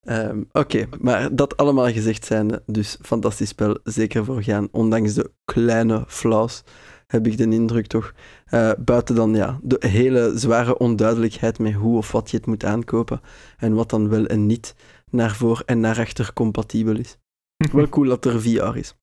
Ehm, 0.00 0.42
Oké, 0.52 0.88
maar 1.00 1.34
dat 1.34 1.56
allemaal 1.56 1.92
gezegd 1.92 2.24
zijnde, 2.24 2.62
dus 2.66 2.98
fantastisch 3.02 3.48
spel, 3.48 3.78
zeker 3.84 4.24
voor 4.24 4.42
gaan, 4.42 4.68
ondanks 4.70 5.14
de 5.14 5.30
kleine 5.44 6.04
flaws, 6.06 6.62
heb 7.06 7.26
ik 7.26 7.36
de 7.36 7.48
indruk 7.48 7.86
toch. 7.86 8.12
Eh, 8.44 8.70
buiten 8.78 9.14
dan 9.14 9.34
ja, 9.34 9.58
de 9.62 9.88
hele 9.88 10.32
zware 10.34 10.78
onduidelijkheid 10.78 11.58
met 11.58 11.72
hoe 11.72 11.96
of 11.96 12.12
wat 12.12 12.30
je 12.30 12.36
het 12.36 12.46
moet 12.46 12.64
aankopen 12.64 13.20
en 13.56 13.74
wat 13.74 13.90
dan 13.90 14.08
wel 14.08 14.26
en 14.26 14.46
niet 14.46 14.74
naar 15.10 15.34
voor 15.34 15.62
en 15.66 15.80
naar 15.80 15.98
achter 15.98 16.32
compatibel 16.32 16.96
is. 16.96 17.18
Wel 17.72 17.88
cool 17.88 18.08
dat 18.08 18.24
er 18.24 18.40
VR 18.42 18.76
is. 18.76 18.94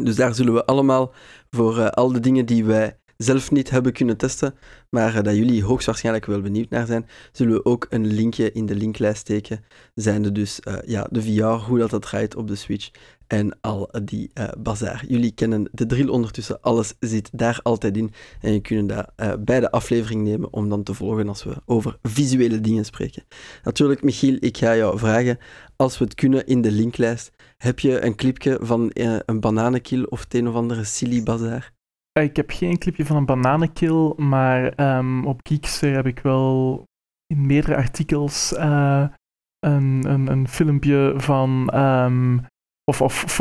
Dus 0.00 0.16
daar 0.16 0.34
zullen 0.34 0.54
we 0.54 0.66
allemaal 0.66 1.14
voor 1.50 1.78
eh, 1.78 1.88
al 1.88 2.12
de 2.12 2.20
dingen 2.20 2.46
die 2.46 2.64
wij 2.64 2.98
zelf 3.16 3.50
niet 3.50 3.70
hebben 3.70 3.92
kunnen 3.92 4.16
testen, 4.16 4.54
maar 4.90 5.22
dat 5.22 5.34
jullie 5.34 5.64
hoogstwaarschijnlijk 5.64 6.26
wel 6.26 6.40
benieuwd 6.40 6.70
naar 6.70 6.86
zijn, 6.86 7.06
zullen 7.32 7.54
we 7.54 7.64
ook 7.64 7.86
een 7.90 8.06
linkje 8.06 8.52
in 8.52 8.66
de 8.66 8.74
linklijst 8.74 9.20
steken. 9.20 9.64
Zijnde 9.94 10.32
dus 10.32 10.60
ja, 10.84 11.06
de 11.10 11.22
VR, 11.22 11.44
hoe 11.44 11.78
dat, 11.78 11.90
dat 11.90 12.02
draait 12.02 12.36
op 12.36 12.48
de 12.48 12.54
Switch 12.54 12.90
en 13.26 13.60
al 13.60 13.88
die 14.04 14.30
uh, 14.34 14.48
bazaar. 14.58 15.04
Jullie 15.08 15.32
kennen 15.32 15.68
de 15.72 15.86
drill 15.86 16.08
ondertussen, 16.08 16.60
alles 16.60 16.94
zit 17.00 17.30
daar 17.32 17.60
altijd 17.62 17.96
in. 17.96 18.12
En 18.40 18.52
je 18.52 18.60
kunt 18.60 18.88
dat 18.88 19.12
uh, 19.16 19.32
bij 19.40 19.60
de 19.60 19.70
aflevering 19.70 20.22
nemen 20.22 20.52
om 20.52 20.68
dan 20.68 20.82
te 20.82 20.94
volgen 20.94 21.28
als 21.28 21.44
we 21.44 21.62
over 21.64 21.98
visuele 22.02 22.60
dingen 22.60 22.84
spreken. 22.84 23.24
Natuurlijk, 23.62 24.02
Michiel, 24.02 24.36
ik 24.40 24.56
ga 24.56 24.76
jou 24.76 24.98
vragen, 24.98 25.38
als 25.76 25.98
we 25.98 26.04
het 26.04 26.14
kunnen 26.14 26.46
in 26.46 26.60
de 26.60 26.70
linklijst, 26.70 27.32
heb 27.56 27.78
je 27.78 28.04
een 28.04 28.14
clipje 28.14 28.58
van 28.62 28.90
uh, 28.94 29.16
een 29.26 29.40
bananenkill 29.40 30.02
of 30.02 30.20
het 30.20 30.34
een 30.34 30.48
of 30.48 30.54
andere 30.54 30.84
silly 30.84 31.22
bazaar? 31.22 31.74
Ik 32.20 32.36
heb 32.36 32.50
geen 32.50 32.78
clipje 32.78 33.04
van 33.04 33.16
een 33.16 33.26
bananenkill, 33.26 34.12
maar 34.16 34.96
um, 34.98 35.26
op 35.26 35.40
Geekster 35.42 35.94
heb 35.94 36.06
ik 36.06 36.18
wel 36.18 36.84
in 37.26 37.46
meerdere 37.46 37.76
artikels 37.76 38.54
een, 38.56 39.10
een, 39.60 40.26
een, 40.26 40.48
filmpje 40.48 41.14
van... 41.16 41.78
Um, 41.78 42.46
of, 42.90 43.00
of 43.00 43.38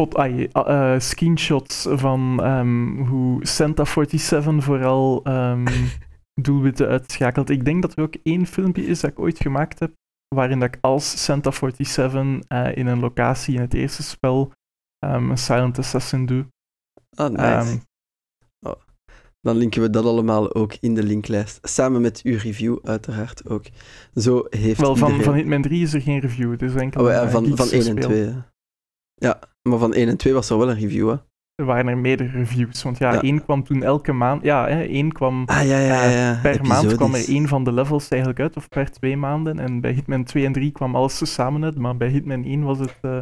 uh, 0.53 0.99
screenshots 0.99 1.87
van 1.89 2.45
um, 2.45 3.05
hoe 3.05 3.47
Santa 3.47 3.85
47 3.85 4.63
vooral 4.63 5.27
um, 5.27 5.63
doelwitten 6.41 6.87
uitschakelt. 6.87 7.49
Ik 7.49 7.65
denk 7.65 7.81
dat 7.81 7.97
er 7.97 8.03
ook 8.03 8.15
één 8.23 8.45
filmpje 8.45 8.85
is 8.85 8.99
dat 8.99 9.11
ik 9.11 9.19
ooit 9.19 9.39
gemaakt 9.39 9.79
heb, 9.79 9.93
waarin 10.35 10.59
dat 10.59 10.73
ik 10.73 10.77
als 10.81 11.23
Santa 11.23 11.51
47 11.51 12.23
uh, 12.23 12.75
in 12.75 12.87
een 12.87 12.99
locatie 12.99 13.55
in 13.55 13.61
het 13.61 13.73
eerste 13.73 14.03
spel 14.03 14.51
um, 15.05 15.29
een 15.29 15.37
Silent 15.37 15.77
Assassin 15.77 16.25
doe. 16.25 16.45
Ah, 17.15 17.29
nice. 17.29 17.79
Oh. 18.59 18.73
Dan 19.41 19.57
linken 19.57 19.81
we 19.81 19.89
dat 19.89 20.05
allemaal 20.05 20.53
ook 20.55 20.73
in 20.79 20.93
de 20.93 21.03
linklijst. 21.03 21.59
Samen 21.61 22.01
met 22.01 22.21
uw 22.23 22.37
review, 22.37 22.77
uiteraard 22.83 23.49
ook. 23.49 23.65
Zo 24.15 24.45
heeft 24.49 24.79
Wel, 24.79 24.95
van, 24.95 25.07
iedereen... 25.07 25.31
van 25.31 25.33
Hitman 25.33 25.61
3 25.61 25.81
is 25.81 25.93
er 25.93 26.01
geen 26.01 26.19
review. 26.19 26.51
Het 26.51 26.61
is 26.61 26.75
enkel 26.75 27.03
oh, 27.03 27.09
ja, 27.09 27.29
van, 27.29 27.57
van 27.57 27.69
1 27.69 27.87
en 27.87 27.99
2. 27.99 28.33
Ja, 29.15 29.39
maar 29.69 29.79
van 29.79 29.93
1 29.93 30.07
en 30.07 30.17
2 30.17 30.33
was 30.33 30.49
er 30.49 30.57
wel 30.57 30.69
een 30.69 30.79
review, 30.79 31.09
hè? 31.09 31.15
Er 31.55 31.65
waren 31.65 31.87
er 31.87 31.97
meerdere 31.97 32.29
reviews, 32.29 32.83
want 32.83 32.97
ja, 32.97 33.13
ja. 33.13 33.21
één 33.21 33.43
kwam 33.43 33.63
toen 33.63 33.83
elke 33.83 34.11
maand... 34.11 34.43
Ja, 34.43 34.67
hè, 34.67 34.83
één 34.83 35.11
kwam... 35.11 35.43
Ah, 35.45 35.65
ja, 35.65 35.79
ja, 35.79 36.03
ja. 36.03 36.31
Uh, 36.31 36.41
per 36.41 36.51
Episodisch. 36.51 36.83
maand 36.83 36.95
kwam 36.95 37.13
er 37.13 37.27
één 37.27 37.47
van 37.47 37.63
de 37.63 37.73
levels 37.73 38.07
eigenlijk 38.07 38.41
uit, 38.41 38.57
of 38.57 38.69
per 38.69 38.91
twee 38.91 39.17
maanden. 39.17 39.59
En 39.59 39.81
bij 39.81 39.91
Hitman 39.91 40.23
2 40.23 40.45
en 40.45 40.51
3 40.51 40.71
kwam 40.71 40.95
alles 40.95 41.33
samen 41.33 41.63
uit, 41.63 41.77
maar 41.77 41.97
bij 41.97 42.09
Hitman 42.09 42.43
1 42.43 42.63
was 42.63 42.79
het 42.79 42.97
uh, 43.01 43.19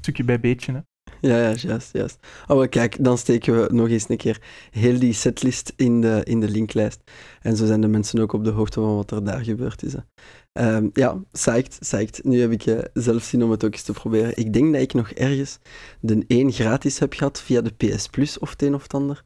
stukje 0.00 0.24
bij 0.24 0.40
beetje, 0.40 0.72
hè. 0.72 0.80
Ja, 1.20 1.36
ja, 1.36 1.54
juist, 1.54 1.92
juist. 1.92 2.18
Oh, 2.46 2.56
maar 2.56 2.68
kijk, 2.68 3.04
dan 3.04 3.18
steken 3.18 3.62
we 3.62 3.74
nog 3.74 3.88
eens 3.88 4.08
een 4.08 4.16
keer 4.16 4.40
heel 4.70 4.98
die 4.98 5.12
setlist 5.12 5.72
in 5.76 6.00
de, 6.00 6.20
in 6.24 6.40
de 6.40 6.48
linklijst. 6.48 7.00
En 7.40 7.56
zo 7.56 7.66
zijn 7.66 7.80
de 7.80 7.88
mensen 7.88 8.20
ook 8.20 8.32
op 8.32 8.44
de 8.44 8.50
hoogte 8.50 8.80
van 8.80 8.96
wat 8.96 9.10
er 9.10 9.24
daar 9.24 9.44
gebeurd 9.44 9.82
is. 9.82 9.92
Hè. 9.92 10.00
Um, 10.52 10.90
ja, 10.92 11.18
psyched, 11.32 11.78
psyched. 11.80 12.24
Nu 12.24 12.40
heb 12.40 12.50
ik 12.50 12.66
uh, 12.66 12.78
zelf 12.92 13.22
zin 13.22 13.42
om 13.42 13.50
het 13.50 13.64
ook 13.64 13.72
eens 13.72 13.82
te 13.82 13.92
proberen. 13.92 14.36
Ik 14.36 14.52
denk 14.52 14.72
dat 14.72 14.82
ik 14.82 14.94
nog 14.94 15.10
ergens 15.10 15.58
de 16.00 16.24
1 16.26 16.52
gratis 16.52 16.98
heb 16.98 17.12
gehad 17.12 17.40
via 17.40 17.60
de 17.60 17.70
PS 17.70 18.06
Plus 18.06 18.38
of 18.38 18.50
het 18.50 18.62
een 18.62 18.74
of 18.74 18.82
het 18.82 18.94
ander. 18.94 19.24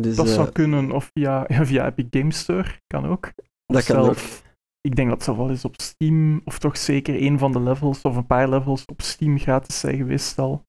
Dus, 0.00 0.16
dat 0.16 0.28
zou 0.28 0.46
uh, 0.46 0.52
kunnen, 0.52 0.92
of 0.92 1.10
via, 1.12 1.44
ja, 1.48 1.66
via 1.66 1.86
Epic 1.86 2.06
Games 2.10 2.38
Store, 2.38 2.80
kan 2.86 3.06
ook. 3.06 3.26
Of 3.66 3.76
dat 3.76 3.84
kan 3.84 4.04
zelf, 4.04 4.42
ook. 4.42 4.52
Ik 4.80 4.96
denk 4.96 5.08
dat 5.08 5.26
het 5.26 5.36
wel 5.36 5.50
eens 5.50 5.64
op 5.64 5.80
Steam, 5.80 6.40
of 6.44 6.58
toch 6.58 6.76
zeker 6.76 7.22
een 7.22 7.38
van 7.38 7.52
de 7.52 7.60
levels, 7.60 8.02
of 8.02 8.16
een 8.16 8.26
paar 8.26 8.48
levels 8.48 8.84
op 8.84 9.02
Steam 9.02 9.38
gratis 9.38 9.80
zijn 9.80 9.96
geweest 9.96 10.38
al. 10.38 10.64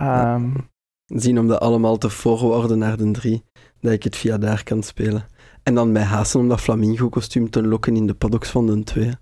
Um, 0.00 0.68
Zien 1.06 1.38
om 1.38 1.48
dat 1.48 1.60
allemaal 1.60 1.98
te 1.98 2.10
voorwaarden 2.10 2.78
naar 2.78 2.96
de 2.96 3.10
3, 3.10 3.44
dat 3.80 3.92
ik 3.92 4.02
het 4.02 4.16
via 4.16 4.38
daar 4.38 4.62
kan 4.62 4.82
spelen. 4.82 5.26
En 5.62 5.74
dan 5.74 5.92
mij 5.92 6.02
haasten 6.02 6.40
om 6.40 6.48
dat 6.48 6.60
flamingo-kostuum 6.60 7.50
te 7.50 7.62
lokken 7.66 7.96
in 7.96 8.06
de 8.06 8.14
paddocks 8.14 8.50
van 8.50 8.66
de 8.66 8.82
2. 8.82 9.12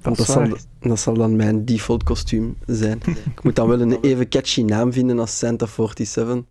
Want 0.00 0.16
dat, 0.16 0.26
zal, 0.26 0.56
dat 0.80 1.00
zal 1.00 1.14
dan 1.14 1.36
mijn 1.36 1.64
default 1.64 2.02
kostuum 2.02 2.56
zijn. 2.66 3.00
ik 3.34 3.42
moet 3.42 3.56
dan 3.56 3.68
wel 3.68 3.80
een 3.80 4.00
even 4.00 4.28
catchy 4.28 4.62
naam 4.62 4.92
vinden 4.92 5.18
als 5.18 5.38
Santa 5.38 5.66
47. 5.66 6.42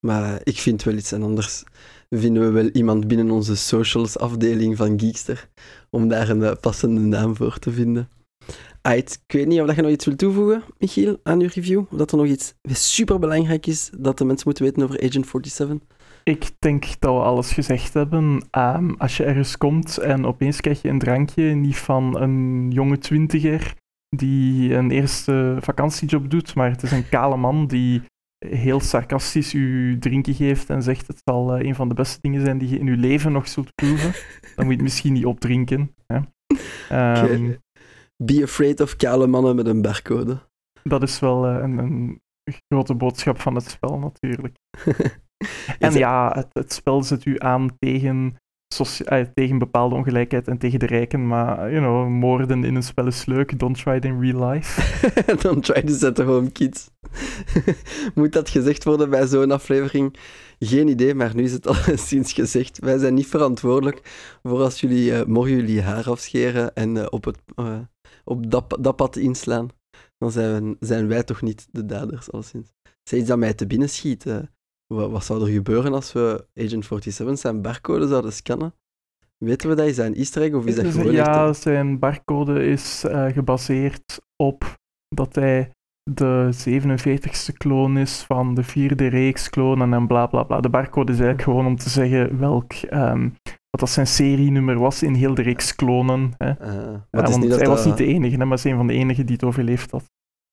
Maar 0.00 0.40
ik 0.42 0.58
vind 0.58 0.82
wel 0.82 0.94
iets 0.94 1.12
en 1.12 1.22
anders 1.22 1.64
vinden 2.08 2.42
we 2.42 2.50
wel 2.50 2.68
iemand 2.68 3.08
binnen 3.08 3.30
onze 3.30 3.56
socials 3.56 4.18
afdeling 4.18 4.76
van 4.76 5.00
Geekster 5.00 5.48
om 5.90 6.08
daar 6.08 6.28
een 6.28 6.58
passende 6.60 7.00
naam 7.00 7.36
voor 7.36 7.58
te 7.58 7.70
vinden. 7.70 8.08
Ait, 8.82 9.22
ik 9.26 9.32
weet 9.32 9.46
niet 9.46 9.60
of 9.60 9.76
je 9.76 9.82
nog 9.82 9.90
iets 9.90 10.04
wilt 10.04 10.18
toevoegen, 10.18 10.62
Michiel, 10.78 11.20
aan 11.22 11.40
je 11.40 11.46
review. 11.46 11.78
Of 11.78 11.98
dat 11.98 12.10
er 12.10 12.16
nog 12.16 12.26
iets 12.26 12.54
super 12.68 13.18
belangrijk 13.18 13.66
is 13.66 13.90
dat 13.98 14.18
de 14.18 14.24
mensen 14.24 14.46
moeten 14.46 14.64
weten 14.64 14.82
over 14.82 14.96
Agent 14.96 15.26
47. 15.26 15.78
Ik 16.24 16.50
denk 16.58 16.84
dat 16.98 17.14
we 17.14 17.20
alles 17.20 17.52
gezegd 17.52 17.94
hebben. 17.94 18.48
Um, 18.58 18.94
als 18.98 19.16
je 19.16 19.24
ergens 19.24 19.56
komt 19.56 19.98
en 19.98 20.26
opeens 20.26 20.60
krijg 20.60 20.82
je 20.82 20.88
een 20.88 20.98
drankje, 20.98 21.42
niet 21.42 21.76
van 21.76 22.20
een 22.20 22.70
jonge 22.70 22.98
twintiger 22.98 23.74
die 24.16 24.74
een 24.74 24.90
eerste 24.90 25.56
vakantiejob 25.60 26.30
doet, 26.30 26.54
maar 26.54 26.70
het 26.70 26.82
is 26.82 26.90
een 26.90 27.08
kale 27.08 27.36
man 27.36 27.66
die 27.66 28.02
heel 28.46 28.80
sarcastisch 28.80 29.52
u 29.52 29.96
drinken 29.98 30.34
geeft 30.34 30.70
en 30.70 30.82
zegt 30.82 31.06
het 31.06 31.20
zal 31.24 31.58
uh, 31.58 31.66
een 31.66 31.74
van 31.74 31.88
de 31.88 31.94
beste 31.94 32.18
dingen 32.20 32.44
zijn 32.44 32.58
die 32.58 32.68
je 32.68 32.78
in 32.78 32.86
je 32.86 32.96
leven 32.96 33.32
nog 33.32 33.48
zult 33.48 33.74
proeven, 33.74 34.12
dan 34.56 34.64
moet 34.64 34.66
je 34.66 34.72
het 34.72 34.82
misschien 34.82 35.12
niet 35.12 35.26
opdrinken. 35.26 35.94
Hè. 36.06 36.16
Um, 36.16 37.24
okay. 37.24 37.58
Be 38.24 38.42
afraid 38.42 38.80
of 38.80 38.96
kale 38.96 39.26
mannen 39.26 39.56
met 39.56 39.66
een 39.66 39.82
barcode. 39.82 40.38
Dat 40.82 41.02
is 41.02 41.20
wel 41.20 41.48
uh, 41.48 41.62
een, 41.62 41.78
een, 41.78 42.20
grote 42.68 42.94
boodschap 42.94 43.40
van 43.40 43.54
het 43.54 43.70
spel 43.70 43.98
natuurlijk. 43.98 44.56
en 45.78 45.92
ja, 45.92 46.32
het, 46.34 46.48
het, 46.52 46.72
spel 46.72 47.02
zet 47.02 47.24
u 47.24 47.34
aan 47.38 47.76
tegen, 47.78 48.36
uh, 49.12 49.20
tegen 49.34 49.58
bepaalde 49.58 49.94
ongelijkheid 49.94 50.48
en 50.48 50.58
tegen 50.58 50.78
de 50.78 50.86
rijken, 50.86 51.26
maar 51.26 51.70
you 51.70 51.78
know, 51.78 52.08
moorden 52.08 52.64
in 52.64 52.74
een 52.74 52.82
spel 52.82 53.06
is 53.06 53.24
leuk. 53.24 53.58
Don't 53.58 53.82
try 53.82 53.94
it 53.94 54.04
in 54.04 54.20
real 54.20 54.48
life. 54.48 54.80
Don't 55.42 55.64
try 55.64 55.82
to 55.82 55.92
set 55.92 56.18
home, 56.18 56.50
kids. 56.50 56.90
Moet 58.14 58.32
dat 58.32 58.48
gezegd 58.48 58.84
worden 58.84 59.10
bij 59.10 59.26
zo'n 59.26 59.50
aflevering? 59.50 60.16
Geen 60.58 60.88
idee, 60.88 61.14
maar 61.14 61.34
nu 61.34 61.42
is 61.42 61.52
het 61.52 61.66
al 61.66 61.74
sinds 61.94 62.32
gezegd. 62.32 62.78
Wij 62.78 62.98
zijn 62.98 63.14
niet 63.14 63.26
verantwoordelijk 63.26 64.00
voor 64.42 64.60
als 64.60 64.80
jullie 64.80 65.10
uh, 65.10 65.24
morgen 65.24 65.56
jullie 65.56 65.82
haar 65.82 66.10
afscheren 66.10 66.74
en 66.74 66.96
uh, 66.96 67.06
op, 67.10 67.24
het, 67.24 67.38
uh, 67.56 67.78
op 68.28 68.50
dat, 68.50 68.76
dat 68.80 68.96
pad 68.96 69.16
inslaan. 69.16 69.68
Dan 70.18 70.30
zijn, 70.30 70.64
we, 70.64 70.86
zijn 70.86 71.08
wij 71.08 71.22
toch 71.22 71.42
niet 71.42 71.68
de 71.70 71.86
daders, 71.86 72.32
alleszins. 72.32 72.72
Zeg 73.02 73.20
iets 73.20 73.28
dat 73.28 73.38
mij 73.38 73.54
te 73.54 73.66
binnen 73.66 73.88
schiet. 73.88 74.24
Wat, 74.86 75.10
wat, 75.10 75.24
zou 75.24 75.42
er 75.42 75.52
gebeuren 75.52 75.92
als 75.92 76.12
we 76.12 76.46
Agent 76.54 76.84
47 76.84 77.38
zijn 77.38 77.62
barcode 77.62 78.08
zouden 78.08 78.32
scannen? 78.32 78.74
Weten 79.38 79.68
we 79.68 79.74
dat? 79.74 79.86
Is 79.86 79.96
dat 79.96 80.06
een 80.06 80.14
easter 80.14 80.42
egg 80.42 80.52
of 80.52 80.66
is 80.66 80.74
dat 80.74 80.86
gewoon 80.86 81.12
Ja, 81.12 81.48
echt... 81.48 81.62
zijn 81.62 81.98
barcode 81.98 82.66
is 82.66 83.04
gebaseerd 83.08 84.20
op 84.36 84.76
dat 85.08 85.34
hij 85.34 85.70
de 86.10 86.50
47ste 86.68 87.56
kloon 87.56 87.98
is 87.98 88.22
van 88.22 88.54
de 88.54 88.62
vierde 88.62 89.06
reeks 89.06 89.50
klonen 89.50 89.92
en 89.92 90.06
bla 90.06 90.26
bla 90.26 90.42
bla. 90.42 90.60
De 90.60 90.68
barcode 90.68 91.12
is 91.12 91.18
eigenlijk 91.18 91.48
gewoon 91.48 91.66
om 91.66 91.76
te 91.76 91.88
zeggen 91.88 92.38
welk, 92.38 92.72
um, 92.90 93.36
wat 93.70 93.80
dat 93.80 93.90
zijn 93.90 94.06
serienummer 94.06 94.78
was 94.78 95.02
in 95.02 95.14
heel 95.14 95.34
de 95.34 95.42
reeks 95.42 95.74
klonen. 95.74 96.32
Hè. 96.38 96.48
Uh, 96.48 96.74
ja, 97.10 97.20
want 97.22 97.38
niet 97.38 97.50
dat 97.50 97.58
hij 97.58 97.68
was 97.68 97.78
dat- 97.78 97.86
niet 97.86 97.96
de 97.96 98.14
enige, 98.14 98.30
hè, 98.36 98.38
maar 98.38 98.46
hij 98.46 98.56
is 98.56 98.64
een 98.64 98.76
van 98.76 98.86
de 98.86 98.92
enigen 98.92 99.26
die 99.26 99.34
het 99.34 99.44
overleefd 99.44 99.90
had. 99.90 100.04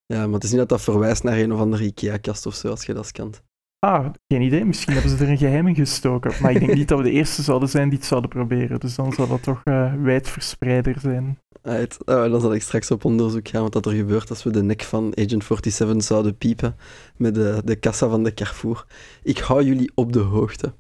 Ja, 0.05 0.26
maar 0.26 0.34
het 0.34 0.43
is 0.43 0.49
niet 0.49 0.59
dat 0.59 0.70
dat 0.70 0.82
verwijst 0.82 1.24
naar 1.24 1.38
een 1.38 1.53
of 1.53 1.59
andere 1.59 1.84
IKEA-kast 1.84 2.45
of 2.45 2.53
zo, 2.55 2.70
als 2.70 2.86
je 2.86 2.93
dat 2.93 3.05
scant. 3.07 3.43
Ah, 3.80 4.05
geen 4.28 4.41
idee. 4.41 4.66
Misschien 4.66 4.93
hebben 4.93 5.11
ze 5.11 5.24
er 5.24 5.30
een 5.30 5.38
geheim 5.38 5.68
in 5.68 5.76
gestoken. 5.76 6.34
Maar 6.41 6.51
ik 6.51 6.59
denk 6.59 6.74
niet 6.74 6.88
dat 6.88 6.97
we 6.97 7.03
de 7.03 7.11
eerste 7.11 7.41
zouden 7.41 7.70
zijn 7.70 7.89
die 7.89 7.97
het 7.97 8.07
zouden 8.07 8.30
proberen. 8.30 8.80
Dus 8.80 8.95
dan 8.95 9.13
zou 9.13 9.28
dat 9.28 9.43
toch 9.43 9.61
uh, 9.63 9.93
wijdverspreider 10.01 10.99
zijn. 10.99 11.39
Right. 11.61 11.97
Oh, 12.05 12.32
dan 12.32 12.41
zal 12.41 12.53
ik 12.53 12.61
straks 12.61 12.91
op 12.91 13.05
onderzoek 13.05 13.47
gaan 13.47 13.61
wat 13.61 13.74
dat 13.74 13.86
er 13.86 13.91
gebeurt 13.91 14.30
als 14.30 14.43
we 14.43 14.51
de 14.51 14.63
nek 14.63 14.82
van 14.82 15.05
Agent 15.18 15.43
47 15.43 16.03
zouden 16.03 16.38
piepen 16.38 16.76
met 17.18 17.36
de, 17.36 17.61
de 17.66 17.76
kassa 17.76 18.07
van 18.09 18.24
de 18.24 18.34
Carrefour. 18.34 18.86
Ik 19.24 19.38
hou 19.38 19.63
jullie 19.63 19.91
op 19.95 20.13
de 20.13 20.20
hoogte. 20.20 20.74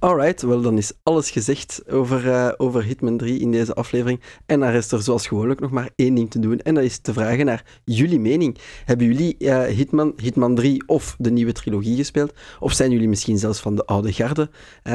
Alright, 0.00 0.42
wel 0.42 0.60
dan 0.60 0.76
is 0.76 0.92
alles 1.02 1.30
gezegd 1.30 1.82
over, 1.90 2.26
uh, 2.26 2.48
over 2.56 2.84
Hitman 2.84 3.16
3 3.16 3.40
in 3.40 3.50
deze 3.52 3.74
aflevering. 3.74 4.20
En 4.46 4.60
dan 4.60 4.70
rest 4.70 4.92
er 4.92 5.02
zoals 5.02 5.26
gewoonlijk 5.26 5.60
nog 5.60 5.70
maar 5.70 5.90
één 5.96 6.14
ding 6.14 6.30
te 6.30 6.38
doen. 6.38 6.60
En 6.60 6.74
dat 6.74 6.84
is 6.84 6.98
te 6.98 7.12
vragen 7.12 7.46
naar 7.46 7.64
jullie 7.84 8.20
mening. 8.20 8.58
Hebben 8.84 9.06
jullie 9.06 9.36
uh, 9.38 9.62
Hitman, 9.62 10.12
Hitman 10.16 10.54
3 10.54 10.82
of 10.86 11.16
de 11.18 11.30
nieuwe 11.30 11.52
trilogie 11.52 11.96
gespeeld? 11.96 12.32
Of 12.60 12.72
zijn 12.72 12.90
jullie 12.90 13.08
misschien 13.08 13.38
zelfs 13.38 13.60
van 13.60 13.74
de 13.74 13.84
oude 13.84 14.12
garde, 14.12 14.50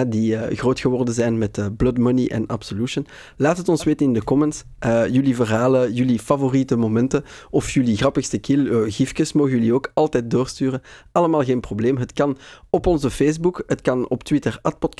die 0.07 0.33
uh, 0.33 0.41
groot 0.57 0.79
geworden 0.79 1.13
zijn 1.13 1.37
met 1.37 1.77
Blood 1.77 1.97
Money 1.97 2.29
en 2.29 2.47
Absolution? 2.47 3.07
Laat 3.37 3.57
het 3.57 3.69
ons 3.69 3.83
weten 3.83 4.05
in 4.05 4.13
de 4.13 4.23
comments. 4.23 4.63
jullie 5.11 5.35
verhalen, 5.35 5.93
jullie 5.93 6.19
favoriete 6.19 6.75
momenten 6.75 7.23
of 7.49 7.69
jullie 7.69 7.97
grappigste 7.97 8.37
kill, 8.37 8.91
gifjes 8.91 9.33
mogen 9.33 9.51
jullie 9.51 9.73
ook 9.73 9.91
altijd 9.93 10.31
doorsturen. 10.31 10.81
Allemaal 11.11 11.43
geen 11.43 11.59
probleem. 11.59 11.97
Het 11.97 12.13
kan 12.13 12.37
op 12.69 12.87
onze 12.87 13.09
Facebook, 13.09 13.63
het 13.67 13.81
kan 13.81 14.09
op 14.09 14.23
Twitter, 14.23 14.59
podcastaar 14.61 14.91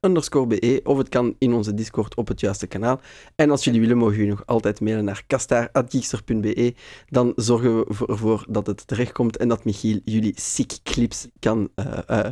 underscore 0.00 0.46
be 0.46 0.80
of 0.84 0.98
het 0.98 1.08
kan 1.08 1.34
in 1.38 1.52
onze 1.52 1.74
Discord 1.74 2.14
op 2.14 2.28
het 2.28 2.40
juiste 2.40 2.66
kanaal. 2.66 3.00
En 3.34 3.50
als 3.50 3.64
jullie 3.64 3.80
willen, 3.80 3.96
mogen 3.96 4.14
jullie 4.14 4.30
nog 4.30 4.46
altijd 4.46 4.80
mailen 4.80 5.04
naar 5.04 5.22
kastaar.geekster.be. 5.26 6.74
Dan 7.08 7.32
zorgen 7.36 7.76
we 7.76 8.06
ervoor 8.06 8.44
dat 8.48 8.66
het 8.66 8.86
terechtkomt 8.86 9.36
en 9.36 9.48
dat 9.48 9.64
Michiel 9.64 10.00
jullie 10.04 10.32
sick 10.36 10.72
clips 10.82 11.28
kan 11.38 11.68
uh, 11.76 11.98
uh, 12.10 12.24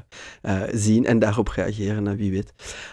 uh, 0.42 0.62
zien 0.72 1.06
en 1.06 1.18
daarop 1.18 1.48
reageren, 1.48 2.16
wie 2.16 2.30
weet. 2.30 2.52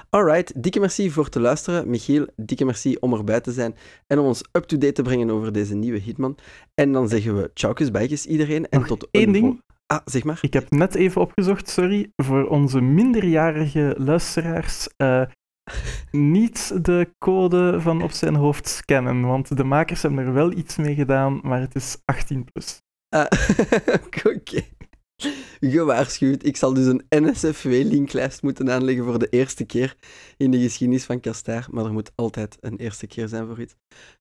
Alright, 0.10 0.64
dikke 0.64 0.80
merci 0.80 1.12
voor 1.12 1.30
te 1.30 1.40
luisteren. 1.40 1.90
Michiel, 1.90 2.28
dikke 2.36 2.66
merci 2.66 2.96
om 3.00 3.14
erbij 3.14 3.42
te 3.42 3.52
zijn 3.52 3.76
en 4.08 4.20
om 4.20 4.26
ons 4.26 4.44
up-to-date 4.52 4.94
te 4.94 5.02
brengen 5.02 5.30
over 5.30 5.52
deze 5.52 5.76
nieuwe 5.76 6.00
Hitman. 6.00 6.38
En 6.74 6.92
dan 6.92 7.08
zeggen 7.08 7.38
we 7.38 7.52
tjaukes 7.54 7.92
bijtjes 7.92 8.26
iedereen 8.26 8.70
en 8.70 8.80
Nog 8.80 8.88
tot 8.88 9.08
één 9.12 9.28
een 9.28 9.32
ding. 9.32 9.64
Ah, 9.88 10.00
zeg 10.06 10.24
maar. 10.24 10.38
Ik 10.42 10.54
heb 10.54 10.70
net 10.72 10.96
even 10.96 11.22
opgezocht, 11.22 11.70
sorry, 11.70 12.12
voor 12.16 12.48
onze 12.48 12.82
minderjarige 12.82 13.96
luisteraars. 13.98 14.88
eh, 14.98 15.22
niet 16.12 16.86
de 16.86 17.14
code 17.18 17.82
van 17.82 18.02
op 18.04 18.12
zijn 18.12 18.36
hoofd 18.36 18.68
scannen, 18.68 19.22
want 19.22 19.58
de 19.58 19.64
makers 19.64 20.02
hebben 20.02 20.26
er 20.26 20.34
wel 20.34 20.52
iets 20.52 20.76
mee 20.76 20.96
gedaan, 20.96 21.40
maar 21.44 21.60
het 21.60 21.76
is 21.76 21.98
18 22.06 22.44
plus. 22.52 22.82
Ah, 23.10 23.26
Oké. 24.36 24.62
Gewaarschuwd. 25.60 26.46
Ik 26.46 26.58
zal 26.58 26.74
dus 26.74 26.86
een 26.86 27.06
NSFW-linklijst 27.10 28.42
moeten 28.42 28.72
aanleggen 28.72 29.04
voor 29.06 29.20
de 29.20 29.28
eerste 29.30 29.66
keer 29.66 29.96
in 30.38 30.52
de 30.52 30.60
geschiedenis 30.60 31.04
van 31.04 31.20
Kastaar. 31.20 31.68
Maar 31.72 31.86
er 31.86 31.94
moet 31.94 32.12
altijd 32.16 32.58
een 32.60 32.78
eerste 32.78 33.08
keer 33.08 33.28
zijn 33.28 33.48
voor 33.48 33.60
iets. 33.60 33.76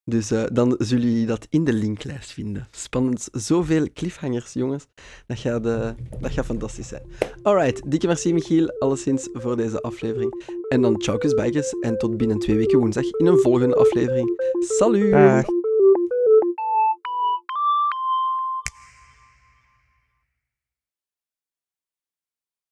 Dus 0.04 0.30
eh, 0.30 0.42
dan 0.52 0.74
zullen 0.78 1.04
jullie 1.04 1.26
dat 1.26 1.46
in 1.50 1.64
de 1.64 1.72
linklijst 1.72 2.32
vinden. 2.32 2.68
Spannend. 2.70 3.28
Zoveel 3.32 3.86
cliffhangers, 3.92 4.52
jongens. 4.52 4.86
Dat 5.26 5.38
gaat, 5.38 5.66
eh, 5.66 5.90
dat 6.20 6.32
gaat 6.32 6.44
fantastisch 6.44 6.88
zijn. 6.88 7.02
Alright. 7.42 7.90
Dikke 7.90 8.06
merci, 8.06 8.32
Michiel, 8.32 8.70
alleszins 8.78 9.28
voor 9.32 9.56
deze 9.56 9.80
aflevering. 9.80 10.44
En 10.68 10.80
dan 10.80 10.98
tjaukes 10.98 11.34
bijkes 11.34 11.74
en 11.80 11.98
tot 11.98 12.16
binnen 12.16 12.38
twee 12.38 12.56
weken 12.56 12.78
woensdag 12.78 13.04
in 13.04 13.26
een 13.26 13.38
volgende 13.38 13.74
aflevering. 13.74 14.28
Salut! 14.78 15.62